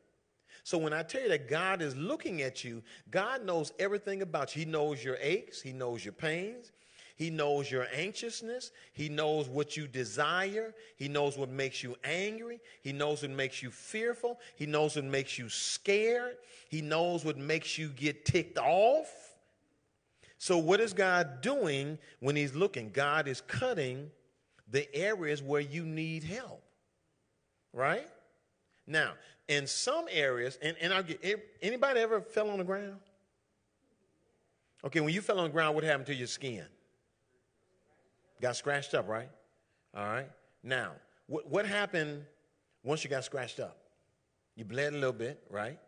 So 0.65 0.79
when 0.79 0.93
I 0.93 1.03
tell 1.03 1.23
you 1.23 1.29
that 1.31 1.49
God 1.49 1.83
is 1.83 1.97
looking 1.97 2.43
at 2.43 2.63
you, 2.63 2.83
God 3.11 3.45
knows 3.45 3.73
everything 3.79 4.23
about 4.23 4.55
you. 4.55 4.65
He 4.65 4.71
knows 4.71 5.03
your 5.03 5.19
aches, 5.21 5.61
He 5.61 5.73
knows 5.73 6.05
your 6.05 6.13
pains, 6.13 6.71
He 7.17 7.31
knows 7.31 7.71
your 7.71 7.89
anxiousness, 7.93 8.71
He 8.93 9.09
knows 9.09 9.49
what 9.49 9.77
you 9.77 9.89
desire, 9.89 10.73
He 10.97 11.09
knows 11.09 11.37
what 11.37 11.51
makes 11.51 11.83
you 11.83 11.97
angry, 12.05 12.61
He 12.83 12.93
knows 12.93 13.23
what 13.23 13.33
makes 13.33 13.61
you 13.63 13.71
fearful, 13.71 14.39
He 14.55 14.67
knows 14.67 14.95
what 14.95 15.05
makes 15.05 15.37
you 15.37 15.49
scared, 15.49 16.37
He 16.69 16.81
knows 16.81 17.25
what 17.25 17.39
makes 17.39 17.77
you 17.77 17.89
get 17.89 18.25
ticked 18.25 18.59
off. 18.59 19.11
So, 20.39 20.59
what 20.59 20.81
is 20.81 20.93
God 20.93 21.41
doing 21.41 21.99
when 22.21 22.37
He's 22.37 22.55
looking? 22.55 22.91
God 22.91 23.27
is 23.27 23.41
cutting 23.41 24.11
the 24.71 24.93
areas 24.95 25.43
where 25.43 25.61
you 25.61 25.85
need 25.85 26.23
help, 26.23 26.63
right? 27.73 28.09
Now, 28.87 29.13
in 29.53 29.67
some 29.67 30.07
areas, 30.11 30.59
and, 30.63 30.77
and 30.81 30.93
I'll 30.93 31.03
get 31.03 31.21
anybody 31.61 32.01
ever 32.01 32.21
fell 32.21 32.51
on 32.51 32.59
the 32.59 32.65
ground? 32.65 32.99
Okay, 34.85 35.01
when 35.01 35.15
you 35.15 35.21
fell 35.21 35.39
on 35.39 35.45
the 35.45 35.53
ground, 35.53 35.75
what 35.75 35.85
happened 35.85 36.07
to 36.07 36.15
your 36.15 36.27
skin? 36.27 36.65
Got 38.41 38.57
scratched 38.57 38.95
up, 38.95 39.09
right? 39.09 39.29
All 39.95 40.05
right. 40.05 40.29
Now, 40.63 40.93
what, 41.27 41.49
what 41.49 41.67
happened 41.67 42.25
once 42.83 43.05
you 43.05 43.11
got 43.11 43.25
scratched 43.25 43.61
up? 43.61 43.77
You 44.57 44.65
bled 44.65 44.93
a 44.93 44.97
little 44.97 45.13
bit, 45.13 45.41
right? 45.51 45.79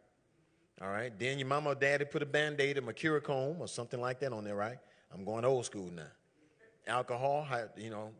All 0.81 0.89
right. 0.89 1.17
Then 1.19 1.39
your 1.39 1.49
mama 1.49 1.71
or 1.71 1.75
daddy 1.75 2.05
put 2.05 2.23
a 2.23 2.27
band 2.27 2.61
aid 2.61 2.79
or 2.79 2.83
mercurochrome 2.83 3.61
or 3.61 3.69
something 3.69 4.01
like 4.01 4.21
that 4.21 4.33
on 4.33 4.45
there, 4.45 4.55
right? 4.55 4.79
I'm 5.12 5.25
going 5.25 5.45
old 5.45 5.65
school 5.65 5.91
now. 5.91 6.03
Alcohol, 6.87 7.47
you 7.77 7.91
know, 7.91 8.11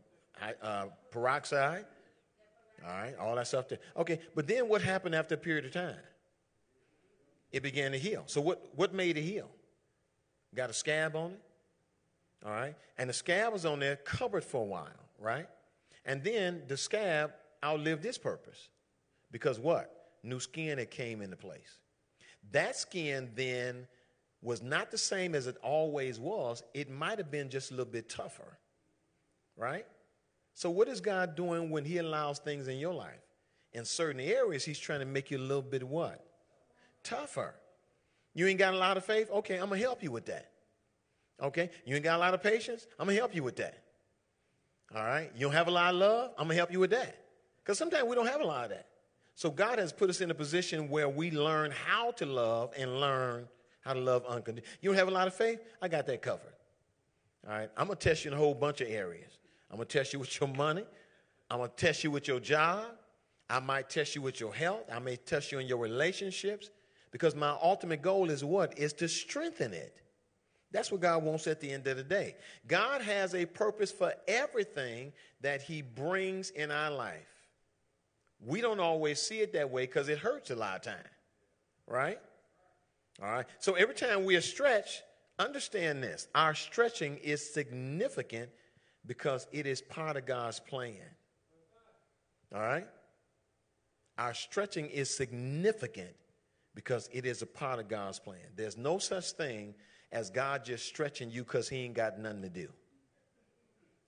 uh, 0.63 0.87
peroxide. 1.11 1.85
All 2.83 2.91
right. 2.91 3.15
All 3.19 3.37
that 3.37 3.47
stuff 3.47 3.69
there. 3.69 3.79
Okay. 3.97 4.21
But 4.35 4.47
then 4.47 4.69
what 4.69 4.83
happened 4.83 5.15
after 5.15 5.35
a 5.35 5.39
period 5.39 5.65
of 5.65 5.73
time? 5.73 5.97
It 7.53 7.63
began 7.63 7.93
to 7.93 7.99
heal. 7.99 8.25
So 8.27 8.41
what, 8.41 8.67
what 8.75 8.93
made 8.93 9.17
it 9.17 9.23
heal? 9.23 9.49
Got 10.55 10.71
a 10.71 10.73
scab 10.73 11.15
on 11.15 11.33
it. 11.33 11.41
All 12.45 12.53
right. 12.53 12.75
And 12.99 13.09
the 13.09 13.15
scab 13.15 13.53
was 13.53 13.65
on 13.65 13.79
there 13.79 13.97
covered 13.97 14.45
for 14.45 14.63
a 14.63 14.67
while, 14.67 14.89
right? 15.19 15.47
And 16.05 16.23
then 16.23 16.63
the 16.69 16.77
scab 16.77 17.33
outlived 17.63 18.05
its 18.05 18.19
purpose. 18.19 18.69
Because 19.31 19.59
what? 19.59 19.91
New 20.23 20.41
skin 20.41 20.79
had 20.79 20.91
came 20.91 21.23
into 21.23 21.37
place. 21.37 21.79
That 22.53 22.77
skin 22.77 23.31
then 23.35 23.87
was 24.43 24.63
not 24.63 24.91
the 24.91 24.99
same 24.99 25.35
as 25.35 25.47
it 25.47 25.57
always 25.63 26.21
was. 26.21 26.63
It 26.75 26.91
might 26.91 27.19
have 27.19 27.31
been 27.31 27.49
just 27.49 27.71
a 27.71 27.75
little 27.75 27.91
bit 27.91 28.09
tougher, 28.09 28.59
right? 29.57 29.87
So, 30.55 30.71
what 30.71 30.89
is 30.89 31.01
God 31.01 31.35
doing 31.35 31.71
when 31.71 31.85
He 31.85 31.99
allows 31.99 32.39
things 32.39 32.69
in 32.69 32.79
your 32.79 32.95
life? 32.95 33.21
In 33.73 33.85
certain 33.85 34.21
areas, 34.21 34.65
He's 34.65 34.79
trying 34.79 35.01
to 35.01 35.07
make 35.07 35.31
you 35.31 35.39
a 35.39 35.41
little 35.41 35.63
bit 35.63 35.83
what? 35.83 36.25
Tougher. 37.03 37.55
You 38.35 38.47
ain't 38.47 38.59
got 38.59 38.75
a 38.75 38.77
lot 38.79 38.97
of 38.97 39.05
faith? 39.05 39.31
Okay, 39.31 39.57
I'm 39.57 39.69
going 39.69 39.81
to 39.81 39.87
help 39.87 40.03
you 40.03 40.11
with 40.11 40.27
that. 40.27 40.51
Okay? 41.43 41.71
You 41.85 41.95
ain't 41.95 42.05
got 42.05 42.17
a 42.17 42.19
lot 42.19 42.35
of 42.35 42.43
patience? 42.43 42.87
I'm 42.99 43.07
going 43.07 43.17
to 43.17 43.21
help 43.21 43.35
you 43.35 43.43
with 43.43 43.57
that. 43.57 43.83
All 44.95 45.03
right? 45.03 45.31
You 45.35 45.47
don't 45.47 45.53
have 45.53 45.69
a 45.69 45.73
lot 45.73 45.95
of 45.95 46.01
love? 46.01 46.31
I'm 46.39 46.47
going 46.47 46.51
to 46.51 46.57
help 46.57 46.73
you 46.73 46.81
with 46.81 46.91
that. 46.91 47.17
Because 47.59 47.79
sometimes 47.79 48.05
we 48.05 48.15
don't 48.15 48.27
have 48.27 48.41
a 48.41 48.47
lot 48.47 48.65
of 48.65 48.71
that. 48.71 48.87
So 49.35 49.51
God 49.51 49.79
has 49.79 49.93
put 49.93 50.11
us 50.11 50.21
in 50.21 50.31
a 50.31 50.35
position 50.35 50.89
where 50.89 51.09
we 51.09 51.31
learn 51.31 51.73
how 51.73 52.13
to 52.13 52.27
love 52.27 52.73
and 52.77 53.01
learn 53.01 53.49
how 53.81 53.95
to 53.95 54.01
love 54.01 54.25
unconditionally. 54.27 54.79
You 54.81 54.91
don't 54.91 54.99
have 54.99 55.09
a 55.09 55.13
lot 55.13 55.27
of 55.27 55.35
faith? 55.35 55.61
I 55.83 55.89
got 55.89 56.07
that 56.07 56.23
covered. 56.23 56.55
All 57.47 57.53
right. 57.53 57.71
I'm 57.77 57.87
going 57.87 57.99
to 57.99 58.09
test 58.09 58.25
you 58.25 58.31
in 58.31 58.37
a 58.37 58.41
whole 58.41 58.55
bunch 58.55 58.81
of 58.81 58.89
areas. 58.89 59.39
I'm 59.71 59.77
going 59.77 59.89
to 59.89 59.99
test 59.99 60.13
you 60.13 60.19
with 60.19 60.41
your 60.41 60.49
money. 60.49 60.85
I'm 61.51 61.59
going 61.59 61.71
to 61.71 61.77
test 61.77 62.05
you 62.05 62.11
with 62.11 62.29
your 62.29 62.41
job. 62.41 62.87
I 63.49 63.61
might 63.61 63.91
test 63.91 64.15
you 64.15 64.23
with 64.23 64.41
your 64.41 64.55
health. 64.55 64.85
I 64.93 64.99
may 64.99 65.17
test 65.17 65.53
you 65.53 65.59
in 65.59 65.67
your 65.67 65.79
relationships 65.79 66.71
because 67.11 67.35
my 67.35 67.57
ultimate 67.63 68.03
goal 68.03 68.31
is 68.31 68.45
what? 68.45 68.79
Is 68.79 68.93
to 68.95 69.09
strengthen 69.09 69.73
it. 69.73 70.01
That's 70.73 70.91
what 70.91 71.01
God 71.01 71.23
wants 71.23 71.47
at 71.47 71.61
the 71.61 71.71
end 71.71 71.87
of 71.87 71.97
the 71.97 72.03
day. 72.03 72.35
God 72.67 73.01
has 73.03 73.35
a 73.35 73.47
purpose 73.47 73.93
for 73.93 74.13
everything 74.27 75.13
that 75.41 75.63
He 75.63 75.83
brings 75.83 76.51
in 76.51 76.73
our 76.73 76.91
life. 76.91 77.29
We 78.45 78.61
don't 78.61 78.81
always 78.81 79.23
see 79.23 79.41
it 79.41 79.53
that 79.53 79.71
way 79.71 79.87
because 79.87 80.09
it 80.09 80.19
hurts 80.19 80.51
a 80.51 80.57
lot 80.57 80.77
of 80.77 80.83
time, 80.83 81.09
right? 81.87 82.19
All 83.23 83.31
right. 83.31 83.47
So 83.61 83.75
every 83.75 83.95
time 83.95 84.25
we 84.25 84.35
are 84.35 84.41
stretched, 84.41 85.03
understand 85.39 86.03
this 86.03 86.29
our 86.35 86.55
stretching 86.55 87.19
is 87.19 87.53
significant 87.53 88.51
because 89.07 89.47
it 89.53 89.67
is 89.67 89.81
part 89.81 90.17
of 90.17 90.27
God's 90.27 90.61
plan. 90.61 90.95
All 92.55 92.61
right? 92.61 92.87
Our 94.17 94.35
stretching 94.35 94.87
is 94.87 95.15
significant 95.15 96.15
because 96.75 97.09
it 97.13 97.27
is 97.27 97.43
a 97.43 97.47
part 97.47 97.79
of 97.79 97.89
God's 97.89 98.19
plan. 98.19 98.39
There's 98.57 98.77
no 98.77 98.99
such 98.99 99.33
thing 99.33 99.75
as 100.13 100.31
God 100.31 100.65
just 100.65 100.87
stretching 100.87 101.31
you 101.31 101.43
because 101.43 101.69
he 101.69 101.79
ain't 101.79 101.95
got 101.95 102.19
nothing 102.19 102.43
to 102.43 102.49
do. 102.49 102.69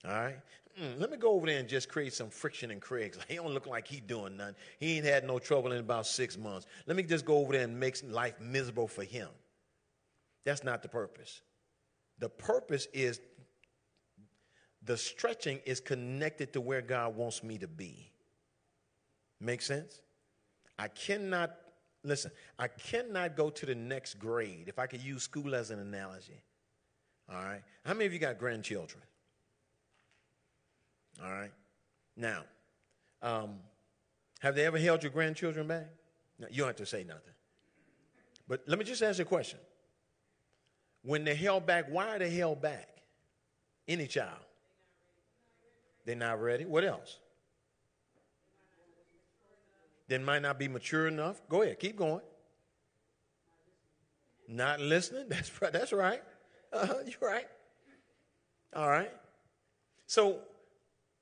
All 0.05 0.11
right? 0.11 0.37
Mm, 0.81 0.99
let 0.99 1.09
me 1.09 1.17
go 1.17 1.31
over 1.31 1.47
there 1.47 1.59
and 1.59 1.67
just 1.67 1.89
create 1.89 2.13
some 2.13 2.29
friction 2.29 2.71
in 2.71 2.79
Craig's. 2.79 3.17
He 3.27 3.35
don't 3.35 3.53
look 3.53 3.67
like 3.67 3.87
he 3.87 3.99
doing 3.99 4.37
nothing. 4.37 4.55
He 4.79 4.97
ain't 4.97 5.05
had 5.05 5.25
no 5.25 5.39
trouble 5.39 5.71
in 5.71 5.79
about 5.79 6.05
six 6.05 6.37
months. 6.37 6.67
Let 6.85 6.95
me 6.95 7.03
just 7.03 7.25
go 7.25 7.37
over 7.39 7.53
there 7.53 7.63
and 7.63 7.79
make 7.79 7.97
life 8.07 8.39
miserable 8.39 8.87
for 8.87 9.03
him. 9.03 9.29
That's 10.45 10.63
not 10.63 10.81
the 10.81 10.87
purpose. 10.87 11.41
The 12.19 12.29
purpose 12.29 12.87
is 12.93 13.19
the 14.87 14.97
stretching 14.97 15.59
is 15.65 15.79
connected 15.79 16.53
to 16.53 16.61
where 16.61 16.81
God 16.81 17.15
wants 17.15 17.43
me 17.43 17.57
to 17.59 17.67
be. 17.67 18.09
Make 19.39 19.61
sense? 19.61 20.01
I 20.79 20.87
cannot, 20.87 21.55
listen, 22.03 22.31
I 22.57 22.69
cannot 22.69 23.35
go 23.35 23.49
to 23.49 23.65
the 23.65 23.75
next 23.75 24.17
grade 24.17 24.65
if 24.67 24.79
I 24.79 24.87
could 24.87 25.01
use 25.01 25.23
school 25.23 25.53
as 25.53 25.71
an 25.71 25.79
analogy. 25.79 26.41
All 27.29 27.35
right? 27.35 27.61
How 27.85 27.93
many 27.93 28.05
of 28.05 28.13
you 28.13 28.19
got 28.19 28.39
grandchildren? 28.39 29.03
All 31.23 31.31
right. 31.31 31.51
Now, 32.15 32.43
um, 33.21 33.55
have 34.39 34.55
they 34.55 34.65
ever 34.65 34.79
held 34.79 35.03
your 35.03 35.11
grandchildren 35.11 35.67
back? 35.67 35.87
No, 36.39 36.47
you 36.49 36.59
don't 36.59 36.67
have 36.67 36.75
to 36.77 36.85
say 36.85 37.03
nothing. 37.03 37.33
But 38.47 38.63
let 38.67 38.79
me 38.79 38.85
just 38.85 39.01
ask 39.01 39.19
you 39.19 39.25
a 39.25 39.27
question. 39.27 39.59
When 41.01 41.25
they're 41.25 41.35
held 41.35 41.65
back, 41.65 41.87
why 41.89 42.15
are 42.15 42.19
they 42.19 42.29
held 42.29 42.61
back? 42.61 42.87
Any 43.87 44.07
child. 44.07 44.46
They're 46.07 46.15
not 46.15 46.41
ready. 46.41 46.63
What 46.63 46.85
else? 46.85 47.19
They 50.07 50.17
might 50.17 50.41
not 50.41 50.57
be 50.57 50.69
mature 50.69 51.05
enough. 51.05 51.41
Go 51.49 51.63
ahead, 51.63 51.79
keep 51.79 51.97
going. 51.97 52.21
Not 54.47 54.79
listening? 54.79 55.25
That's, 55.29 55.51
that's 55.59 55.91
right. 55.91 56.23
Uh-huh, 56.71 56.93
you're 57.05 57.29
right. 57.29 57.47
All 58.73 58.87
right. 58.87 59.11
So, 60.05 60.39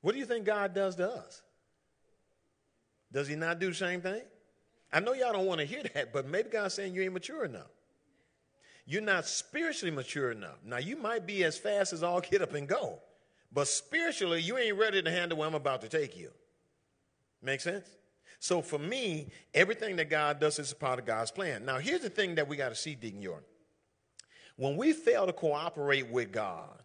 what 0.01 0.11
do 0.11 0.19
you 0.19 0.25
think 0.25 0.45
God 0.45 0.75
does 0.75 0.95
to 0.97 1.09
us? 1.09 1.41
Does 3.11 3.27
he 3.27 3.35
not 3.35 3.57
do 3.57 3.69
the 3.69 3.73
same 3.75 4.01
thing? 4.01 4.21
I 4.93 4.99
know 4.99 5.13
y'all 5.13 5.33
don't 5.33 5.47
want 5.47 5.61
to 5.61 5.65
hear 5.65 5.81
that, 5.95 6.13
but 6.13 6.27
maybe 6.27 6.49
God's 6.49 6.75
saying 6.75 6.93
you 6.93 7.01
ain't 7.01 7.13
mature 7.13 7.43
enough. 7.43 7.71
You're 8.85 9.01
not 9.01 9.25
spiritually 9.25 9.95
mature 9.95 10.31
enough. 10.31 10.57
Now, 10.63 10.77
you 10.77 10.95
might 10.95 11.25
be 11.25 11.43
as 11.43 11.57
fast 11.57 11.91
as 11.91 12.03
all 12.03 12.21
get 12.21 12.43
up 12.43 12.53
and 12.53 12.67
go, 12.67 12.99
but 13.51 13.67
spiritually, 13.67 14.41
you 14.41 14.57
ain't 14.57 14.77
ready 14.77 15.01
to 15.01 15.11
handle 15.11 15.37
where 15.37 15.47
I'm 15.47 15.55
about 15.55 15.81
to 15.81 15.89
take 15.89 16.17
you. 16.17 16.31
Make 17.41 17.61
sense? 17.61 17.87
So 18.39 18.61
for 18.61 18.77
me, 18.77 19.29
everything 19.53 19.95
that 19.95 20.09
God 20.09 20.39
does 20.39 20.59
is 20.59 20.71
a 20.71 20.75
part 20.75 20.99
of 20.99 21.05
God's 21.05 21.31
plan. 21.31 21.65
Now, 21.65 21.77
here's 21.77 22.01
the 22.01 22.09
thing 22.09 22.35
that 22.35 22.47
we 22.47 22.57
got 22.57 22.69
to 22.69 22.75
see, 22.75 22.95
Deacon 22.95 23.21
York. 23.21 23.43
When 24.57 24.77
we 24.77 24.93
fail 24.93 25.25
to 25.25 25.33
cooperate 25.33 26.09
with 26.09 26.31
God, 26.31 26.81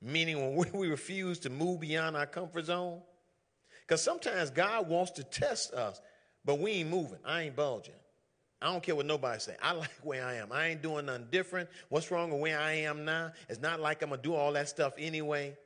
meaning 0.00 0.40
when 0.40 0.54
we, 0.72 0.78
we 0.78 0.88
refuse 0.88 1.38
to 1.40 1.50
move 1.50 1.80
beyond 1.80 2.16
our 2.16 2.26
comfort 2.26 2.66
zone, 2.66 3.00
because 3.86 4.02
sometimes 4.02 4.50
God 4.50 4.88
wants 4.88 5.12
to 5.12 5.24
test 5.24 5.72
us, 5.72 6.00
but 6.44 6.58
we 6.58 6.72
ain't 6.72 6.90
moving. 6.90 7.18
I 7.24 7.42
ain't 7.42 7.56
bulging. 7.56 7.94
I 8.60 8.72
don't 8.72 8.82
care 8.82 8.96
what 8.96 9.06
nobody 9.06 9.40
say. 9.40 9.56
I 9.62 9.72
like 9.72 9.90
where 10.02 10.24
I 10.24 10.34
am. 10.34 10.52
I 10.52 10.68
ain't 10.68 10.82
doing 10.82 11.06
nothing 11.06 11.28
different. 11.30 11.68
What's 11.88 12.10
wrong 12.10 12.30
with 12.30 12.40
where 12.40 12.58
I 12.58 12.72
am 12.72 13.04
now? 13.04 13.32
It's 13.48 13.60
not 13.60 13.80
like 13.80 14.02
I'm 14.02 14.10
gonna 14.10 14.22
do 14.22 14.34
all 14.34 14.52
that 14.52 14.68
stuff 14.68 14.94
anyway. 14.98 15.56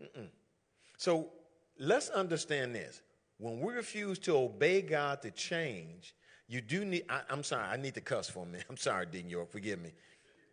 Mm-mm. 0.00 0.28
So 0.96 1.30
let's 1.78 2.08
understand 2.10 2.74
this. 2.74 3.02
When 3.38 3.60
we 3.60 3.72
refuse 3.72 4.18
to 4.20 4.36
obey 4.36 4.82
God 4.82 5.22
to 5.22 5.30
change, 5.30 6.14
you 6.48 6.60
do 6.60 6.84
need. 6.84 7.04
I, 7.08 7.20
am 7.30 7.44
sorry. 7.44 7.64
I 7.64 7.76
need 7.76 7.94
to 7.94 8.00
cuss 8.00 8.28
for 8.28 8.44
a 8.44 8.46
minute. 8.46 8.66
I'm 8.70 8.76
sorry, 8.76 9.06
Deacon 9.06 9.30
York. 9.30 9.50
Forgive 9.50 9.80
me. 9.80 9.92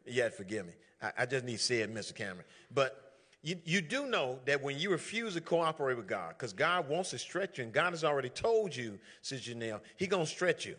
Yeah, 0.06 0.30
forgive 0.30 0.66
me. 0.68 0.74
I, 1.02 1.12
I 1.20 1.26
just 1.26 1.46
need 1.46 1.58
to 1.58 1.64
say 1.64 1.80
it, 1.80 1.94
Mr. 1.94 2.14
Cameron. 2.14 2.46
But 2.72 3.06
you, 3.42 3.58
you 3.64 3.82
do 3.82 4.08
know 4.08 4.40
that 4.46 4.62
when 4.62 4.78
you 4.78 4.92
refuse 4.92 5.36
to 5.36 5.42
cooperate 5.42 5.98
with 5.98 6.08
God, 6.08 6.36
because 6.38 6.52
God 6.52 6.90
wants 6.90 7.12
to 7.12 7.18
stretch 7.18 7.58
you, 7.58 7.64
and 7.64 7.74
God 7.74 7.92
has 7.92 8.04
already 8.04 8.30
told 8.30 8.76
you, 8.76 9.00
Sister 9.22 9.54
Janelle, 9.54 9.82
He 9.98 10.08
gonna 10.08 10.26
stretch 10.26 10.66
you. 10.66 10.76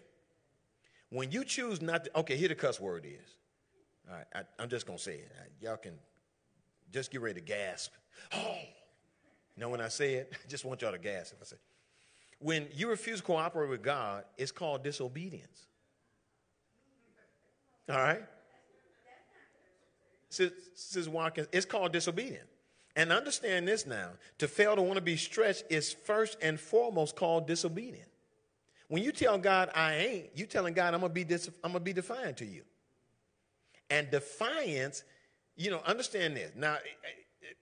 When 1.10 1.30
you 1.30 1.44
choose 1.44 1.80
not 1.80 2.04
to, 2.04 2.18
okay, 2.20 2.36
here 2.36 2.48
the 2.48 2.54
cuss 2.54 2.80
word 2.80 3.06
is. 3.06 3.36
All 4.08 4.16
right, 4.16 4.26
I, 4.58 4.62
am 4.62 4.68
just 4.68 4.86
going 4.86 4.98
to 4.98 5.02
say 5.02 5.14
it. 5.14 5.32
Y'all 5.60 5.76
can 5.76 5.94
just 6.92 7.10
get 7.10 7.20
ready 7.20 7.40
to 7.40 7.46
gasp. 7.46 7.92
Oh, 8.34 8.56
know 9.56 9.68
when 9.68 9.80
I 9.80 9.88
say 9.88 10.14
it, 10.14 10.32
I 10.32 10.36
just 10.48 10.64
want 10.64 10.82
y'all 10.82 10.92
to 10.92 10.98
gasp 10.98 11.34
if 11.34 11.42
I 11.42 11.44
say. 11.44 11.56
When 12.38 12.66
you 12.74 12.88
refuse 12.88 13.20
to 13.20 13.24
cooperate 13.24 13.70
with 13.70 13.82
God, 13.82 14.24
it's 14.36 14.52
called 14.52 14.84
disobedience. 14.84 15.66
All 17.88 17.96
right? 17.96 18.22
Says 20.28 21.08
Watkins, 21.08 21.48
it's 21.52 21.64
called 21.64 21.92
disobedience. 21.92 22.50
And 22.94 23.12
understand 23.12 23.68
this 23.68 23.86
now 23.86 24.10
to 24.38 24.48
fail 24.48 24.74
to 24.76 24.82
want 24.82 24.96
to 24.96 25.02
be 25.02 25.16
stretched 25.16 25.64
is 25.70 25.92
first 25.92 26.38
and 26.42 26.58
foremost 26.58 27.14
called 27.14 27.46
disobedience. 27.46 28.08
When 28.88 29.02
you 29.02 29.12
tell 29.12 29.36
God 29.38 29.70
I 29.74 29.94
ain't, 29.94 30.26
you're 30.34 30.46
telling 30.46 30.74
God 30.74 30.94
I'm 30.94 31.00
gonna 31.00 31.12
be 31.12 31.24
dis- 31.24 31.50
I'm 31.64 31.72
gonna 31.72 31.80
be 31.80 31.92
defiant 31.92 32.38
to 32.38 32.44
you. 32.44 32.62
And 33.90 34.10
defiance, 34.10 35.04
you 35.56 35.70
know, 35.70 35.80
understand 35.86 36.36
this 36.36 36.52
now, 36.56 36.78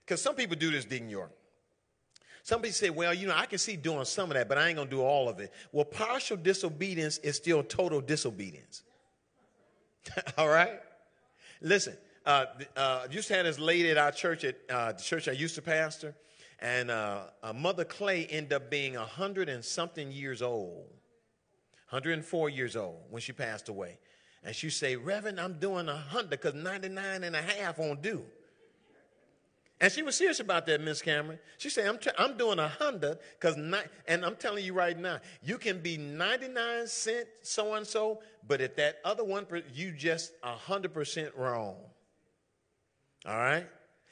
because 0.03 0.21
some 0.21 0.35
people 0.35 0.55
do 0.55 0.71
this. 0.71 0.85
Some 2.43 2.61
people 2.61 2.73
say, 2.73 2.91
well, 2.91 3.13
you 3.13 3.27
know, 3.27 3.35
I 3.35 3.47
can 3.47 3.57
see 3.57 3.75
doing 3.75 4.05
some 4.05 4.29
of 4.29 4.35
that, 4.35 4.47
but 4.47 4.57
I 4.57 4.67
ain't 4.67 4.77
gonna 4.77 4.89
do 4.89 5.01
all 5.01 5.27
of 5.29 5.39
it. 5.39 5.51
Well, 5.71 5.85
partial 5.85 6.37
disobedience 6.37 7.17
is 7.19 7.35
still 7.35 7.63
total 7.63 8.01
disobedience. 8.01 8.83
all 10.37 10.47
right? 10.47 10.79
Listen, 11.61 11.97
uh, 12.25 12.45
uh, 12.75 13.07
just 13.07 13.29
had 13.29 13.45
this 13.45 13.59
lady 13.59 13.89
at 13.89 13.97
our 13.97 14.11
church 14.11 14.43
at 14.43 14.57
uh, 14.69 14.91
the 14.91 15.01
church 15.01 15.27
I 15.27 15.31
used 15.31 15.55
to 15.55 15.61
pastor, 15.61 16.15
and 16.59 16.91
uh, 16.91 17.23
Mother 17.55 17.85
Clay 17.85 18.25
ended 18.25 18.53
up 18.53 18.69
being 18.69 18.95
a 18.95 19.05
hundred 19.05 19.49
and 19.49 19.63
something 19.63 20.11
years 20.11 20.41
old. 20.41 20.85
104 21.89 22.49
years 22.49 22.75
old 22.75 22.97
when 23.09 23.21
she 23.21 23.31
passed 23.31 23.69
away. 23.69 23.99
And 24.43 24.55
she 24.55 24.69
say, 24.69 24.95
Reverend, 24.95 25.39
I'm 25.39 25.59
doing 25.59 25.87
100 25.87 26.29
because 26.29 26.53
99 26.53 27.23
and 27.23 27.35
a 27.35 27.41
half 27.41 27.77
won't 27.77 28.01
do. 28.01 28.23
And 29.81 29.91
she 29.91 30.03
was 30.03 30.15
serious 30.15 30.39
about 30.39 30.65
that, 30.67 30.79
Miss 30.81 31.01
Cameron. 31.01 31.37
She 31.57 31.69
said, 31.69 31.87
I'm, 31.87 31.99
I'm 32.17 32.37
doing 32.37 32.57
100 32.57 33.17
because, 33.39 33.55
and 34.07 34.25
I'm 34.25 34.35
telling 34.35 34.63
you 34.63 34.73
right 34.73 34.97
now, 34.97 35.19
you 35.43 35.57
can 35.57 35.79
be 35.79 35.97
99 35.97 36.87
cent 36.87 37.27
so 37.41 37.73
and 37.73 37.85
so, 37.85 38.21
but 38.47 38.61
if 38.61 38.75
that 38.77 38.99
other 39.03 39.23
one, 39.23 39.45
you 39.73 39.91
just 39.91 40.31
100% 40.43 41.37
wrong. 41.37 41.75
All 43.25 43.37
right? 43.37 43.67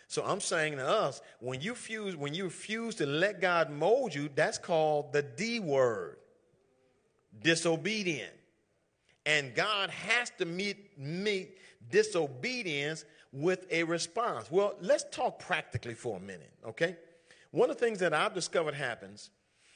So 0.08 0.24
I'm 0.24 0.42
saying 0.42 0.78
to 0.78 0.88
us, 0.88 1.22
when 1.40 1.62
you 1.62 1.76
fuse, 1.76 2.16
when 2.16 2.34
you 2.34 2.46
refuse 2.46 2.96
to 2.96 3.06
let 3.06 3.40
God 3.40 3.72
mold 3.72 4.14
you, 4.14 4.30
that's 4.36 4.58
called 4.58 5.14
the 5.14 5.22
D 5.22 5.60
word 5.60 6.18
disobedient. 7.42 8.34
And 9.26 9.56
God 9.56 9.90
has 9.90 10.32
to 10.38 10.46
meet, 10.46 10.98
meet 10.98 11.58
disobedience 11.90 13.06
with 13.32 13.66
a 13.72 13.84
response. 13.84 14.52
Well, 14.52 14.76
let's 14.82 15.06
talk 15.12 15.40
practically 15.40 15.94
for 15.94 16.18
a 16.18 16.20
minute, 16.20 16.52
okay? 16.66 16.98
One 17.52 17.70
of 17.70 17.78
the 17.78 17.86
things 17.86 18.00
that 18.00 18.14
I've 18.14 18.34
discovered 18.34 18.76
happens 18.76 19.30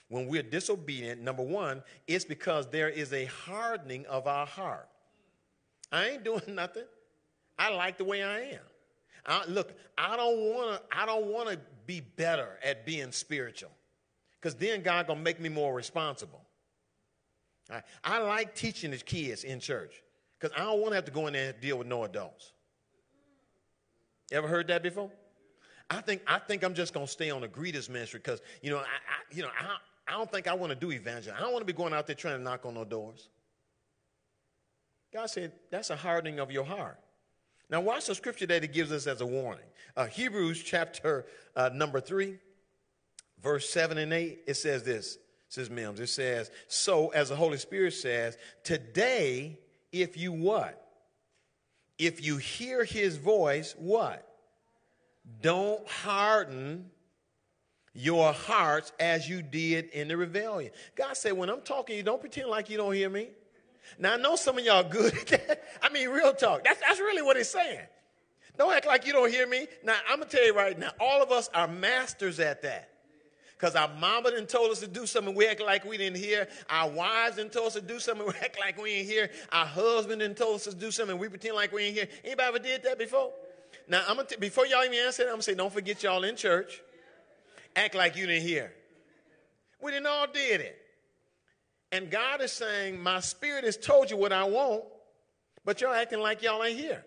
when 0.10 0.28
we're 0.28 0.44
disobedient, 0.44 1.22
number 1.22 1.44
one, 1.44 1.84
is 2.08 2.24
because 2.24 2.68
there 2.68 2.90
is 2.90 3.12
a 3.14 3.26
hardening 3.26 4.06
of 4.06 4.28
our 4.28 4.46
heart. 4.46 4.88
I 5.92 6.10
ain't 6.10 6.24
doing 6.24 6.42
nothing. 6.48 6.86
I 7.58 7.74
like 7.74 7.98
the 7.98 8.04
way 8.04 8.24
I 8.24 8.40
am. 8.42 8.60
I, 9.26 9.46
look, 9.48 9.74
I 9.98 10.16
don't 10.16 10.40
want 10.40 10.72
to. 10.72 10.98
I 10.98 11.06
don't 11.06 11.26
want 11.26 11.50
to 11.50 11.60
be 11.86 12.02
better 12.02 12.58
at 12.64 12.86
being 12.86 13.12
spiritual, 13.12 13.72
because 14.40 14.56
then 14.56 14.82
God 14.84 15.08
gonna 15.08 15.20
make 15.20 15.40
me 15.40 15.50
more 15.50 15.74
responsible. 15.74 16.42
I, 18.04 18.20
like 18.20 18.56
teaching 18.56 18.92
the 18.92 18.98
kids 18.98 19.44
in 19.44 19.60
church 19.60 20.02
because 20.40 20.56
I 20.58 20.64
don't 20.64 20.80
want 20.80 20.92
to 20.92 20.96
have 20.96 21.06
to 21.06 21.12
go 21.12 21.28
in 21.28 21.34
there 21.34 21.50
and 21.50 21.62
deal 21.62 21.78
with 21.78 21.88
no 21.88 22.04
adults. 22.04 22.54
Ever 24.32 24.48
heard 24.48 24.68
that 24.68 24.84
before? 24.84 25.12
I 25.90 26.02
think 26.02 26.22
I 26.28 26.40
think 26.40 26.64
I'm 26.64 26.74
just 26.74 26.94
gonna 26.94 27.08
stay 27.08 27.30
on 27.30 27.42
the 27.42 27.48
greeters 27.48 27.90
ministry 27.90 28.20
because 28.22 28.42
you 28.62 28.70
know 28.70 28.78
I, 28.78 28.82
I 28.82 29.36
you 29.36 29.42
know 29.42 29.50
I, 29.58 29.78
I 30.08 30.18
don't 30.18 30.30
think 30.30 30.48
I 30.48 30.54
want 30.54 30.72
to 30.72 30.76
do 30.76 30.92
evangelism. 30.92 31.36
I 31.38 31.42
don't 31.42 31.54
want 31.54 31.62
to 31.62 31.74
be 31.74 31.78
going 31.78 31.94
out 31.94 32.08
there 32.08 32.16
trying 32.16 32.38
to 32.38 32.44
knock 32.44 32.66
on 32.66 32.74
no 32.74 32.84
doors. 32.84 33.30
God 35.14 35.30
said 35.30 35.54
that's 35.72 35.90
a 35.90 35.96
hardening 35.96 36.40
of 36.40 36.52
your 36.52 36.66
heart. 36.66 37.00
Now 37.70 37.82
watch 37.82 38.08
the 38.08 38.16
scripture 38.16 38.46
that 38.48 38.62
He 38.62 38.68
gives 38.68 38.92
us 38.92 39.08
as 39.08 39.22
a 39.22 39.26
warning. 39.26 39.66
Uh, 39.96 40.08
Hebrews 40.08 40.62
chapter 40.62 41.26
uh, 41.56 41.70
number 41.74 42.02
three, 42.02 42.38
verse 43.42 43.70
seven 43.70 43.98
and 43.98 44.12
eight. 44.12 44.40
It 44.46 44.56
says 44.56 44.84
this 44.84 45.18
says 45.50 45.70
Mims. 45.70 46.00
It 46.00 46.08
says, 46.08 46.52
so 46.68 47.10
as 47.10 47.30
the 47.30 47.36
Holy 47.36 47.58
Spirit 47.58 47.94
says, 47.94 48.38
today, 48.64 49.60
if 49.92 50.18
you 50.18 50.32
what? 50.32 50.84
If 51.98 52.24
you 52.24 52.38
hear 52.38 52.84
his 52.84 53.18
voice, 53.18 53.76
what? 53.78 54.28
Don't 55.42 55.88
harden 55.88 56.90
your 57.94 58.32
hearts 58.32 58.92
as 59.00 59.28
you 59.28 59.42
did 59.42 59.86
in 59.90 60.08
the 60.08 60.18
rebellion. 60.18 60.72
God 60.96 61.18
said, 61.18 61.34
when 61.34 61.50
I'm 61.50 61.62
talking 61.62 61.98
you, 61.98 62.04
don't 62.04 62.22
pretend 62.22 62.50
like 62.50 62.70
you 62.70 62.78
don't 62.78 62.94
hear 62.94 63.10
me. 63.10 63.30
Now, 63.98 64.14
I 64.14 64.18
know 64.18 64.36
some 64.36 64.58
of 64.58 64.66
y'all 64.66 64.84
good 64.84 65.16
at 65.16 65.28
that. 65.28 65.64
I 65.82 65.90
mean, 65.90 66.10
real 66.10 66.34
talk. 66.34 66.64
That's, 66.64 66.80
that's 66.82 67.00
really 67.00 67.22
what 67.22 67.38
he's 67.38 67.50
saying. 67.50 67.86
Don't 68.58 68.74
act 68.74 68.86
like 68.86 69.08
you 69.08 69.14
don't 69.14 69.32
hear 69.32 69.48
me. 69.48 69.68
Now, 69.84 69.96
I'm 70.10 70.20
to 70.20 70.28
tell 70.28 70.46
you 70.46 70.54
right 70.54 70.78
now, 70.78 70.92
all 71.00 71.24
of 71.24 71.32
us 71.32 71.50
are 71.54 71.68
masters 71.68 72.40
at 72.40 72.62
that 72.64 72.97
because 73.58 73.76
our 73.76 73.90
mama 74.00 74.30
didn't 74.30 74.50
told 74.50 74.70
us 74.72 74.80
to 74.82 74.88
do 74.88 75.08
something, 75.08 75.34
we 75.34 75.48
act 75.48 75.62
like 75.62 75.84
we 75.84 75.98
didn't 75.98 76.18
hear. 76.18 76.48
Our 76.70 76.90
wives 76.90 77.38
didn't 77.38 77.54
told 77.54 77.68
us 77.68 77.74
to 77.74 77.82
do 77.82 78.00
something, 78.00 78.28
we 78.28 78.34
act 78.42 78.60
like 78.60 78.82
we 78.82 78.96
didn't 78.96 79.10
hear. 79.10 79.32
Our 79.52 79.66
husband 79.66 80.22
didn't 80.22 80.38
told 80.38 80.56
us 80.58 80.66
to 80.66 80.76
do 80.76 80.92
something, 80.92 81.18
we 81.18 81.28
pretend 81.28 81.56
like 81.56 81.72
we 81.72 81.86
didn't 81.86 81.96
hear. 81.96 82.08
Anybody 82.24 82.48
ever 82.48 82.60
did 82.60 82.84
that 82.84 83.00
before? 83.00 83.32
Now, 83.88 84.04
I'm 84.08 84.18
gonna 84.18 84.28
t- 84.28 84.36
before 84.38 84.68
y'all 84.68 84.84
even 84.84 85.00
answer 85.00 85.24
that, 85.24 85.30
I'm 85.30 85.36
gonna 85.36 85.44
say, 85.44 85.56
don't 85.56 85.74
forget 85.74 86.04
y'all 86.04 86.24
in 86.24 86.36
church. 86.36 86.82
Act 87.76 87.96
like 87.96 88.16
you 88.16 88.28
didn't 88.28 88.48
hear. 88.48 88.74
We 89.82 89.92
didn't 89.92 90.08
all 90.08 90.28
did 90.28 90.62
it. 90.62 90.78
And 91.92 92.12
God 92.12 92.42
is 92.42 92.52
saying, 92.52 93.02
my 93.02 93.22
spirit 93.22 93.64
has 93.64 93.78
told 93.78 94.12
you 94.12 94.18
what 94.18 94.34
I 94.34 94.44
want, 94.44 94.84
but 95.66 95.82
y'all 95.82 95.94
acting 95.94 96.20
like 96.20 96.44
y'all 96.44 96.64
ain't 96.64 96.78
here. 96.78 97.04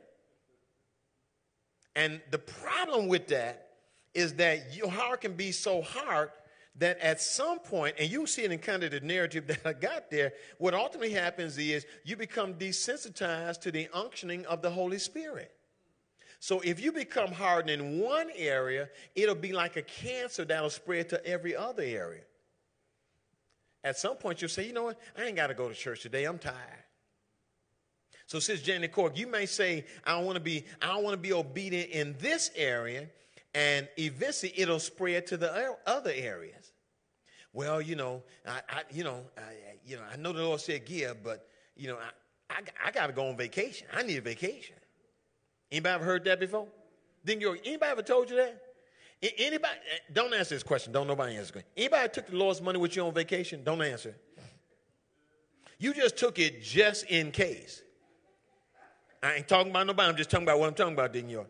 And 1.94 2.20
the 2.30 2.38
problem 2.38 3.08
with 3.08 3.28
that 3.28 3.68
is 4.14 4.34
that 4.34 4.74
your 4.74 4.90
heart 4.90 5.20
can 5.20 5.34
be 5.34 5.52
so 5.52 5.82
hard 5.82 6.30
that 6.80 6.98
at 6.98 7.20
some 7.20 7.58
point, 7.60 7.94
and 7.98 8.10
you 8.10 8.26
see 8.26 8.42
it 8.42 8.50
in 8.50 8.58
kind 8.58 8.82
of 8.82 8.90
the 8.90 9.00
narrative 9.00 9.46
that 9.46 9.64
I 9.64 9.72
got 9.74 10.10
there, 10.10 10.32
what 10.58 10.74
ultimately 10.74 11.12
happens 11.12 11.56
is 11.56 11.86
you 12.04 12.16
become 12.16 12.54
desensitized 12.54 13.60
to 13.62 13.70
the 13.70 13.88
unctioning 13.94 14.44
of 14.46 14.62
the 14.62 14.70
Holy 14.70 14.98
Spirit. 14.98 15.52
So 16.40 16.60
if 16.60 16.80
you 16.80 16.90
become 16.90 17.32
hardened 17.32 17.80
in 17.80 18.00
one 18.00 18.30
area, 18.34 18.88
it'll 19.14 19.34
be 19.34 19.52
like 19.52 19.76
a 19.76 19.82
cancer 19.82 20.44
that'll 20.44 20.70
spread 20.70 21.10
to 21.10 21.24
every 21.26 21.54
other 21.54 21.82
area. 21.82 22.22
At 23.84 23.98
some 23.98 24.16
point, 24.16 24.40
you'll 24.40 24.48
say, 24.48 24.66
you 24.66 24.72
know 24.72 24.84
what? 24.84 24.98
I 25.18 25.24
ain't 25.24 25.36
got 25.36 25.48
to 25.48 25.54
go 25.54 25.68
to 25.68 25.74
church 25.74 26.00
today. 26.00 26.24
I'm 26.24 26.38
tired. 26.38 26.56
So, 28.26 28.38
Sister 28.38 28.64
Jenny 28.64 28.88
Cork, 28.88 29.18
you 29.18 29.26
may 29.26 29.44
say, 29.44 29.84
I 30.04 30.18
want 30.20 30.36
to 30.36 30.40
be, 30.40 30.64
I 30.80 30.88
don't 30.88 31.02
want 31.02 31.14
to 31.14 31.20
be 31.20 31.32
obedient 31.32 31.90
in 31.90 32.14
this 32.18 32.50
area, 32.54 33.08
and 33.54 33.88
eventually 33.98 34.52
it'll 34.56 34.78
spread 34.78 35.26
to 35.28 35.36
the 35.36 35.76
other 35.86 36.12
areas. 36.14 36.72
Well, 37.52 37.82
you 37.82 37.96
know, 37.96 38.22
I, 38.46 38.60
I 38.68 38.82
you 38.92 39.04
know, 39.04 39.24
I, 39.36 39.76
you 39.84 39.96
know, 39.96 40.02
I 40.12 40.16
know 40.16 40.32
the 40.32 40.42
Lord 40.42 40.60
said 40.60 40.86
give, 40.86 41.22
but 41.22 41.48
you 41.76 41.88
know, 41.88 41.96
I, 41.96 42.54
I, 42.54 42.88
I 42.88 42.90
got 42.92 43.08
to 43.08 43.12
go 43.12 43.28
on 43.28 43.36
vacation. 43.36 43.86
I 43.92 44.02
need 44.02 44.18
a 44.18 44.20
vacation. 44.20 44.76
Anybody 45.72 45.94
ever 45.94 46.04
heard 46.04 46.24
that 46.24 46.38
before? 46.38 46.68
Didn't 47.24 47.42
you? 47.42 47.56
Anybody 47.64 47.90
ever 47.92 48.02
told 48.02 48.30
you 48.30 48.36
that? 48.36 48.62
Anybody? 49.38 49.74
Eh, 49.92 49.98
don't 50.12 50.32
answer 50.32 50.54
this 50.54 50.62
question. 50.62 50.92
Don't 50.92 51.06
nobody 51.06 51.36
answer. 51.36 51.58
It. 51.58 51.66
Anybody 51.76 52.08
took 52.08 52.28
the 52.28 52.36
Lord's 52.36 52.62
money 52.62 52.78
with 52.78 52.96
you 52.96 53.04
on 53.04 53.12
vacation? 53.12 53.62
Don't 53.64 53.82
answer. 53.82 54.14
You 55.78 55.92
just 55.92 56.16
took 56.16 56.38
it 56.38 56.62
just 56.62 57.04
in 57.06 57.30
case. 57.30 57.82
I 59.22 59.34
ain't 59.34 59.48
talking 59.48 59.70
about 59.70 59.86
nobody. 59.86 60.08
I'm 60.08 60.16
just 60.16 60.30
talking 60.30 60.46
about 60.46 60.58
what 60.58 60.68
I'm 60.68 60.74
talking 60.74 60.94
about, 60.94 61.12
Deacon 61.12 61.28
York. 61.28 61.48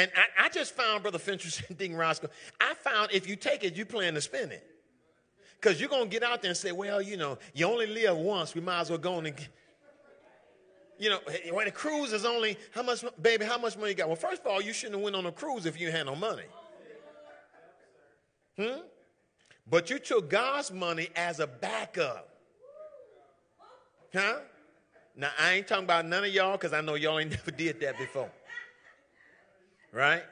And 0.00 0.10
I, 0.16 0.46
I, 0.46 0.48
just 0.48 0.74
found, 0.74 1.02
Brother 1.02 1.18
Finch 1.18 1.62
and 1.68 1.76
Deacon 1.78 1.94
Roscoe, 1.94 2.30
I 2.58 2.72
found 2.72 3.10
if 3.12 3.28
you 3.28 3.36
take 3.36 3.64
it, 3.64 3.76
you 3.76 3.84
plan 3.84 4.14
to 4.14 4.22
spend 4.22 4.50
it. 4.50 4.66
Because 5.60 5.78
you're 5.78 5.90
going 5.90 6.04
to 6.04 6.08
get 6.08 6.22
out 6.22 6.40
there 6.40 6.48
and 6.48 6.56
say, 6.56 6.72
well, 6.72 7.02
you 7.02 7.18
know, 7.18 7.36
you 7.52 7.66
only 7.66 7.86
live 7.86 8.16
once. 8.16 8.54
We 8.54 8.62
might 8.62 8.80
as 8.80 8.88
well 8.88 8.98
go 8.98 9.16
on 9.16 9.26
and, 9.26 9.34
you 10.98 11.10
know, 11.10 11.18
when 11.52 11.66
a 11.66 11.70
cruise 11.70 12.14
is 12.14 12.24
only, 12.24 12.56
how 12.70 12.82
much, 12.82 13.04
baby, 13.20 13.44
how 13.44 13.58
much 13.58 13.76
money 13.76 13.90
you 13.90 13.94
got? 13.94 14.06
Well, 14.06 14.16
first 14.16 14.40
of 14.40 14.46
all, 14.46 14.62
you 14.62 14.72
shouldn't 14.72 14.96
have 14.96 15.04
went 15.04 15.16
on 15.16 15.26
a 15.26 15.32
cruise 15.32 15.66
if 15.66 15.78
you 15.78 15.90
had 15.90 16.06
no 16.06 16.16
money. 16.16 16.44
Hmm? 18.56 18.80
But 19.68 19.90
you 19.90 19.98
took 19.98 20.30
God's 20.30 20.72
money 20.72 21.10
as 21.14 21.40
a 21.40 21.46
backup. 21.46 22.26
Huh? 24.14 24.38
Now, 25.14 25.30
I 25.38 25.52
ain't 25.52 25.68
talking 25.68 25.84
about 25.84 26.06
none 26.06 26.24
of 26.24 26.32
y'all 26.32 26.52
because 26.52 26.72
I 26.72 26.80
know 26.80 26.94
y'all 26.94 27.18
ain't 27.18 27.30
never 27.32 27.50
did 27.50 27.80
that 27.80 27.98
before. 27.98 28.30
Right? 29.92 30.22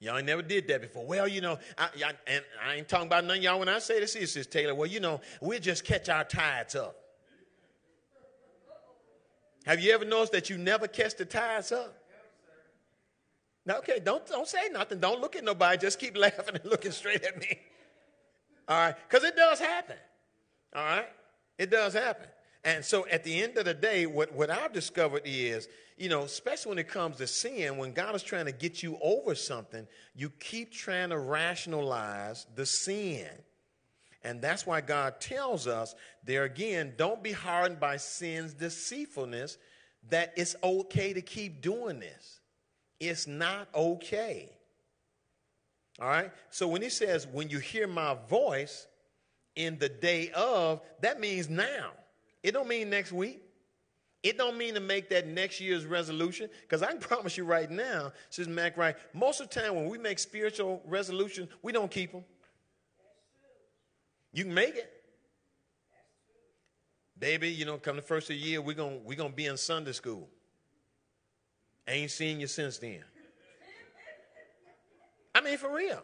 Y'all 0.00 0.18
ain't 0.18 0.26
never 0.26 0.42
did 0.42 0.68
that 0.68 0.82
before. 0.82 1.06
Well, 1.06 1.26
you 1.26 1.40
know, 1.40 1.58
I, 1.78 1.88
I, 2.04 2.12
and 2.26 2.44
I 2.66 2.74
ain't 2.74 2.88
talking 2.88 3.06
about 3.06 3.24
none 3.24 3.40
y'all 3.40 3.58
when 3.58 3.68
I 3.68 3.78
say 3.78 4.00
this, 4.00 4.16
is 4.16 4.34
this 4.34 4.46
Taylor. 4.46 4.74
Well, 4.74 4.88
you 4.88 5.00
know, 5.00 5.20
we'll 5.40 5.60
just 5.60 5.84
catch 5.84 6.08
our 6.08 6.24
tithes 6.24 6.74
up. 6.74 6.96
Have 9.64 9.80
you 9.80 9.92
ever 9.92 10.04
noticed 10.04 10.32
that 10.32 10.50
you 10.50 10.58
never 10.58 10.86
catch 10.86 11.14
the 11.14 11.24
tithes 11.24 11.72
up? 11.72 11.96
No, 13.66 13.78
okay, 13.78 13.98
don't, 13.98 14.26
don't 14.26 14.46
say 14.46 14.68
nothing. 14.70 15.00
Don't 15.00 15.22
look 15.22 15.36
at 15.36 15.44
nobody. 15.44 15.78
Just 15.78 15.98
keep 15.98 16.16
laughing 16.18 16.54
and 16.54 16.64
looking 16.66 16.92
straight 16.92 17.22
at 17.22 17.40
me. 17.40 17.58
All 18.68 18.76
right? 18.76 18.94
Because 19.08 19.24
it 19.24 19.36
does 19.36 19.58
happen. 19.58 19.96
All 20.74 20.84
right? 20.84 21.08
It 21.58 21.70
does 21.70 21.94
happen. 21.94 22.26
And 22.64 22.84
so 22.84 23.06
at 23.08 23.24
the 23.24 23.42
end 23.42 23.58
of 23.58 23.66
the 23.66 23.74
day, 23.74 24.06
what, 24.06 24.32
what 24.32 24.50
I've 24.50 24.72
discovered 24.72 25.22
is, 25.24 25.68
you 25.98 26.08
know, 26.08 26.22
especially 26.22 26.70
when 26.70 26.78
it 26.78 26.88
comes 26.88 27.16
to 27.18 27.26
sin, 27.26 27.76
when 27.76 27.92
God 27.92 28.14
is 28.14 28.22
trying 28.22 28.46
to 28.46 28.52
get 28.52 28.82
you 28.82 28.98
over 29.02 29.34
something, 29.34 29.86
you 30.16 30.30
keep 30.30 30.72
trying 30.72 31.10
to 31.10 31.18
rationalize 31.18 32.46
the 32.54 32.64
sin. 32.64 33.28
And 34.24 34.40
that's 34.40 34.66
why 34.66 34.80
God 34.80 35.20
tells 35.20 35.66
us 35.66 35.94
there 36.24 36.44
again, 36.44 36.94
don't 36.96 37.22
be 37.22 37.32
hardened 37.32 37.78
by 37.78 37.98
sin's 37.98 38.54
deceitfulness, 38.54 39.58
that 40.08 40.32
it's 40.36 40.56
okay 40.64 41.12
to 41.12 41.20
keep 41.20 41.60
doing 41.60 42.00
this. 42.00 42.40
It's 42.98 43.26
not 43.26 43.68
okay. 43.74 44.48
All 46.00 46.08
right? 46.08 46.32
So 46.50 46.66
when 46.66 46.80
he 46.80 46.88
says, 46.88 47.26
when 47.26 47.50
you 47.50 47.58
hear 47.58 47.86
my 47.86 48.16
voice 48.28 48.86
in 49.54 49.78
the 49.78 49.90
day 49.90 50.30
of, 50.30 50.80
that 51.02 51.20
means 51.20 51.50
now. 51.50 51.90
It 52.44 52.52
don't 52.52 52.68
mean 52.68 52.90
next 52.90 53.10
week. 53.10 53.40
It 54.22 54.38
don't 54.38 54.56
mean 54.56 54.74
to 54.74 54.80
make 54.80 55.08
that 55.08 55.26
next 55.26 55.60
year's 55.60 55.86
resolution, 55.86 56.48
because 56.62 56.82
I 56.82 56.88
can 56.88 56.98
promise 57.00 57.36
you 57.36 57.44
right 57.44 57.70
now, 57.70 58.12
says 58.30 58.46
Mac 58.46 58.76
Right, 58.76 58.96
most 59.14 59.40
of 59.40 59.48
the 59.48 59.60
time 59.60 59.74
when 59.74 59.88
we 59.88 59.98
make 59.98 60.18
spiritual 60.18 60.82
resolutions, 60.86 61.48
we 61.62 61.72
don't 61.72 61.90
keep 61.90 62.12
them. 62.12 62.24
You 64.32 64.44
can 64.44 64.54
make 64.54 64.76
it. 64.76 64.90
Baby, 67.18 67.50
you 67.50 67.64
know, 67.64 67.78
come 67.78 67.96
the 67.96 68.02
first 68.02 68.28
of 68.28 68.36
the 68.36 68.42
year, 68.42 68.60
we're 68.60 68.74
going 68.74 69.02
we 69.04 69.16
gonna 69.16 69.30
be 69.30 69.46
in 69.46 69.56
Sunday 69.56 69.92
school. 69.92 70.28
ain't 71.88 72.10
seen 72.10 72.40
you 72.40 72.46
since 72.46 72.78
then. 72.78 73.04
I 75.34 75.40
mean, 75.40 75.56
for 75.56 75.72
real. 75.72 76.02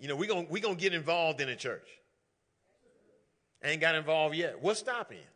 You 0.00 0.08
know, 0.08 0.16
we're 0.16 0.28
going 0.28 0.46
we 0.48 0.60
gonna 0.60 0.74
get 0.74 0.94
involved 0.94 1.40
in 1.40 1.48
the 1.48 1.56
church. 1.56 1.88
Ain't 3.62 3.80
got 3.80 3.94
involved 3.94 4.34
yet. 4.34 4.60
What's 4.60 4.80
stopping 4.80 5.18
you? 5.18 5.31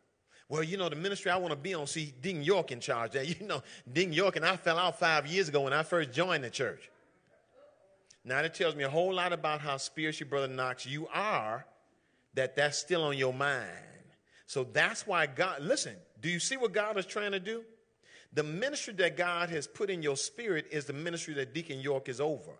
Well, 0.48 0.62
you 0.62 0.76
know, 0.76 0.88
the 0.88 0.96
ministry 0.96 1.30
I 1.30 1.36
want 1.36 1.50
to 1.50 1.56
be 1.56 1.74
on, 1.74 1.86
see 1.86 2.12
Deacon 2.20 2.42
York 2.42 2.70
in 2.70 2.80
charge 2.80 3.12
there. 3.12 3.24
You 3.40 3.46
know, 3.46 3.62
Deacon 3.92 4.12
York 4.12 4.36
and 4.36 4.44
I 4.44 4.56
fell 4.56 4.78
out 4.78 4.98
five 4.98 5.26
years 5.26 5.48
ago 5.48 5.62
when 5.62 5.72
I 5.72 5.82
first 5.82 6.12
joined 6.12 6.44
the 6.44 6.50
church. 6.50 6.90
Now 8.24 8.42
that 8.42 8.54
tells 8.54 8.74
me 8.74 8.84
a 8.84 8.88
whole 8.88 9.14
lot 9.14 9.32
about 9.32 9.60
how 9.60 9.76
spiritual, 9.76 10.28
Brother 10.28 10.48
Knox, 10.48 10.86
you 10.86 11.08
are, 11.12 11.64
that 12.34 12.56
that's 12.56 12.78
still 12.78 13.02
on 13.04 13.16
your 13.16 13.32
mind. 13.32 13.70
So 14.46 14.64
that's 14.64 15.06
why 15.06 15.26
God, 15.26 15.62
listen, 15.62 15.94
do 16.20 16.28
you 16.28 16.38
see 16.38 16.56
what 16.56 16.72
God 16.72 16.96
is 16.96 17.06
trying 17.06 17.32
to 17.32 17.40
do? 17.40 17.64
The 18.32 18.42
ministry 18.42 18.94
that 18.94 19.16
God 19.16 19.50
has 19.50 19.66
put 19.66 19.90
in 19.90 20.02
your 20.02 20.16
spirit 20.16 20.66
is 20.70 20.84
the 20.84 20.92
ministry 20.92 21.34
that 21.34 21.54
Deacon 21.54 21.80
York 21.80 22.08
is 22.08 22.20
over. 22.20 22.52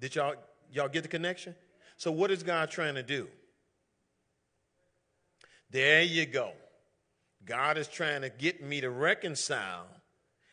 Did 0.00 0.14
y'all, 0.14 0.34
y'all 0.72 0.88
get 0.88 1.02
the 1.02 1.08
connection? 1.08 1.54
So 1.96 2.10
what 2.10 2.30
is 2.30 2.42
God 2.42 2.70
trying 2.70 2.96
to 2.96 3.02
do? 3.02 3.28
There 5.70 6.02
you 6.02 6.26
go. 6.26 6.52
God 7.44 7.78
is 7.78 7.88
trying 7.88 8.22
to 8.22 8.28
get 8.28 8.62
me 8.62 8.80
to 8.80 8.90
reconcile 8.90 9.86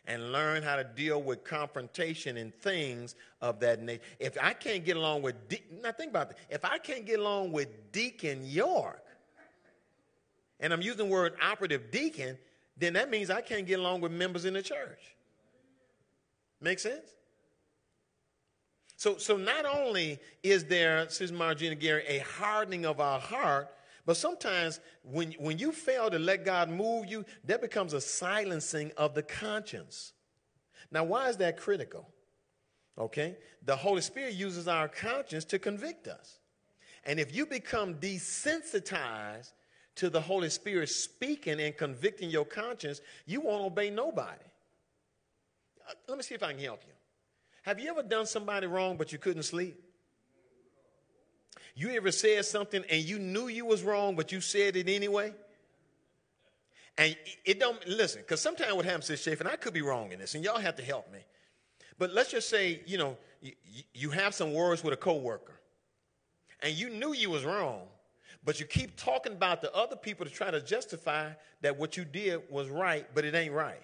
and 0.06 0.32
learn 0.32 0.64
how 0.64 0.76
to 0.76 0.84
deal 0.84 1.22
with 1.22 1.44
confrontation 1.44 2.38
and 2.38 2.54
things 2.54 3.16
of 3.42 3.60
that 3.62 3.82
nature. 3.82 4.02
If 4.20 4.38
I 4.42 4.54
can't 4.54 4.84
get 4.84 4.98
along 4.98 5.22
with, 5.22 5.48
De- 5.48 5.64
now 5.82 5.92
think 5.92 6.10
about 6.10 6.30
that. 6.30 6.38
If 6.50 6.66
I 6.66 6.78
can't 6.78 7.06
get 7.06 7.20
along 7.20 7.52
with 7.52 7.92
Deacon 7.92 8.46
York, 8.46 9.04
and 10.60 10.72
I'm 10.72 10.82
using 10.82 10.98
the 10.98 11.06
word 11.06 11.34
operative 11.42 11.92
deacon, 11.92 12.38
then 12.78 12.94
that 12.94 13.10
means 13.10 13.30
I 13.30 13.42
can't 13.42 13.66
get 13.66 13.80
along 13.80 14.02
with 14.02 14.12
members 14.12 14.46
in 14.46 14.54
the 14.54 14.62
church. 14.62 15.16
Make 16.62 16.80
sense? 16.80 17.14
So, 18.96 19.18
so 19.18 19.36
not 19.36 19.66
only 19.66 20.20
is 20.44 20.66
there, 20.66 21.10
Sister 21.10 21.36
Margina 21.36 21.76
Gary, 21.76 22.06
a 22.08 22.20
hardening 22.20 22.86
of 22.86 23.02
our 23.02 23.20
heart, 23.20 23.70
but 24.06 24.18
sometimes 24.18 24.80
when, 25.04 25.32
when 25.34 25.58
you 25.58 25.72
fail 25.72 26.10
to 26.10 26.20
let 26.20 26.44
God 26.44 26.70
move 26.70 27.06
you, 27.06 27.26
that 27.46 27.62
becomes 27.62 27.94
a 27.94 28.02
silencing 28.02 28.92
of 28.98 29.14
the 29.14 29.24
conscience. 29.24 30.14
Now, 30.92 31.06
why 31.06 31.30
is 31.30 31.38
that 31.38 31.58
critical? 31.58 32.10
Okay? 32.98 33.38
The 33.66 33.76
Holy 33.76 34.02
Spirit 34.02 34.34
uses 34.34 34.68
our 34.68 34.88
conscience 34.88 35.46
to 35.46 35.60
convict 35.60 36.08
us. 36.08 36.40
And 37.06 37.20
if 37.20 37.36
you 37.36 37.46
become 37.46 37.96
desensitized 37.96 39.54
to 39.96 40.10
the 40.10 40.22
Holy 40.22 40.50
Spirit 40.50 40.90
speaking 40.90 41.60
and 41.60 41.76
convicting 41.76 42.30
your 42.30 42.46
conscience, 42.46 43.02
you 43.26 43.42
won't 43.42 43.64
obey 43.64 43.90
nobody. 43.90 44.46
Uh, 45.88 45.94
let 46.08 46.18
me 46.18 46.24
see 46.24 46.36
if 46.36 46.44
I 46.44 46.52
can 46.52 46.62
help 46.62 46.82
you. 46.86 46.94
Have 47.64 47.80
you 47.80 47.90
ever 47.90 48.04
done 48.04 48.26
somebody 48.26 48.68
wrong 48.68 48.98
but 48.98 49.12
you 49.12 49.18
couldn't 49.18 49.44
sleep? 49.44 49.80
You 51.76 51.90
ever 51.92 52.12
said 52.12 52.46
something 52.46 52.84
and 52.90 53.02
you 53.02 53.18
knew 53.20 53.48
you 53.48 53.66
was 53.66 53.84
wrong, 53.84 54.16
but 54.16 54.32
you 54.32 54.42
said 54.42 54.76
it 54.76 54.88
anyway? 54.88 55.34
And 56.98 57.16
it 57.44 57.60
don't 57.60 57.86
listen, 57.88 58.22
because 58.22 58.40
sometimes 58.40 58.74
what 58.74 58.86
happens 58.86 59.10
is, 59.10 59.20
Schaefer, 59.20 59.44
and 59.44 59.52
I 59.52 59.56
could 59.56 59.74
be 59.74 59.82
wrong 59.82 60.12
in 60.12 60.20
this, 60.20 60.36
and 60.36 60.44
y'all 60.44 60.60
have 60.60 60.76
to 60.76 60.84
help 60.84 61.12
me. 61.12 61.20
But 61.98 62.12
let's 62.12 62.30
just 62.30 62.50
say, 62.50 62.82
you 62.86 63.00
know, 63.00 63.18
you, 63.42 63.54
you 63.94 64.10
have 64.12 64.36
some 64.36 64.54
words 64.54 64.84
with 64.84 64.94
a 64.94 64.98
coworker, 64.98 65.60
and 66.62 66.74
you 66.74 66.92
knew 66.92 67.14
you 67.14 67.32
was 67.32 67.46
wrong, 67.46 67.88
but 68.46 68.60
you 68.60 68.68
keep 68.68 68.96
talking 68.96 69.32
about 69.32 69.62
the 69.62 69.74
other 69.74 69.96
people 69.96 70.26
to 70.26 70.32
try 70.32 70.52
to 70.52 70.62
justify 70.62 71.32
that 71.62 71.80
what 71.80 71.98
you 71.98 72.06
did 72.06 72.42
was 72.52 72.70
right, 72.70 73.08
but 73.16 73.26
it 73.26 73.34
ain't 73.34 73.54
right. 73.54 73.82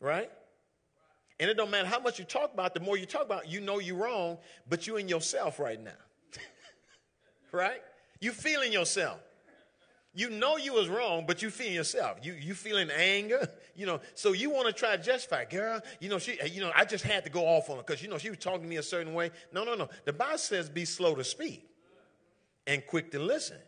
Right? 0.00 0.30
And 1.40 1.48
it 1.48 1.56
don't 1.56 1.70
matter 1.70 1.88
how 1.88 1.98
much 1.98 2.18
you 2.18 2.26
talk 2.26 2.52
about, 2.52 2.74
the 2.74 2.80
more 2.80 2.98
you 2.98 3.06
talk 3.06 3.24
about, 3.24 3.48
you 3.48 3.62
know 3.62 3.78
you're 3.78 3.96
wrong, 3.96 4.36
but 4.68 4.86
you 4.86 4.98
in 4.98 5.08
yourself 5.08 5.58
right 5.58 5.82
now. 5.82 5.90
right? 7.52 7.80
You 8.20 8.32
feeling 8.32 8.74
yourself. 8.74 9.18
You 10.12 10.28
know 10.28 10.58
you 10.58 10.74
was 10.74 10.88
wrong, 10.88 11.24
but 11.26 11.40
you 11.40 11.50
feeling 11.50 11.74
yourself. 11.74 12.18
You 12.22 12.34
you 12.34 12.52
feeling 12.54 12.90
anger, 12.90 13.48
you 13.76 13.86
know. 13.86 14.00
So 14.14 14.32
you 14.32 14.50
want 14.50 14.66
to 14.66 14.72
try 14.72 14.96
to 14.96 15.02
justify, 15.02 15.44
girl. 15.44 15.80
You 16.00 16.10
know 16.10 16.18
she, 16.18 16.38
you 16.50 16.60
know, 16.60 16.72
I 16.74 16.84
just 16.84 17.04
had 17.04 17.24
to 17.24 17.30
go 17.30 17.46
off 17.46 17.70
on 17.70 17.76
her 17.76 17.82
because 17.82 18.02
you 18.02 18.08
know 18.08 18.18
she 18.18 18.28
was 18.28 18.38
talking 18.38 18.62
to 18.62 18.68
me 18.68 18.76
a 18.76 18.82
certain 18.82 19.14
way. 19.14 19.30
No, 19.52 19.64
no, 19.64 19.74
no. 19.74 19.88
The 20.04 20.12
Bible 20.12 20.36
says 20.36 20.68
be 20.68 20.84
slow 20.84 21.14
to 21.14 21.24
speak 21.24 21.64
and 22.66 22.84
quick 22.86 23.12
to 23.12 23.18
listen. 23.18 23.58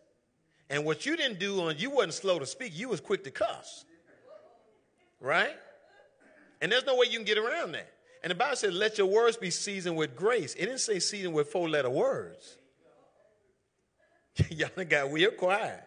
And 0.68 0.84
what 0.84 1.06
you 1.06 1.16
didn't 1.16 1.38
do 1.38 1.60
on 1.62 1.78
you 1.78 1.90
wasn't 1.90 2.14
slow 2.14 2.38
to 2.38 2.46
speak. 2.46 2.76
You 2.76 2.88
was 2.88 3.00
quick 3.00 3.24
to 3.24 3.30
cuss. 3.30 3.84
Right? 5.20 5.54
And 6.62 6.70
there's 6.70 6.86
no 6.86 6.96
way 6.96 7.06
you 7.10 7.18
can 7.18 7.26
get 7.26 7.36
around 7.36 7.72
that. 7.72 7.92
And 8.22 8.30
the 8.30 8.36
Bible 8.36 8.56
says, 8.56 8.72
let 8.72 8.96
your 8.96 9.08
words 9.08 9.36
be 9.36 9.50
seasoned 9.50 9.96
with 9.96 10.14
grace. 10.14 10.54
It 10.54 10.66
didn't 10.66 10.78
say 10.78 11.00
seasoned 11.00 11.34
with 11.34 11.48
four 11.48 11.68
letter 11.68 11.90
words. 11.90 12.56
Y'all 14.48 14.70
got 14.88 15.12
real 15.12 15.32
quiet. 15.32 15.82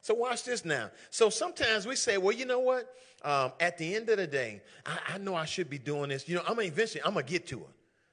So 0.00 0.14
watch 0.14 0.44
this 0.44 0.64
now. 0.64 0.90
So 1.10 1.30
sometimes 1.30 1.86
we 1.86 1.94
say, 1.94 2.18
well, 2.18 2.34
you 2.34 2.44
know 2.44 2.58
what? 2.58 2.92
Um, 3.22 3.52
at 3.60 3.78
the 3.78 3.94
end 3.94 4.08
of 4.08 4.16
the 4.16 4.26
day, 4.26 4.62
I, 4.84 5.14
I 5.14 5.18
know 5.18 5.36
I 5.36 5.44
should 5.44 5.70
be 5.70 5.78
doing 5.78 6.08
this. 6.08 6.28
You 6.28 6.36
know, 6.36 6.42
I'm 6.42 6.56
gonna 6.56 6.66
eventually, 6.66 7.02
I'm 7.04 7.14
gonna 7.14 7.24
get 7.24 7.46
to 7.48 7.58
it. 7.58 7.70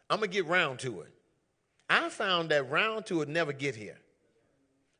I'm 0.09 0.17
gonna 0.17 0.27
get 0.27 0.45
round 0.45 0.79
to 0.79 1.01
it. 1.01 1.11
I 1.89 2.09
found 2.09 2.49
that 2.49 2.69
round 2.69 3.07
to 3.07 3.21
it 3.21 3.29
never 3.29 3.53
get 3.53 3.75
here. 3.75 3.97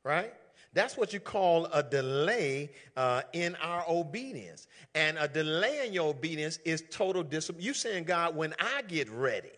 Right? 0.03 0.33
That's 0.75 0.97
what 0.97 1.13
you 1.13 1.21
call 1.21 1.67
a 1.67 1.81
delay 1.81 2.69
uh, 2.97 3.21
in 3.31 3.55
our 3.55 3.85
obedience. 3.87 4.67
And 4.93 5.17
a 5.17 5.25
delay 5.25 5.87
in 5.87 5.93
your 5.93 6.09
obedience 6.09 6.59
is 6.65 6.83
total 6.91 7.23
discipline. 7.23 7.63
You 7.63 7.73
saying, 7.73 8.03
God, 8.03 8.35
when 8.35 8.53
I 8.59 8.81
get 8.81 9.09
ready, 9.09 9.53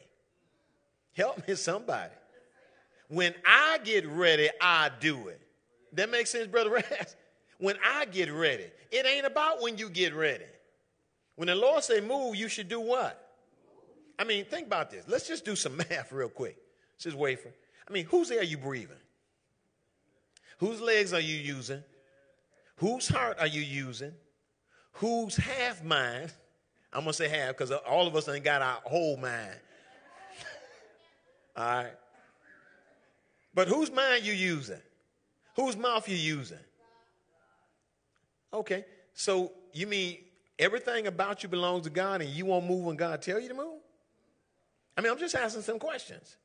help 1.13 1.45
me 1.47 1.55
somebody. 1.55 2.13
When 3.07 3.33
I 3.47 3.79
get 3.83 4.07
ready, 4.07 4.49
I 4.61 4.91
do 4.99 5.29
it. 5.29 5.41
That 5.93 6.11
makes 6.11 6.29
sense, 6.29 6.47
Brother 6.47 6.69
Raz? 6.71 7.15
When 7.59 7.75
I 7.83 8.05
get 8.05 8.31
ready. 8.31 8.65
It 8.91 9.07
ain't 9.07 9.25
about 9.25 9.63
when 9.63 9.79
you 9.79 9.89
get 9.89 10.13
ready. 10.13 10.45
When 11.37 11.47
the 11.47 11.55
Lord 11.55 11.83
say 11.83 12.01
move, 12.01 12.35
you 12.35 12.49
should 12.49 12.69
do 12.69 12.79
what? 12.79 13.31
I 14.19 14.25
mean, 14.25 14.45
think 14.45 14.67
about 14.67 14.91
this. 14.91 15.05
Let's 15.07 15.27
just 15.27 15.43
do 15.43 15.55
some 15.55 15.75
math 15.89 16.11
real 16.11 16.29
quick. 16.29 16.55
Says 16.99 17.15
wafer. 17.15 17.49
I 17.89 17.91
mean, 17.91 18.05
whose 18.05 18.29
air 18.29 18.43
you 18.43 18.59
breathing? 18.59 18.97
Whose 20.57 20.81
legs 20.81 21.13
are 21.13 21.19
you 21.19 21.35
using? 21.35 21.83
Whose 22.77 23.07
heart 23.07 23.37
are 23.39 23.47
you 23.47 23.61
using? 23.61 24.13
Whose 24.93 25.35
half 25.35 25.83
mind? 25.83 26.31
I'm 26.91 27.01
gonna 27.01 27.13
say 27.13 27.27
half 27.27 27.49
because 27.49 27.71
all 27.71 28.07
of 28.07 28.15
us 28.15 28.27
ain't 28.27 28.43
got 28.43 28.61
our 28.61 28.79
whole 28.83 29.17
mind. 29.17 29.55
all 31.55 31.63
right. 31.63 31.93
But 33.53 33.67
whose 33.67 33.91
mind 33.91 34.23
you 34.23 34.33
using? 34.33 34.79
Whose 35.55 35.75
mouth 35.75 36.07
you 36.07 36.15
using? 36.15 36.59
Okay. 38.53 38.85
So 39.13 39.51
you 39.73 39.87
mean 39.87 40.17
everything 40.59 41.07
about 41.07 41.43
you 41.43 41.49
belongs 41.49 41.83
to 41.83 41.89
God 41.89 42.21
and 42.21 42.29
you 42.29 42.45
won't 42.45 42.65
move 42.65 42.85
when 42.85 42.95
God 42.95 43.21
tell 43.21 43.39
you 43.39 43.47
to 43.49 43.55
move? 43.55 43.81
I 44.95 45.01
mean, 45.01 45.11
I'm 45.11 45.19
just 45.19 45.35
asking 45.35 45.63
some 45.63 45.79
questions. 45.79 46.37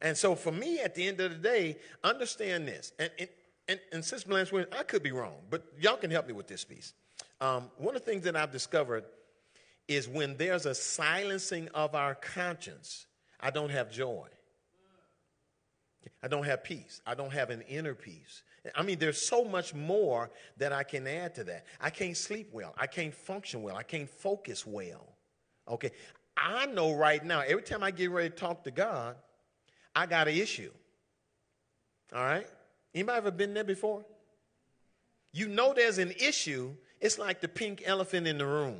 And 0.00 0.16
so 0.16 0.34
for 0.34 0.52
me, 0.52 0.80
at 0.80 0.94
the 0.94 1.06
end 1.06 1.20
of 1.20 1.30
the 1.30 1.38
day, 1.38 1.78
understand 2.04 2.68
this. 2.68 2.92
And, 2.98 3.10
and, 3.18 3.28
and, 3.68 3.80
and 3.92 4.04
Sister 4.04 4.28
Blanche, 4.28 4.52
I 4.72 4.82
could 4.82 5.02
be 5.02 5.12
wrong, 5.12 5.36
but 5.50 5.64
y'all 5.78 5.96
can 5.96 6.10
help 6.10 6.26
me 6.26 6.32
with 6.32 6.46
this 6.46 6.64
piece. 6.64 6.92
Um, 7.40 7.70
one 7.78 7.96
of 7.96 8.04
the 8.04 8.10
things 8.10 8.24
that 8.24 8.36
I've 8.36 8.52
discovered 8.52 9.04
is 9.88 10.08
when 10.08 10.36
there's 10.36 10.66
a 10.66 10.74
silencing 10.74 11.68
of 11.74 11.94
our 11.94 12.14
conscience, 12.14 13.06
I 13.40 13.50
don't 13.50 13.70
have 13.70 13.90
joy. 13.90 14.26
I 16.22 16.28
don't 16.28 16.44
have 16.44 16.64
peace. 16.64 17.00
I 17.06 17.14
don't 17.14 17.32
have 17.32 17.50
an 17.50 17.62
inner 17.62 17.94
peace. 17.94 18.42
I 18.74 18.82
mean, 18.82 18.98
there's 18.98 19.20
so 19.20 19.44
much 19.44 19.74
more 19.74 20.30
that 20.56 20.72
I 20.72 20.82
can 20.82 21.06
add 21.06 21.34
to 21.36 21.44
that. 21.44 21.66
I 21.80 21.90
can't 21.90 22.16
sleep 22.16 22.50
well. 22.52 22.74
I 22.76 22.86
can't 22.86 23.14
function 23.14 23.62
well. 23.62 23.76
I 23.76 23.82
can't 23.82 24.08
focus 24.08 24.66
well. 24.66 25.06
Okay. 25.68 25.90
I 26.36 26.66
know 26.66 26.94
right 26.94 27.24
now, 27.24 27.40
every 27.40 27.62
time 27.62 27.82
I 27.82 27.90
get 27.90 28.10
ready 28.10 28.30
to 28.30 28.34
talk 28.34 28.64
to 28.64 28.70
God, 28.70 29.16
I 29.96 30.04
got 30.04 30.28
an 30.28 30.34
issue. 30.34 30.70
All 32.14 32.22
right? 32.22 32.46
Anybody 32.94 33.16
ever 33.16 33.30
been 33.30 33.54
there 33.54 33.64
before? 33.64 34.04
You 35.32 35.48
know 35.48 35.72
there's 35.74 35.98
an 35.98 36.12
issue. 36.20 36.74
It's 37.00 37.18
like 37.18 37.40
the 37.40 37.48
pink 37.48 37.82
elephant 37.84 38.26
in 38.26 38.36
the 38.36 38.46
room. 38.46 38.78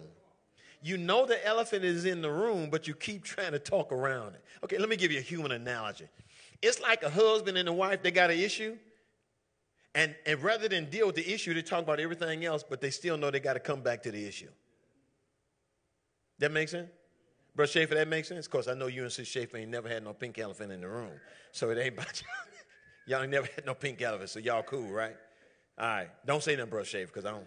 You 0.82 0.98
know 0.98 1.26
the 1.26 1.44
elephant 1.44 1.84
is 1.84 2.04
in 2.04 2.20
the 2.20 2.30
room, 2.30 2.68
but 2.70 2.86
you 2.86 2.94
keep 2.94 3.24
trying 3.24 3.52
to 3.52 3.58
talk 3.58 3.92
around 3.92 4.34
it. 4.34 4.44
Okay, 4.62 4.78
let 4.78 4.90
me 4.90 4.96
give 4.96 5.10
you 5.10 5.18
a 5.18 5.22
human 5.22 5.52
analogy. 5.52 6.06
It's 6.60 6.80
like 6.80 7.02
a 7.02 7.10
husband 7.10 7.56
and 7.56 7.68
a 7.68 7.72
wife, 7.72 8.02
they 8.02 8.10
got 8.10 8.30
an 8.30 8.38
issue. 8.38 8.76
And, 9.94 10.14
and 10.26 10.42
rather 10.42 10.68
than 10.68 10.90
deal 10.90 11.06
with 11.06 11.16
the 11.16 11.32
issue, 11.32 11.54
they 11.54 11.62
talk 11.62 11.82
about 11.82 11.98
everything 11.98 12.44
else, 12.44 12.62
but 12.62 12.82
they 12.82 12.90
still 12.90 13.16
know 13.16 13.30
they 13.30 13.40
got 13.40 13.54
to 13.54 13.60
come 13.60 13.80
back 13.80 14.02
to 14.02 14.10
the 14.10 14.26
issue. 14.26 14.50
That 16.38 16.52
makes 16.52 16.72
sense? 16.72 16.90
Brother 17.56 17.72
Schaefer, 17.72 17.94
that 17.94 18.06
makes 18.06 18.28
sense? 18.28 18.44
Of 18.44 18.52
course, 18.52 18.68
I 18.68 18.74
know 18.74 18.86
you 18.86 19.02
and 19.02 19.10
Sis 19.10 19.26
Schaefer 19.26 19.56
ain't 19.56 19.70
never 19.70 19.88
had 19.88 20.04
no 20.04 20.12
pink 20.12 20.38
elephant 20.38 20.70
in 20.70 20.82
the 20.82 20.88
room. 20.88 21.12
So 21.52 21.70
it 21.70 21.78
ain't 21.78 21.94
about 21.94 22.20
y'all. 22.20 22.30
Y'all 23.08 23.22
ain't 23.22 23.30
never 23.30 23.48
had 23.54 23.64
no 23.64 23.72
pink 23.72 24.02
elephant, 24.02 24.28
so 24.28 24.40
y'all 24.40 24.64
cool, 24.64 24.90
right? 24.90 25.14
All 25.78 25.86
right. 25.86 26.08
Don't 26.26 26.42
say 26.42 26.56
nothing, 26.56 26.70
Brother 26.70 26.84
Schaefer, 26.84 27.06
because 27.06 27.24
I 27.24 27.30
don't. 27.30 27.46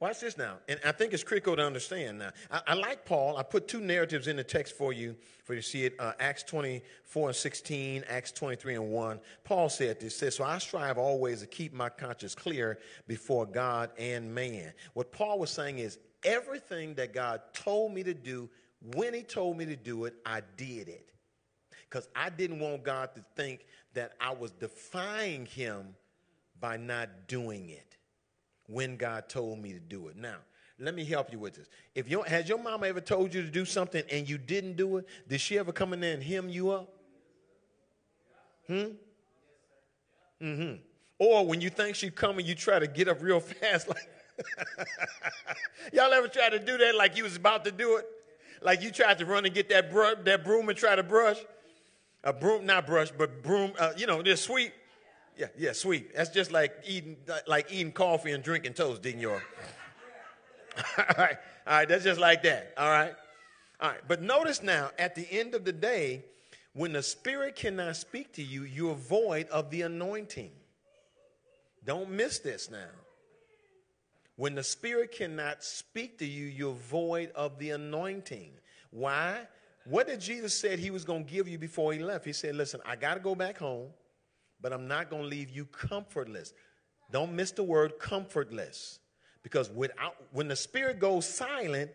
Watch 0.00 0.20
this 0.20 0.38
now. 0.38 0.56
And 0.68 0.80
I 0.86 0.90
think 0.90 1.12
it's 1.12 1.22
critical 1.22 1.54
to 1.54 1.62
understand 1.62 2.18
now. 2.18 2.30
I, 2.50 2.60
I, 2.68 2.74
like 2.74 3.04
Paul. 3.04 3.36
I 3.36 3.42
put 3.42 3.68
two 3.68 3.80
narratives 3.80 4.26
in 4.26 4.36
the 4.36 4.42
text 4.42 4.74
for 4.74 4.94
you, 4.94 5.14
for 5.44 5.52
you 5.52 5.60
to 5.60 5.66
see 5.66 5.84
it. 5.84 5.94
Uh, 5.98 6.12
Acts 6.18 6.42
24 6.44 7.28
and 7.28 7.36
16, 7.36 8.04
Acts 8.08 8.32
23 8.32 8.74
and 8.76 8.90
1. 8.90 9.20
Paul 9.44 9.68
said 9.68 10.00
this, 10.00 10.16
says, 10.16 10.34
So 10.34 10.44
I 10.44 10.56
strive 10.56 10.96
always 10.96 11.42
to 11.42 11.46
keep 11.46 11.74
my 11.74 11.90
conscience 11.90 12.34
clear 12.34 12.78
before 13.06 13.44
God 13.44 13.90
and 13.98 14.34
man. 14.34 14.72
What 14.94 15.12
Paul 15.12 15.38
was 15.38 15.50
saying 15.50 15.78
is, 15.78 15.98
everything 16.24 16.94
that 16.94 17.12
God 17.12 17.40
told 17.52 17.92
me 17.92 18.02
to 18.02 18.14
do, 18.14 18.48
when 18.94 19.14
he 19.14 19.22
told 19.22 19.56
me 19.56 19.64
to 19.66 19.76
do 19.76 20.04
it, 20.04 20.14
I 20.24 20.42
did 20.56 20.88
it. 20.88 21.10
Because 21.88 22.08
I 22.16 22.30
didn't 22.30 22.58
want 22.58 22.84
God 22.84 23.14
to 23.14 23.24
think 23.36 23.66
that 23.94 24.12
I 24.20 24.32
was 24.32 24.50
defying 24.52 25.46
him 25.46 25.94
by 26.58 26.76
not 26.76 27.28
doing 27.28 27.68
it 27.68 27.96
when 28.66 28.96
God 28.96 29.28
told 29.28 29.58
me 29.58 29.72
to 29.72 29.80
do 29.80 30.08
it. 30.08 30.16
Now, 30.16 30.36
let 30.78 30.94
me 30.94 31.04
help 31.04 31.30
you 31.30 31.38
with 31.38 31.54
this. 31.54 31.68
If 31.94 32.08
your 32.08 32.24
has 32.24 32.48
your 32.48 32.58
mama 32.58 32.86
ever 32.86 33.00
told 33.00 33.34
you 33.34 33.42
to 33.42 33.50
do 33.50 33.64
something 33.64 34.02
and 34.10 34.28
you 34.28 34.38
didn't 34.38 34.76
do 34.76 34.96
it, 34.96 35.06
did 35.28 35.40
she 35.40 35.58
ever 35.58 35.70
come 35.70 35.92
in 35.92 36.00
there 36.00 36.14
and 36.14 36.22
hem 36.22 36.48
you 36.48 36.70
up? 36.70 36.88
Hmm? 38.66 38.84
Mm-hmm. 40.40 40.74
Or 41.18 41.46
when 41.46 41.60
you 41.60 41.70
think 41.70 41.94
she's 41.94 42.10
coming, 42.10 42.46
you 42.46 42.54
try 42.54 42.78
to 42.78 42.86
get 42.86 43.06
up 43.06 43.22
real 43.22 43.40
fast 43.60 43.88
like 43.88 44.08
Y'all 45.92 46.12
ever 46.12 46.28
try 46.28 46.48
to 46.48 46.58
do 46.58 46.78
that 46.78 46.94
like 46.94 47.16
you 47.16 47.24
was 47.24 47.36
about 47.36 47.64
to 47.64 47.72
do 47.72 47.96
it? 47.96 48.06
Like 48.60 48.82
you 48.82 48.90
tried 48.90 49.18
to 49.18 49.26
run 49.26 49.44
and 49.44 49.54
get 49.54 49.68
that, 49.70 49.90
br- 49.90 50.22
that 50.24 50.44
broom 50.44 50.68
and 50.68 50.78
try 50.78 50.94
to 50.94 51.02
brush? 51.02 51.38
A 52.24 52.32
broom, 52.32 52.64
not 52.66 52.86
brush, 52.86 53.10
but 53.10 53.42
broom, 53.42 53.72
uh, 53.78 53.92
you 53.96 54.06
know, 54.06 54.22
just 54.22 54.44
sweep. 54.44 54.72
Yeah, 55.36 55.46
yeah, 55.58 55.72
sweep. 55.72 56.14
That's 56.14 56.30
just 56.30 56.52
like 56.52 56.72
eating, 56.86 57.16
like 57.46 57.72
eating 57.72 57.92
coffee 57.92 58.32
and 58.32 58.44
drinking 58.44 58.74
toast, 58.74 59.02
didn't 59.02 59.20
you? 59.20 59.30
all 59.30 59.40
right, 61.18 61.36
all 61.66 61.78
right, 61.78 61.88
that's 61.88 62.04
just 62.04 62.20
like 62.20 62.42
that. 62.44 62.74
All 62.76 62.88
right, 62.88 63.14
all 63.80 63.90
right. 63.90 64.00
But 64.06 64.22
notice 64.22 64.62
now, 64.62 64.90
at 64.98 65.14
the 65.14 65.26
end 65.30 65.54
of 65.54 65.64
the 65.64 65.72
day, 65.72 66.24
when 66.74 66.92
the 66.92 67.02
Spirit 67.02 67.56
cannot 67.56 67.96
speak 67.96 68.32
to 68.34 68.42
you, 68.42 68.62
you're 68.62 68.94
void 68.94 69.48
of 69.48 69.70
the 69.70 69.82
anointing. 69.82 70.50
Don't 71.84 72.10
miss 72.10 72.38
this 72.38 72.70
now. 72.70 72.88
When 74.42 74.56
the 74.56 74.64
Spirit 74.64 75.12
cannot 75.12 75.62
speak 75.62 76.18
to 76.18 76.26
you, 76.26 76.46
you're 76.46 76.74
void 76.74 77.30
of 77.36 77.60
the 77.60 77.70
anointing. 77.70 78.50
Why? 78.90 79.36
What 79.84 80.08
did 80.08 80.20
Jesus 80.20 80.52
said 80.52 80.80
he 80.80 80.90
was 80.90 81.04
going 81.04 81.26
to 81.26 81.30
give 81.30 81.46
you 81.46 81.58
before 81.58 81.92
he 81.92 82.00
left? 82.00 82.24
He 82.24 82.32
said, 82.32 82.56
listen, 82.56 82.80
I 82.84 82.96
got 82.96 83.14
to 83.14 83.20
go 83.20 83.36
back 83.36 83.56
home, 83.56 83.90
but 84.60 84.72
I'm 84.72 84.88
not 84.88 85.10
going 85.10 85.22
to 85.22 85.28
leave 85.28 85.48
you 85.48 85.64
comfortless. 85.66 86.54
Don't 87.12 87.34
miss 87.34 87.52
the 87.52 87.62
word 87.62 88.00
comfortless. 88.00 88.98
Because 89.44 89.70
without, 89.70 90.16
when 90.32 90.48
the 90.48 90.56
Spirit 90.56 90.98
goes 90.98 91.24
silent, 91.24 91.92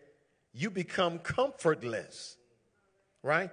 you 0.54 0.70
become 0.70 1.18
comfortless. 1.18 2.38
Right? 3.22 3.50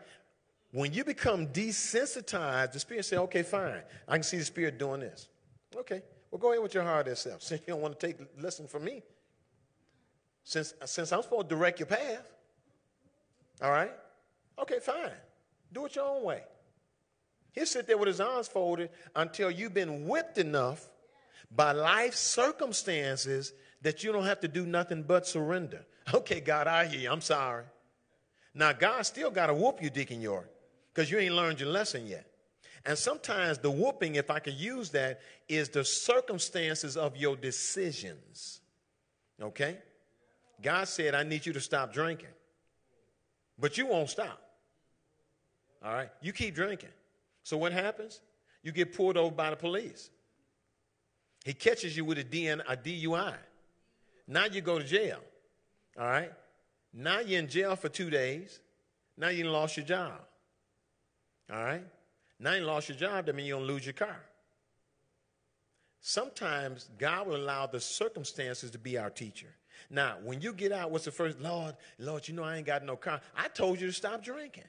When 0.72 0.94
you 0.94 1.04
become 1.04 1.48
desensitized, 1.48 2.72
the 2.72 2.80
Spirit 2.80 3.04
say, 3.04 3.18
okay, 3.18 3.44
fine. 3.44 3.82
I 4.08 4.14
can 4.14 4.24
see 4.24 4.38
the 4.38 4.46
Spirit 4.46 4.80
doing 4.80 5.02
this. 5.02 5.28
Okay. 5.76 6.02
Well, 6.32 6.40
go 6.40 6.52
ahead 6.52 6.64
with 6.64 6.74
your 6.74 6.84
hard 6.84 7.08
ass 7.08 7.22
self. 7.22 7.42
Since 7.44 7.62
you 7.62 7.74
don't 7.74 7.82
want 7.82 8.00
to 8.00 8.08
take 8.08 8.18
lesson 8.42 8.68
from 8.68 8.84
me. 8.84 9.04
Since, 10.44 10.76
since 10.86 11.12
I'm 11.12 11.24
supposed 11.24 11.50
to 11.50 11.56
direct 11.56 11.80
your 11.80 11.88
path. 11.88 12.32
All 13.64 13.72
right? 13.72 13.92
Okay, 14.60 14.80
fine. 14.80 15.10
Do 15.74 15.86
it 15.86 15.96
your 15.96 16.06
own 16.06 16.24
way. 16.24 16.44
He'll 17.54 17.66
sit 17.66 17.88
there 17.88 17.98
with 17.98 18.08
his 18.08 18.20
arms 18.20 18.48
folded 18.48 18.90
until 19.16 19.50
you've 19.50 19.74
been 19.74 20.08
whipped 20.08 20.38
enough 20.38 20.88
by 21.50 21.72
life 21.72 22.14
circumstances 22.14 23.54
that 23.82 24.04
you 24.04 24.12
don't 24.12 24.26
have 24.26 24.42
to 24.42 24.48
do 24.48 24.66
nothing 24.66 25.04
but 25.04 25.28
surrender. 25.28 25.86
Okay, 26.14 26.40
God, 26.40 26.68
I 26.68 26.86
hear 26.86 27.00
you. 27.00 27.12
I'm 27.12 27.20
sorry. 27.20 27.64
Now, 28.54 28.74
God 28.74 29.02
still 29.08 29.32
got 29.32 29.48
to 29.48 29.56
whoop 29.56 29.82
you, 29.82 29.90
Deacon 29.90 30.22
York, 30.22 30.48
because 30.94 31.10
you 31.10 31.18
ain't 31.18 31.34
learned 31.34 31.60
your 31.60 31.70
lesson 31.70 32.06
yet. 32.06 32.30
And 32.86 32.98
sometimes 32.98 33.58
the 33.58 33.72
whooping, 33.72 34.16
if 34.16 34.30
I 34.30 34.40
could 34.40 34.54
use 34.54 34.92
that, 34.92 35.22
is 35.50 35.70
the 35.70 35.84
circumstances 35.84 36.96
of 36.96 37.18
your 37.18 37.36
decisions. 37.36 38.62
Okay? 39.42 39.78
God 40.62 40.88
said, 40.88 41.16
I 41.16 41.24
need 41.24 41.46
you 41.46 41.54
to 41.54 41.60
stop 41.60 41.94
drinking. 41.94 42.30
But 43.58 43.78
you 43.78 43.88
won't 43.88 44.10
stop. 44.10 44.40
All 45.84 45.94
right? 45.94 46.10
You 46.22 46.32
keep 46.32 46.54
drinking. 46.54 46.90
So 47.44 47.58
what 47.58 47.72
happens? 47.72 48.22
You 48.62 48.72
get 48.72 48.96
pulled 48.96 49.18
over 49.18 49.34
by 49.34 49.50
the 49.50 49.56
police. 49.56 50.10
He 51.44 51.54
catches 51.54 51.96
you 51.96 52.06
with 52.06 52.18
a, 52.18 52.24
DN, 52.24 52.62
a 52.68 52.76
DUI. 52.76 53.36
Now 54.28 54.46
you 54.46 54.62
go 54.62 54.80
to 54.80 54.86
jail. 54.86 55.20
All 56.00 56.08
right? 56.08 56.32
Now 56.94 57.20
you're 57.20 57.40
in 57.40 57.48
jail 57.48 57.76
for 57.76 57.90
two 57.90 58.10
days. 58.10 58.60
Now 59.18 59.30
you 59.30 59.46
lost 59.46 59.78
your 59.78 59.86
job. 59.86 60.14
All 61.52 61.64
right? 61.64 61.84
Now 62.40 62.54
you 62.54 62.64
lost 62.66 62.90
your 62.90 62.98
job, 62.98 63.26
that 63.26 63.36
means 63.36 63.48
you're 63.48 63.58
going 63.58 63.68
to 63.68 63.74
lose 63.74 63.86
your 63.86 63.94
car. 63.94 64.20
sometimes 66.02 66.90
God 67.00 67.28
will 67.28 67.36
allow 67.36 67.66
the 67.66 67.80
circumstances 67.80 68.70
to 68.72 68.78
be 68.78 68.98
our 68.98 69.10
teacher. 69.10 69.56
Now, 69.90 70.18
when 70.24 70.40
you 70.42 70.54
get 70.54 70.72
out, 70.72 70.92
what's 70.92 71.06
the 71.06 71.12
first? 71.12 71.40
Lord, 71.40 71.76
Lord, 71.98 72.28
you 72.28 72.34
know 72.34 72.44
I 72.44 72.58
ain't 72.58 72.68
got 72.68 72.84
no 72.84 72.96
car. 72.96 73.22
I 73.36 73.48
told 73.48 73.82
you 73.82 73.88
to 73.88 73.94
stop 73.94 74.24
drinking. 74.24 74.66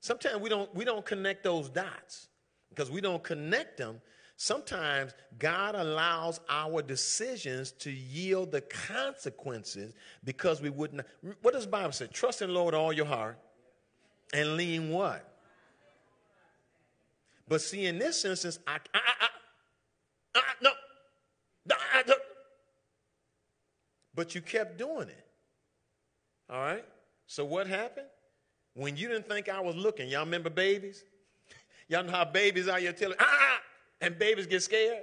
Sometimes 0.00 0.40
we 0.40 0.48
don't 0.48 0.74
we 0.74 0.84
don't 0.84 1.04
connect 1.04 1.44
those 1.44 1.68
dots 1.68 2.28
because 2.70 2.90
we 2.90 3.00
don't 3.00 3.22
connect 3.22 3.76
them. 3.76 4.00
Sometimes 4.36 5.12
God 5.38 5.74
allows 5.76 6.40
our 6.48 6.82
decisions 6.82 7.70
to 7.72 7.90
yield 7.90 8.50
the 8.50 8.62
consequences 8.62 9.92
because 10.24 10.60
we 10.60 10.70
wouldn't. 10.70 11.02
What 11.42 11.54
does 11.54 11.66
Bible 11.66 11.92
say? 11.92 12.08
Trust 12.08 12.42
in 12.42 12.48
the 12.48 12.54
Lord 12.54 12.74
all 12.74 12.92
your 12.92 13.06
heart 13.06 13.38
and 14.32 14.56
lean 14.56 14.90
what? 14.90 15.31
But 17.52 17.60
see, 17.60 17.84
in 17.84 17.98
this 17.98 18.24
instance, 18.24 18.58
I, 18.66 18.78
I, 18.94 18.98
I, 18.98 19.28
I 20.36 20.40
no, 20.62 20.70
I, 21.70 22.02
I, 22.08 22.14
but 24.14 24.34
you 24.34 24.40
kept 24.40 24.78
doing 24.78 25.10
it. 25.10 25.26
All 26.48 26.62
right? 26.62 26.82
So 27.26 27.44
what 27.44 27.66
happened? 27.66 28.06
When 28.72 28.96
you 28.96 29.06
didn't 29.06 29.28
think 29.28 29.50
I 29.50 29.60
was 29.60 29.76
looking, 29.76 30.08
y'all 30.08 30.24
remember 30.24 30.48
babies? 30.48 31.04
Y'all 31.88 32.02
know 32.02 32.12
how 32.12 32.24
babies 32.24 32.68
are, 32.68 32.80
you're 32.80 32.94
telling, 32.94 33.18
ah, 33.20 33.26
ah, 33.28 33.60
and 34.00 34.18
babies 34.18 34.46
get 34.46 34.62
scared. 34.62 35.02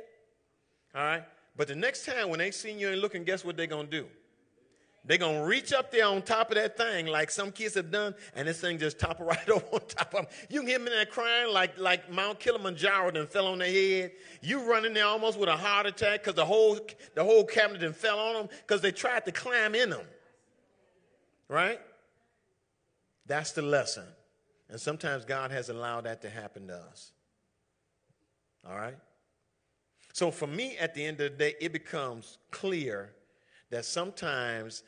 All 0.96 1.04
right? 1.04 1.24
But 1.56 1.68
the 1.68 1.76
next 1.76 2.04
time 2.04 2.30
when 2.30 2.40
they 2.40 2.50
see 2.50 2.72
you 2.72 2.90
ain't 2.90 3.00
looking, 3.00 3.26
guess 3.26 3.46
what 3.46 3.58
they're 3.58 3.68
going 3.68 3.90
to 3.90 3.92
do? 3.92 4.08
They're 5.06 5.18
going 5.18 5.42
to 5.42 5.46
reach 5.46 5.74
up 5.74 5.92
there 5.92 6.06
on 6.06 6.22
top 6.22 6.52
of 6.52 6.56
that 6.56 6.78
thing 6.78 7.08
like 7.08 7.32
some 7.32 7.52
kids 7.52 7.76
have 7.76 7.90
done, 7.90 8.14
and 8.36 8.48
this 8.48 8.60
thing 8.60 8.78
just 8.78 9.00
topple 9.00 9.26
right 9.28 9.50
over 9.50 9.66
on 9.72 9.82
top 9.88 10.14
of 10.14 10.26
them. 10.26 10.28
You 10.50 10.60
can 10.60 10.68
hear 10.68 10.78
in 10.78 10.86
there 10.86 11.06
crying 11.06 11.54
like, 11.54 11.78
like 11.78 12.12
Mount 12.12 12.40
Kilimanjaro 12.40 13.12
then 13.12 13.28
fell 13.28 13.48
on 13.48 13.60
their 13.60 13.72
head. 13.72 14.12
You 14.42 14.70
running 14.70 14.94
there 14.94 15.06
almost 15.06 15.40
with 15.40 15.50
a 15.50 15.56
heart 15.58 15.86
attack 15.86 16.22
because 16.22 16.36
the 16.36 16.46
whole, 16.46 16.80
the 17.16 17.24
whole 17.24 17.44
cabinet 17.44 17.82
then 17.82 17.94
fell 17.94 18.20
on 18.20 18.34
them 18.34 18.50
because 18.62 18.82
they 18.82 18.92
tried 18.92 19.26
to 19.26 19.32
climb 19.32 19.74
in 19.74 19.90
them. 19.90 20.06
Right? 21.48 21.80
That's 23.26 23.54
the 23.54 23.62
lesson. 23.62 24.06
And 24.70 24.80
sometimes 24.80 25.26
God 25.26 25.52
has 25.52 25.70
allowed 25.70 26.02
that 26.02 26.22
to 26.22 26.30
happen 26.30 26.68
to 26.68 26.76
us. 26.76 27.12
All 28.68 28.76
right? 28.76 28.98
So 30.14 30.32
for 30.32 30.48
me, 30.48 30.78
at 30.78 30.94
the 30.94 31.06
end 31.06 31.22
of 31.22 31.32
the 31.32 31.38
day, 31.38 31.56
it 31.62 31.72
becomes 31.72 32.38
clear 32.52 33.14
that 33.70 33.86
sometimes 33.86 34.84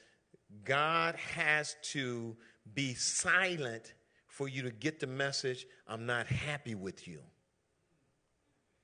God 0.64 1.16
has 1.16 1.76
to 1.84 2.36
be 2.74 2.94
silent 2.94 3.94
for 4.28 4.48
you 4.48 4.64
to 4.64 4.72
get 4.72 5.00
the 5.00 5.08
message 5.08 5.68
I'm 5.88 6.06
not 6.06 6.28
happy 6.28 6.76
with 6.76 7.08
you. 7.08 7.20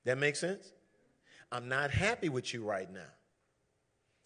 That 0.04 0.18
makes 0.18 0.40
sense? 0.40 0.72
I'm 1.50 1.68
not 1.68 1.90
happy 1.90 2.28
with 2.28 2.52
you 2.52 2.64
right 2.64 2.90
now. 2.90 3.10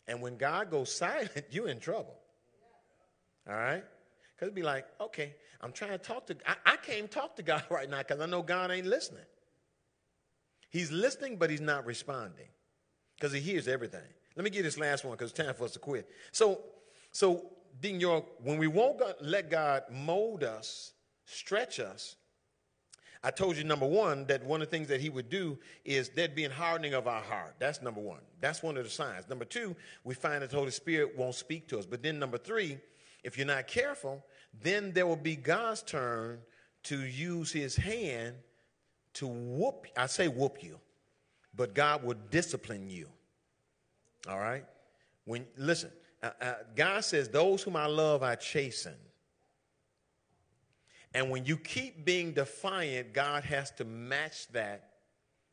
And 0.06 0.20
when 0.20 0.36
God 0.36 0.70
goes 0.70 0.94
silent, 0.94 1.46
you're 1.50 1.68
in 1.68 1.80
trouble. 1.80 2.16
All 3.48 3.54
right? 3.54 3.84
Because 4.34 4.46
it'd 4.46 4.54
be 4.54 4.62
like, 4.62 4.86
okay, 5.00 5.34
I'm 5.60 5.72
trying 5.72 5.92
to 5.92 5.98
talk 5.98 6.26
to, 6.26 6.36
I, 6.46 6.72
I 6.72 6.76
can't 6.76 7.10
talk 7.10 7.36
to 7.36 7.42
God 7.42 7.64
right 7.70 7.88
now 7.88 7.98
because 7.98 8.20
I 8.20 8.26
know 8.26 8.42
God 8.42 8.70
ain't 8.70 8.86
listening. 8.86 9.24
He's 10.70 10.90
listening, 10.90 11.36
but 11.36 11.50
he's 11.50 11.60
not 11.60 11.84
responding 11.84 12.48
because 13.16 13.32
he 13.32 13.40
hears 13.40 13.68
everything. 13.68 14.00
Let 14.36 14.44
me 14.44 14.50
get 14.50 14.62
this 14.62 14.78
last 14.78 15.04
one 15.04 15.12
because 15.12 15.30
it's 15.30 15.38
time 15.38 15.54
for 15.54 15.64
us 15.64 15.72
to 15.72 15.78
quit. 15.78 16.08
So, 16.30 16.60
so 17.10 17.50
Deacon 17.80 18.00
York, 18.00 18.24
when 18.42 18.58
we 18.58 18.66
won't 18.66 19.00
let 19.20 19.50
God 19.50 19.82
mold 19.90 20.44
us, 20.44 20.92
stretch 21.26 21.80
us, 21.80 22.16
I 23.24 23.30
told 23.30 23.56
you, 23.56 23.62
number 23.62 23.86
one, 23.86 24.26
that 24.26 24.44
one 24.44 24.62
of 24.62 24.68
the 24.68 24.76
things 24.76 24.88
that 24.88 25.00
he 25.00 25.08
would 25.08 25.28
do 25.28 25.56
is 25.84 26.08
there'd 26.08 26.34
be 26.34 26.44
a 26.44 26.50
hardening 26.50 26.94
of 26.94 27.06
our 27.06 27.22
heart. 27.22 27.54
That's 27.60 27.80
number 27.80 28.00
one. 28.00 28.18
That's 28.40 28.64
one 28.64 28.76
of 28.76 28.82
the 28.82 28.90
signs. 28.90 29.28
Number 29.28 29.44
two, 29.44 29.76
we 30.02 30.14
find 30.14 30.42
that 30.42 30.50
the 30.50 30.56
Holy 30.56 30.72
Spirit 30.72 31.16
won't 31.16 31.36
speak 31.36 31.68
to 31.68 31.78
us. 31.78 31.86
But 31.86 32.02
then 32.02 32.18
number 32.18 32.36
three, 32.36 32.78
if 33.22 33.38
you're 33.38 33.46
not 33.46 33.68
careful, 33.68 34.24
then 34.60 34.92
there 34.92 35.06
will 35.06 35.14
be 35.14 35.36
God's 35.36 35.82
turn 35.82 36.40
to 36.84 37.00
use 37.00 37.52
his 37.52 37.76
hand 37.76 38.34
to 39.14 39.28
whoop, 39.28 39.86
I 39.96 40.06
say 40.06 40.26
whoop 40.26 40.62
you, 40.62 40.80
but 41.54 41.74
God 41.74 42.02
will 42.02 42.16
discipline 42.30 42.90
you. 42.90 43.08
All 44.28 44.38
right? 44.38 44.64
When 45.24 45.46
listen, 45.56 45.90
uh, 46.22 46.30
uh, 46.40 46.54
God 46.74 47.04
says, 47.04 47.28
"Those 47.28 47.62
whom 47.62 47.76
I 47.76 47.86
love, 47.86 48.22
I 48.22 48.34
chasten." 48.34 48.94
And 51.14 51.30
when 51.30 51.44
you 51.44 51.56
keep 51.56 52.04
being 52.04 52.32
defiant, 52.32 53.12
God 53.12 53.44
has 53.44 53.70
to 53.72 53.84
match 53.84 54.48
that 54.48 54.92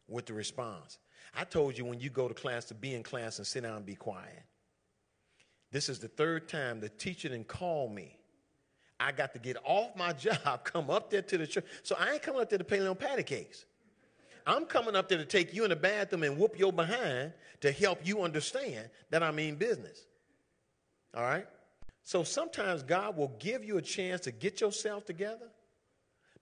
with 0.08 0.26
the 0.26 0.34
response. 0.34 0.98
I 1.36 1.44
told 1.44 1.78
you 1.78 1.86
when 1.86 2.00
you 2.00 2.10
go 2.10 2.28
to 2.28 2.34
class 2.34 2.66
to 2.66 2.74
be 2.74 2.96
in 2.96 3.04
class 3.04 3.38
and 3.38 3.46
sit 3.46 3.64
down 3.64 3.78
and 3.78 3.86
be 3.86 3.96
quiet. 3.96 4.44
This 5.72 5.90
is 5.90 6.00
the 6.00 6.08
third 6.08 6.50
time 6.50 6.80
the 6.80 6.90
teacher 6.90 7.30
didn't 7.30 7.48
call 7.48 7.90
me. 7.90 8.18
I 9.00 9.12
got 9.12 9.34
to 9.34 9.40
get 9.40 9.58
off 9.64 9.96
my 9.96 10.14
job, 10.14 10.64
come 10.64 10.90
up 10.90 11.10
there 11.10 11.22
to 11.22 11.38
the 11.38 11.48
church. 11.48 11.66
So 11.84 11.96
I 12.00 12.14
ain't 12.14 12.22
coming 12.22 12.42
up 12.42 12.50
there 12.50 12.58
to 12.58 12.64
pay 12.64 12.80
no 12.80 12.96
patty 12.96 13.24
cakes. 13.24 13.66
I'm 14.46 14.66
coming 14.66 14.96
up 14.96 15.10
there 15.10 15.18
to 15.18 15.26
take 15.26 15.54
you 15.54 15.64
in 15.64 15.70
the 15.70 15.76
bathroom 15.76 16.24
and 16.24 16.38
whoop 16.38 16.58
your 16.58 16.74
behind 16.74 17.34
to 17.62 17.72
help 17.72 18.06
you 18.06 18.22
understand 18.22 18.90
that 19.10 19.24
I 19.24 19.32
mean 19.32 19.56
business. 19.56 20.06
All 21.16 21.24
right? 21.24 21.46
So 22.04 22.24
sometimes 22.24 22.84
God 22.84 23.18
will 23.18 23.36
give 23.40 23.64
you 23.64 23.78
a 23.78 23.82
chance 23.82 24.22
to 24.22 24.32
get 24.32 24.62
yourself 24.62 25.06
together. 25.06 25.48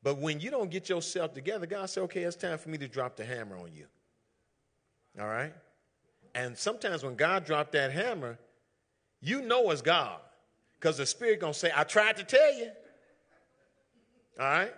But 0.03 0.19
when 0.19 0.39
you 0.39 0.51
don't 0.51 0.69
get 0.69 0.89
yourself 0.89 1.33
together, 1.33 1.65
God 1.65 1.89
says, 1.89 2.03
okay, 2.03 2.23
it's 2.23 2.35
time 2.35 2.57
for 2.57 2.69
me 2.69 2.77
to 2.77 2.87
drop 2.87 3.15
the 3.15 3.25
hammer 3.25 3.57
on 3.57 3.73
you. 3.73 3.85
All 5.19 5.27
right? 5.27 5.53
And 6.35 6.57
sometimes 6.57 7.03
when 7.03 7.15
God 7.15 7.45
dropped 7.45 7.71
that 7.71 7.91
hammer, 7.91 8.37
you 9.21 9.41
know 9.41 9.71
it's 9.71 9.81
God. 9.81 10.19
Because 10.79 10.97
the 10.97 11.05
Spirit 11.05 11.39
gonna 11.39 11.53
say, 11.53 11.71
I 11.75 11.83
tried 11.83 12.17
to 12.17 12.23
tell 12.23 12.53
you. 12.53 12.69
All 14.39 14.45
right? 14.45 14.73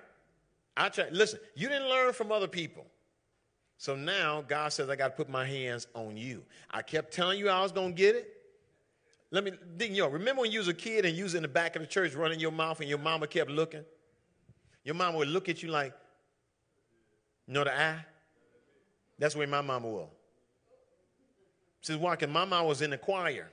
I 0.78 0.90
tried. 0.90 1.12
Listen, 1.12 1.40
you 1.56 1.68
didn't 1.68 1.90
learn 1.90 2.14
from 2.14 2.32
other 2.32 2.48
people. 2.48 2.86
So 3.80 3.96
now 3.96 4.44
God 4.46 4.74
says, 4.74 4.90
I 4.90 4.98
got 4.98 5.08
to 5.08 5.14
put 5.16 5.30
my 5.30 5.46
hands 5.46 5.88
on 5.96 6.18
you. 6.18 6.44
I 6.70 6.82
kept 6.82 7.14
telling 7.14 7.40
you 7.40 7.48
I 7.48 7.62
was 7.62 7.72
going 7.72 7.96
to 7.96 7.98
get 7.98 8.14
it. 8.14 8.34
Let 9.32 9.46
me, 9.46 9.54
you 9.80 10.02
know, 10.02 10.10
remember 10.10 10.42
when 10.42 10.52
you 10.52 10.60
was 10.60 10.68
a 10.68 10.74
kid 10.74 11.06
and 11.06 11.16
you 11.16 11.24
was 11.24 11.34
in 11.34 11.44
the 11.44 11.48
back 11.48 11.78
of 11.78 11.82
the 11.82 11.88
church 11.88 12.14
running 12.14 12.42
your 12.42 12.52
mouth 12.52 12.82
and 12.82 12.90
your 12.90 12.98
mama 12.98 13.26
kept 13.26 13.50
looking? 13.50 13.86
Your 14.84 14.96
mama 14.96 15.18
would 15.20 15.30
look 15.30 15.48
at 15.48 15.64
you 15.64 15.70
like, 15.70 15.94
you 17.48 17.54
know 17.54 17.64
the 17.64 17.74
eye? 17.74 18.04
That's 19.18 19.34
where 19.34 19.48
my 19.48 19.62
mama 19.62 19.88
was. 19.88 20.10
She's 21.80 21.96
walking. 21.96 22.30
My 22.30 22.44
mama 22.44 22.68
was 22.68 22.82
in 22.82 22.90
the 22.90 22.98
choir. 22.98 23.50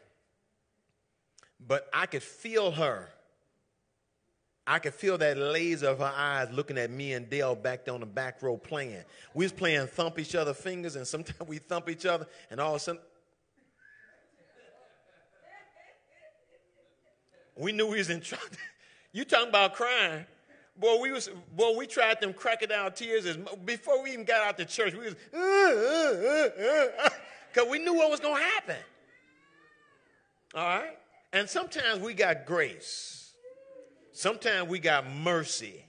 But 1.64 1.88
I 1.92 2.06
could 2.06 2.24
feel 2.24 2.72
her 2.72 3.10
I 4.66 4.80
could 4.80 4.94
feel 4.94 5.16
that 5.18 5.36
laser 5.36 5.88
of 5.88 5.98
her 5.98 6.12
eyes 6.14 6.48
looking 6.50 6.76
at 6.76 6.90
me 6.90 7.12
and 7.12 7.30
Dale 7.30 7.54
back 7.54 7.84
there 7.84 7.94
on 7.94 8.00
the 8.00 8.06
back 8.06 8.42
row 8.42 8.56
playing. 8.56 9.04
We 9.32 9.44
was 9.44 9.52
playing 9.52 9.86
thump 9.86 10.18
each 10.18 10.34
other 10.34 10.52
fingers, 10.54 10.96
and 10.96 11.06
sometimes 11.06 11.40
we 11.48 11.58
thump 11.58 11.88
each 11.88 12.04
other, 12.04 12.26
and 12.50 12.60
all 12.60 12.74
of 12.74 12.76
a 12.76 12.80
sudden, 12.80 13.00
we 17.56 17.70
knew 17.70 17.86
we 17.86 17.98
was 17.98 18.10
in 18.10 18.20
trouble. 18.20 18.44
you 19.12 19.24
talking 19.24 19.48
about 19.48 19.74
crying? 19.74 20.26
Boy, 20.78 20.98
we 21.00 21.12
was 21.12 21.30
boy, 21.54 21.76
we 21.76 21.86
tried 21.86 22.20
them 22.20 22.34
crocodile 22.34 22.90
tears 22.90 23.24
as, 23.24 23.38
before 23.64 24.02
we 24.02 24.12
even 24.12 24.24
got 24.24 24.46
out 24.46 24.58
to 24.58 24.64
church. 24.64 24.94
We 24.94 25.06
was 25.06 25.14
uh, 25.32 25.38
uh, 25.38 27.04
uh, 27.04 27.08
because 27.52 27.70
we 27.70 27.78
knew 27.78 27.94
what 27.94 28.10
was 28.10 28.20
to 28.20 28.34
happen. 28.34 28.76
All 30.54 30.64
right, 30.64 30.98
and 31.32 31.48
sometimes 31.48 32.00
we 32.00 32.14
got 32.14 32.44
grace. 32.44 33.25
Sometimes 34.16 34.70
we 34.70 34.78
got 34.78 35.06
mercy. 35.10 35.84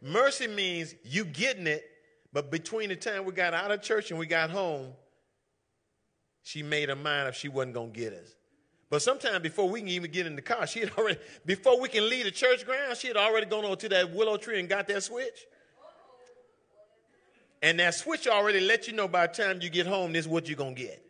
Mercy 0.00 0.46
means 0.46 0.94
you 1.04 1.26
getting 1.26 1.66
it, 1.66 1.84
but 2.32 2.50
between 2.50 2.88
the 2.88 2.96
time 2.96 3.26
we 3.26 3.32
got 3.32 3.52
out 3.52 3.70
of 3.70 3.82
church 3.82 4.10
and 4.10 4.18
we 4.18 4.24
got 4.24 4.48
home, 4.48 4.92
she 6.42 6.62
made 6.62 6.88
her 6.88 6.96
mind 6.96 7.28
up 7.28 7.34
she 7.34 7.48
wasn't 7.48 7.74
going 7.74 7.92
to 7.92 8.00
get 8.00 8.14
us. 8.14 8.34
But 8.88 9.02
sometimes 9.02 9.40
before 9.40 9.68
we 9.68 9.80
can 9.80 9.90
even 9.90 10.10
get 10.10 10.26
in 10.26 10.36
the 10.36 10.42
car, 10.42 10.66
she 10.66 10.80
had 10.80 10.92
already, 10.96 11.18
before 11.44 11.78
we 11.78 11.90
can 11.90 12.08
leave 12.08 12.24
the 12.24 12.30
church 12.30 12.64
ground, 12.64 12.96
she 12.96 13.08
had 13.08 13.18
already 13.18 13.44
gone 13.44 13.66
over 13.66 13.76
to 13.76 13.90
that 13.90 14.10
willow 14.10 14.38
tree 14.38 14.58
and 14.58 14.70
got 14.70 14.86
that 14.86 15.02
switch. 15.02 15.44
And 17.60 17.78
that 17.78 17.94
switch 17.94 18.26
already 18.26 18.60
let 18.60 18.86
you 18.86 18.94
know 18.94 19.06
by 19.06 19.26
the 19.26 19.34
time 19.34 19.60
you 19.60 19.68
get 19.68 19.86
home, 19.86 20.14
this 20.14 20.24
is 20.24 20.28
what 20.28 20.48
you're 20.48 20.56
going 20.56 20.76
to 20.76 20.82
get. 20.82 21.04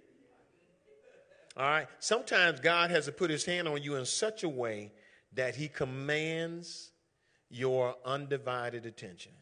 All 1.56 1.64
right? 1.64 1.86
Sometimes 2.00 2.58
God 2.58 2.90
has 2.90 3.04
to 3.04 3.12
put 3.12 3.30
his 3.30 3.44
hand 3.44 3.68
on 3.68 3.80
you 3.80 3.94
in 3.94 4.04
such 4.04 4.42
a 4.42 4.48
way 4.48 4.90
that 5.36 5.54
he 5.54 5.68
commands 5.68 6.90
your 7.48 7.94
undivided 8.04 8.86
attention. 8.86 9.32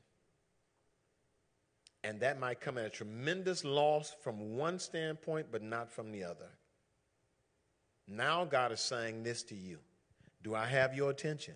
And 2.02 2.20
that 2.20 2.38
might 2.38 2.60
come 2.60 2.76
at 2.76 2.84
a 2.84 2.90
tremendous 2.90 3.64
loss 3.64 4.14
from 4.22 4.56
one 4.56 4.78
standpoint, 4.78 5.46
but 5.50 5.62
not 5.62 5.90
from 5.90 6.12
the 6.12 6.24
other. 6.24 6.50
Now, 8.06 8.44
God 8.44 8.72
is 8.72 8.80
saying 8.80 9.22
this 9.22 9.42
to 9.44 9.54
you 9.54 9.78
Do 10.42 10.54
I 10.54 10.66
have 10.66 10.94
your 10.94 11.10
attention? 11.10 11.54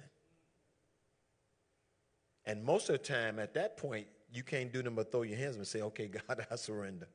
And 2.46 2.64
most 2.64 2.88
of 2.88 2.94
the 2.94 2.98
time, 2.98 3.38
at 3.38 3.52
that 3.54 3.76
point, 3.76 4.06
you 4.32 4.42
can't 4.42 4.72
do 4.72 4.82
them 4.82 4.94
but 4.94 5.12
throw 5.12 5.22
your 5.22 5.36
hands 5.36 5.56
and 5.56 5.66
say, 5.66 5.82
Okay, 5.82 6.06
God, 6.28 6.46
I 6.50 6.56
surrender. 6.56 7.08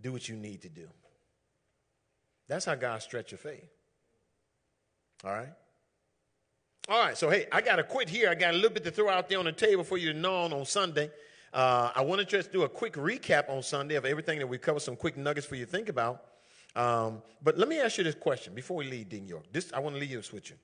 do 0.00 0.12
what 0.12 0.28
you 0.28 0.36
need 0.36 0.62
to 0.62 0.68
do. 0.68 0.86
That's 2.46 2.64
how 2.64 2.76
God 2.76 3.02
stretch 3.02 3.32
your 3.32 3.38
faith. 3.38 3.68
All 5.24 5.32
right? 5.32 5.52
All 6.90 6.98
right, 6.98 7.18
so 7.18 7.28
hey, 7.28 7.44
I 7.52 7.60
got 7.60 7.76
to 7.76 7.82
quit 7.82 8.08
here. 8.08 8.30
I 8.30 8.34
got 8.34 8.54
a 8.54 8.56
little 8.56 8.70
bit 8.70 8.82
to 8.84 8.90
throw 8.90 9.10
out 9.10 9.28
there 9.28 9.38
on 9.38 9.44
the 9.44 9.52
table 9.52 9.84
for 9.84 9.98
you 9.98 10.10
to 10.10 10.18
know 10.18 10.44
on 10.44 10.54
on 10.54 10.64
Sunday. 10.64 11.10
Uh, 11.52 11.90
I 11.94 12.00
want 12.00 12.20
to 12.20 12.26
just 12.26 12.50
do 12.50 12.62
a 12.62 12.68
quick 12.68 12.94
recap 12.94 13.50
on 13.50 13.62
Sunday 13.62 13.96
of 13.96 14.06
everything 14.06 14.38
that 14.38 14.46
we 14.46 14.56
covered, 14.56 14.80
some 14.80 14.96
quick 14.96 15.18
nuggets 15.18 15.46
for 15.46 15.54
you 15.54 15.66
to 15.66 15.70
think 15.70 15.90
about. 15.90 16.24
Um, 16.74 17.20
but 17.42 17.58
let 17.58 17.68
me 17.68 17.78
ask 17.78 17.98
you 17.98 18.04
this 18.04 18.14
question 18.14 18.54
before 18.54 18.78
we 18.78 18.88
leave 18.88 19.10
Deacon 19.10 19.28
York. 19.28 19.44
This 19.52 19.70
I 19.74 19.80
want 19.80 19.96
to 19.96 20.00
leave 20.00 20.10
you 20.10 20.22
with 20.32 20.48
you. 20.48 20.56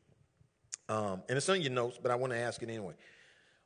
Um, 0.89 1.23
and 1.29 1.37
it's 1.37 1.47
on 1.51 1.61
your 1.61 1.73
notes, 1.73 1.99
but 2.03 2.11
I 2.11 2.15
want 2.15 2.33
to 2.33 2.39
ask 2.39 2.63
it 2.63 2.71
anyway. 2.71 2.95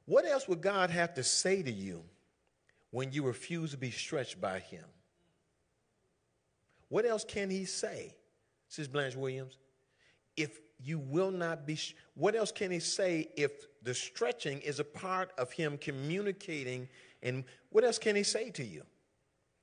What 0.07 0.27
else 0.27 0.49
would 0.49 0.61
God 0.61 0.91
have 0.91 1.15
to 1.15 1.23
say 1.23 1.63
to 1.63 1.71
you 1.71 2.03
when 2.91 3.13
you 3.13 3.23
refuse 3.23 3.71
to 3.71 3.77
be 3.77 3.93
stretched 3.93 4.41
by 4.41 4.59
Him? 4.59 4.85
What 6.89 7.07
else 7.07 7.23
can 7.23 7.51
He 7.51 7.67
say, 7.67 8.17
says 8.67 8.89
Blanche 8.89 9.15
Williams? 9.15 9.59
If 10.37 10.59
you 10.83 10.99
will 10.99 11.31
not 11.31 11.67
be, 11.67 11.79
what 12.15 12.35
else 12.35 12.53
can 12.53 12.71
He 12.71 12.79
say 12.79 13.29
if 13.37 13.67
the 13.83 13.95
stretching 13.95 14.61
is 14.61 14.79
a 14.81 14.85
part 14.85 15.33
of 15.39 15.53
Him 15.53 15.79
communicating? 15.79 16.89
And 17.23 17.45
what 17.71 17.85
else 17.85 17.99
can 17.99 18.17
He 18.17 18.23
say 18.23 18.51
to 18.51 18.65
you? 18.65 18.83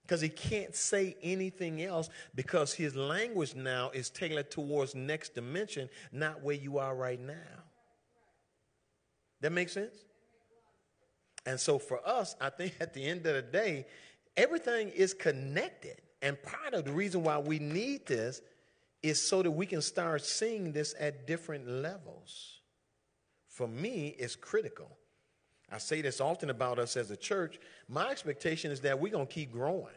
Because 0.04 0.22
He 0.22 0.30
can't 0.30 0.76
say 0.76 1.16
anything 1.24 1.82
else 1.82 2.10
because 2.36 2.74
His 2.74 2.96
language 2.96 3.56
now 3.56 3.92
is 3.92 4.10
tailored 4.10 4.52
towards 4.52 4.94
next 4.94 5.36
dimension, 5.36 5.90
not 6.12 6.42
where 6.44 6.56
you 6.56 6.78
are 6.78 6.96
right 6.96 7.20
now. 7.20 7.64
That 9.42 9.52
makes 9.52 9.74
sense? 9.74 9.96
And 11.46 11.60
so 11.60 11.78
for 11.78 12.06
us, 12.08 12.36
I 12.42 12.50
think 12.50 12.74
at 12.80 12.94
the 12.94 13.06
end 13.06 13.26
of 13.26 13.36
the 13.36 13.42
day, 13.42 13.86
everything 14.36 14.90
is 14.90 15.14
connected. 15.14 16.02
And 16.22 16.42
part 16.42 16.74
of 16.74 16.86
the 16.86 16.92
reason 16.92 17.24
why 17.24 17.38
we 17.38 17.60
need 17.60 18.06
this 18.06 18.42
is 19.10 19.22
so 19.22 19.44
that 19.44 19.52
we 19.52 19.68
can 19.68 19.82
start 19.82 20.24
seeing 20.24 20.72
this 20.72 20.96
at 21.00 21.28
different 21.28 21.68
levels. 21.68 22.60
For 23.48 23.68
me, 23.68 24.16
it's 24.18 24.36
critical. 24.36 24.98
I 25.72 25.78
say 25.78 26.02
this 26.02 26.20
often 26.20 26.50
about 26.50 26.80
us 26.80 26.98
as 26.98 27.12
a 27.12 27.16
church. 27.16 27.60
My 27.88 28.10
expectation 28.10 28.72
is 28.72 28.82
that 28.82 29.00
we're 29.00 29.12
going 29.12 29.28
to 29.28 29.34
keep 29.34 29.52
growing. 29.52 29.94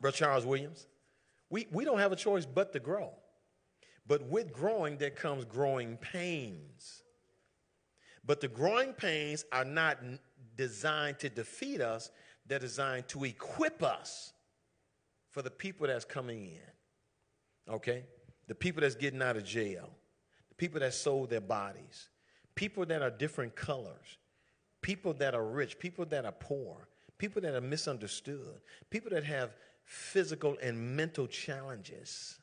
Brother 0.00 0.16
Charles 0.16 0.46
Williams, 0.46 0.86
we, 1.50 1.66
we 1.70 1.84
don't 1.84 1.98
have 1.98 2.12
a 2.12 2.16
choice 2.16 2.46
but 2.46 2.72
to 2.72 2.80
grow. 2.80 3.10
But 4.06 4.22
with 4.26 4.52
growing, 4.52 4.96
there 4.96 5.10
comes 5.10 5.44
growing 5.44 5.98
pains. 5.98 7.02
But 8.24 8.40
the 8.40 8.48
growing 8.48 8.94
pains 8.94 9.44
are 9.52 9.66
not 9.66 9.98
designed 10.56 11.18
to 11.20 11.28
defeat 11.28 11.82
us, 11.82 12.10
they're 12.46 12.58
designed 12.58 13.08
to 13.08 13.24
equip 13.24 13.82
us 13.82 14.32
for 15.30 15.42
the 15.42 15.50
people 15.50 15.86
that's 15.86 16.04
coming 16.04 16.46
in. 16.46 16.71
Okay? 17.68 18.04
The 18.48 18.54
people 18.54 18.82
that's 18.82 18.94
getting 18.94 19.22
out 19.22 19.36
of 19.36 19.44
jail, 19.44 19.90
the 20.48 20.54
people 20.54 20.80
that 20.80 20.94
sold 20.94 21.30
their 21.30 21.40
bodies, 21.40 22.08
people 22.54 22.84
that 22.86 23.02
are 23.02 23.10
different 23.10 23.56
colors, 23.56 24.18
people 24.82 25.14
that 25.14 25.34
are 25.34 25.44
rich, 25.44 25.78
people 25.78 26.04
that 26.06 26.24
are 26.24 26.32
poor, 26.32 26.88
people 27.18 27.40
that 27.42 27.54
are 27.54 27.60
misunderstood, 27.60 28.60
people 28.90 29.10
that 29.10 29.24
have 29.24 29.54
physical 29.84 30.56
and 30.62 30.96
mental 30.96 31.26
challenges. 31.26 32.38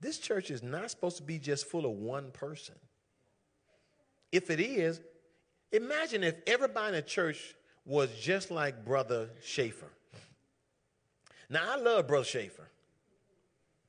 This 0.00 0.18
church 0.18 0.50
is 0.50 0.62
not 0.62 0.90
supposed 0.90 1.18
to 1.18 1.22
be 1.22 1.38
just 1.38 1.66
full 1.66 1.86
of 1.86 1.92
one 1.92 2.30
person. 2.32 2.74
If 4.32 4.50
it 4.50 4.60
is, 4.60 5.00
imagine 5.70 6.24
if 6.24 6.36
everybody 6.46 6.88
in 6.88 6.94
the 6.94 7.02
church 7.02 7.54
was 7.84 8.10
just 8.18 8.50
like 8.50 8.84
Brother 8.84 9.28
Schaefer. 9.42 9.90
Now, 11.50 11.60
I 11.72 11.76
love 11.76 12.08
Brother 12.08 12.24
Schaefer. 12.24 12.68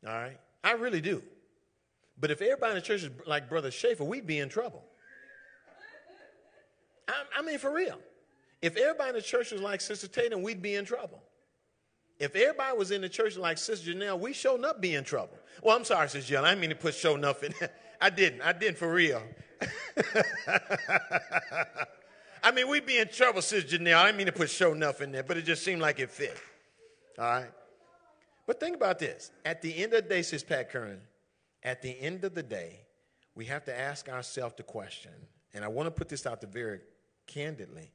All 0.05 0.13
right? 0.13 0.37
I 0.63 0.73
really 0.73 1.01
do. 1.01 1.21
But 2.19 2.31
if 2.31 2.41
everybody 2.41 2.71
in 2.71 2.75
the 2.75 2.81
church 2.81 3.03
is 3.03 3.09
like 3.25 3.49
Brother 3.49 3.71
Schaefer, 3.71 4.03
we'd 4.03 4.27
be 4.27 4.39
in 4.39 4.49
trouble. 4.49 4.83
I, 7.07 7.13
I 7.39 7.41
mean, 7.41 7.57
for 7.57 7.73
real. 7.73 7.99
If 8.61 8.77
everybody 8.77 9.09
in 9.09 9.15
the 9.15 9.21
church 9.21 9.51
was 9.51 9.61
like 9.61 9.81
Sister 9.81 10.07
Tatum, 10.07 10.41
we'd 10.41 10.61
be 10.61 10.75
in 10.75 10.85
trouble. 10.85 11.21
If 12.19 12.35
everybody 12.35 12.77
was 12.77 12.91
in 12.91 13.01
the 13.01 13.09
church 13.09 13.35
like 13.35 13.57
Sister 13.57 13.91
Janelle, 13.91 14.19
we 14.19 14.33
showing 14.33 14.63
up 14.63 14.79
be 14.79 14.95
in 14.95 15.03
trouble. 15.03 15.37
Well, 15.61 15.75
I'm 15.75 15.83
sorry, 15.83 16.07
Sister 16.07 16.35
Janelle. 16.35 16.43
I 16.43 16.49
didn't 16.49 16.61
mean 16.61 16.69
to 16.69 16.75
put 16.75 16.93
show 16.93 17.15
enough 17.15 17.43
in. 17.43 17.53
I 18.01 18.09
didn't. 18.09 18.41
I 18.41 18.53
didn't 18.53 18.77
for 18.77 18.91
real. 18.91 19.21
I 22.43 22.51
mean, 22.51 22.67
we'd 22.69 22.85
be 22.85 22.99
in 22.99 23.07
trouble, 23.09 23.41
Sister 23.41 23.77
Janelle. 23.77 23.95
I 23.95 24.05
didn't 24.05 24.17
mean 24.17 24.27
to 24.27 24.33
put 24.33 24.49
show 24.49 24.71
enough 24.71 25.01
in 25.01 25.11
there, 25.11 25.23
but 25.23 25.37
it 25.37 25.41
just 25.43 25.63
seemed 25.63 25.81
like 25.81 25.99
it 25.99 26.09
fit. 26.09 26.37
All 27.17 27.25
right? 27.25 27.49
But 28.45 28.59
think 28.59 28.75
about 28.75 28.99
this. 28.99 29.31
At 29.45 29.61
the 29.61 29.75
end 29.75 29.93
of 29.93 30.03
the 30.03 30.09
day, 30.09 30.21
says 30.21 30.43
Pat 30.43 30.71
Curran, 30.71 30.99
at 31.63 31.81
the 31.81 31.91
end 31.99 32.23
of 32.25 32.35
the 32.35 32.43
day, 32.43 32.79
we 33.35 33.45
have 33.45 33.65
to 33.65 33.77
ask 33.77 34.09
ourselves 34.09 34.55
the 34.57 34.63
question, 34.63 35.11
and 35.53 35.63
I 35.63 35.69
want 35.69 35.87
to 35.87 35.91
put 35.91 36.09
this 36.09 36.25
out 36.25 36.41
there 36.41 36.49
very 36.49 36.81
candidly. 37.25 37.91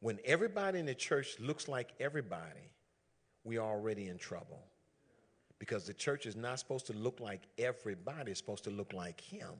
When 0.00 0.18
everybody 0.24 0.78
in 0.78 0.86
the 0.86 0.94
church 0.94 1.40
looks 1.40 1.66
like 1.66 1.92
everybody, 1.98 2.72
we 3.42 3.58
are 3.58 3.68
already 3.68 4.08
in 4.08 4.18
trouble. 4.18 4.62
Because 5.58 5.86
the 5.86 5.94
church 5.94 6.26
is 6.26 6.36
not 6.36 6.60
supposed 6.60 6.86
to 6.86 6.92
look 6.92 7.18
like 7.18 7.42
everybody, 7.58 8.30
it's 8.30 8.38
supposed 8.38 8.64
to 8.64 8.70
look 8.70 8.92
like 8.92 9.20
Him. 9.20 9.50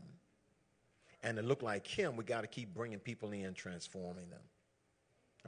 And 1.25 1.37
to 1.39 1.43
look 1.43 1.63
like 1.63 1.87
Him, 1.87 2.15
we 2.15 2.23
got 2.23 2.43
to 2.43 2.47
keep 2.47 2.73
bringing 2.73 3.01
people 3.01 3.33
in, 3.33 3.55
transforming 3.55 4.31
them. 4.31 4.43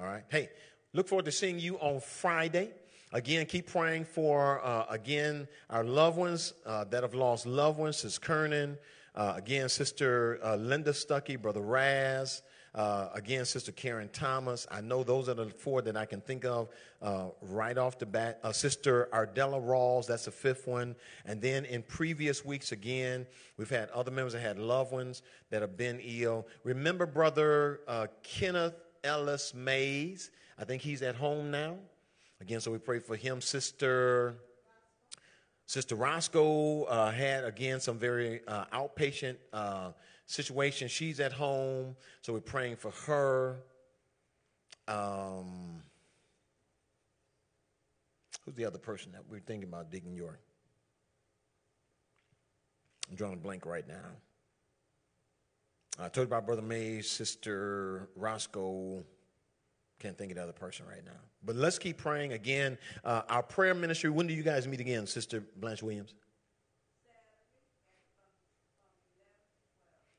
All 0.00 0.06
right? 0.06 0.24
Hey, 0.28 0.48
look 0.92 1.06
forward 1.06 1.26
to 1.26 1.32
seeing 1.32 1.60
you 1.60 1.76
on 1.78 2.00
Friday. 2.00 2.72
Again, 3.12 3.44
keep 3.46 3.66
praying 3.66 4.04
for, 4.04 4.64
uh, 4.64 4.86
again, 4.88 5.48
our 5.68 5.82
loved 5.82 6.16
ones 6.16 6.54
uh, 6.64 6.84
that 6.84 7.02
have 7.02 7.12
lost 7.12 7.44
loved 7.44 7.76
ones, 7.76 7.96
Sister 7.96 8.20
Kernan, 8.20 8.78
uh, 9.16 9.32
again, 9.36 9.68
Sister 9.68 10.38
uh, 10.44 10.54
Linda 10.54 10.92
Stuckey, 10.92 11.40
Brother 11.40 11.60
Raz, 11.60 12.42
uh, 12.72 13.08
again, 13.12 13.44
Sister 13.44 13.72
Karen 13.72 14.08
Thomas. 14.12 14.68
I 14.70 14.80
know 14.80 15.02
those 15.02 15.28
are 15.28 15.34
the 15.34 15.46
four 15.46 15.82
that 15.82 15.96
I 15.96 16.04
can 16.06 16.20
think 16.20 16.44
of 16.44 16.68
uh, 17.02 17.30
right 17.42 17.76
off 17.76 17.98
the 17.98 18.06
bat. 18.06 18.38
Sister 18.54 19.08
Ardella 19.12 19.60
Rawls, 19.60 20.06
that's 20.06 20.26
the 20.26 20.30
fifth 20.30 20.68
one. 20.68 20.94
And 21.26 21.42
then 21.42 21.64
in 21.64 21.82
previous 21.82 22.44
weeks, 22.44 22.70
again, 22.70 23.26
we've 23.56 23.68
had 23.70 23.90
other 23.90 24.12
members 24.12 24.34
that 24.34 24.42
had 24.42 24.56
loved 24.56 24.92
ones 24.92 25.22
that 25.50 25.62
have 25.62 25.76
been 25.76 25.98
ill. 26.00 26.46
Remember 26.62 27.06
Brother 27.06 27.80
Kenneth 28.22 28.74
Ellis 29.02 29.52
Mays? 29.52 30.30
I 30.56 30.64
think 30.64 30.80
he's 30.80 31.02
at 31.02 31.16
home 31.16 31.50
now. 31.50 31.74
Again, 32.40 32.60
so 32.60 32.70
we 32.70 32.78
pray 32.78 32.98
for 32.98 33.16
him. 33.16 33.40
Sister. 33.40 34.34
Sister 35.66 35.94
Roscoe 35.94 36.82
uh, 36.84 37.12
had 37.12 37.44
again 37.44 37.78
some 37.78 37.96
very 37.96 38.40
uh, 38.48 38.64
outpatient 38.72 39.36
uh, 39.52 39.92
situation. 40.26 40.88
She's 40.88 41.20
at 41.20 41.32
home, 41.32 41.94
so 42.22 42.32
we're 42.32 42.40
praying 42.40 42.74
for 42.74 42.90
her. 43.06 43.60
Um, 44.88 45.82
who's 48.44 48.56
the 48.56 48.64
other 48.64 48.78
person 48.78 49.12
that 49.12 49.22
we're 49.30 49.38
thinking 49.38 49.68
about 49.68 49.92
Deacon 49.92 50.16
York? 50.16 50.40
I'm 53.08 53.14
drawing 53.14 53.34
a 53.34 53.36
blank 53.36 53.64
right 53.64 53.86
now. 53.86 54.10
I 56.00 56.08
told 56.08 56.28
you 56.28 56.34
about 56.34 56.46
Brother 56.46 56.62
Mays, 56.62 57.08
Sister 57.08 58.08
Roscoe. 58.16 59.04
Can't 60.00 60.16
think 60.16 60.32
of 60.32 60.36
the 60.36 60.42
other 60.42 60.52
person 60.52 60.86
right 60.88 61.04
now. 61.04 61.20
But 61.44 61.56
let's 61.56 61.78
keep 61.78 61.98
praying 61.98 62.32
again. 62.32 62.78
Uh, 63.04 63.20
our 63.28 63.42
prayer 63.42 63.74
ministry, 63.74 64.08
when 64.08 64.26
do 64.26 64.32
you 64.32 64.42
guys 64.42 64.66
meet 64.66 64.80
again, 64.80 65.06
Sister 65.06 65.44
Blanche 65.56 65.82
Williams? 65.82 66.14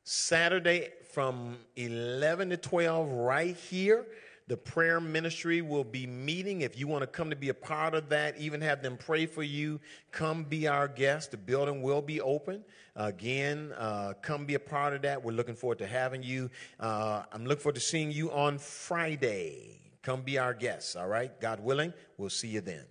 Saturday 0.03 0.89
from 1.13 1.57
11 1.77 2.51
to 2.51 2.57
12 2.57 3.09
right 3.09 3.55
here. 3.55 4.05
The 4.51 4.57
prayer 4.57 4.99
ministry 4.99 5.61
will 5.61 5.85
be 5.85 6.05
meeting. 6.05 6.59
If 6.59 6.77
you 6.77 6.85
want 6.85 7.03
to 7.03 7.07
come 7.07 7.29
to 7.29 7.37
be 7.37 7.47
a 7.47 7.53
part 7.53 7.93
of 7.93 8.09
that, 8.09 8.37
even 8.37 8.59
have 8.59 8.81
them 8.83 8.97
pray 8.97 9.25
for 9.25 9.43
you, 9.43 9.79
come 10.11 10.43
be 10.43 10.67
our 10.67 10.89
guest. 10.89 11.31
The 11.31 11.37
building 11.37 11.81
will 11.81 12.01
be 12.01 12.19
open. 12.19 12.65
Again, 12.97 13.73
uh, 13.77 14.11
come 14.21 14.45
be 14.45 14.55
a 14.55 14.59
part 14.59 14.93
of 14.93 15.03
that. 15.03 15.23
We're 15.23 15.31
looking 15.31 15.55
forward 15.55 15.77
to 15.77 15.87
having 15.87 16.21
you. 16.21 16.49
Uh, 16.81 17.23
I'm 17.31 17.45
looking 17.45 17.61
forward 17.61 17.75
to 17.75 17.79
seeing 17.79 18.11
you 18.11 18.29
on 18.33 18.57
Friday. 18.57 19.79
Come 20.01 20.21
be 20.21 20.37
our 20.37 20.53
guest, 20.53 20.97
all 20.97 21.07
right? 21.07 21.31
God 21.39 21.61
willing, 21.61 21.93
we'll 22.17 22.29
see 22.29 22.49
you 22.49 22.59
then. 22.59 22.83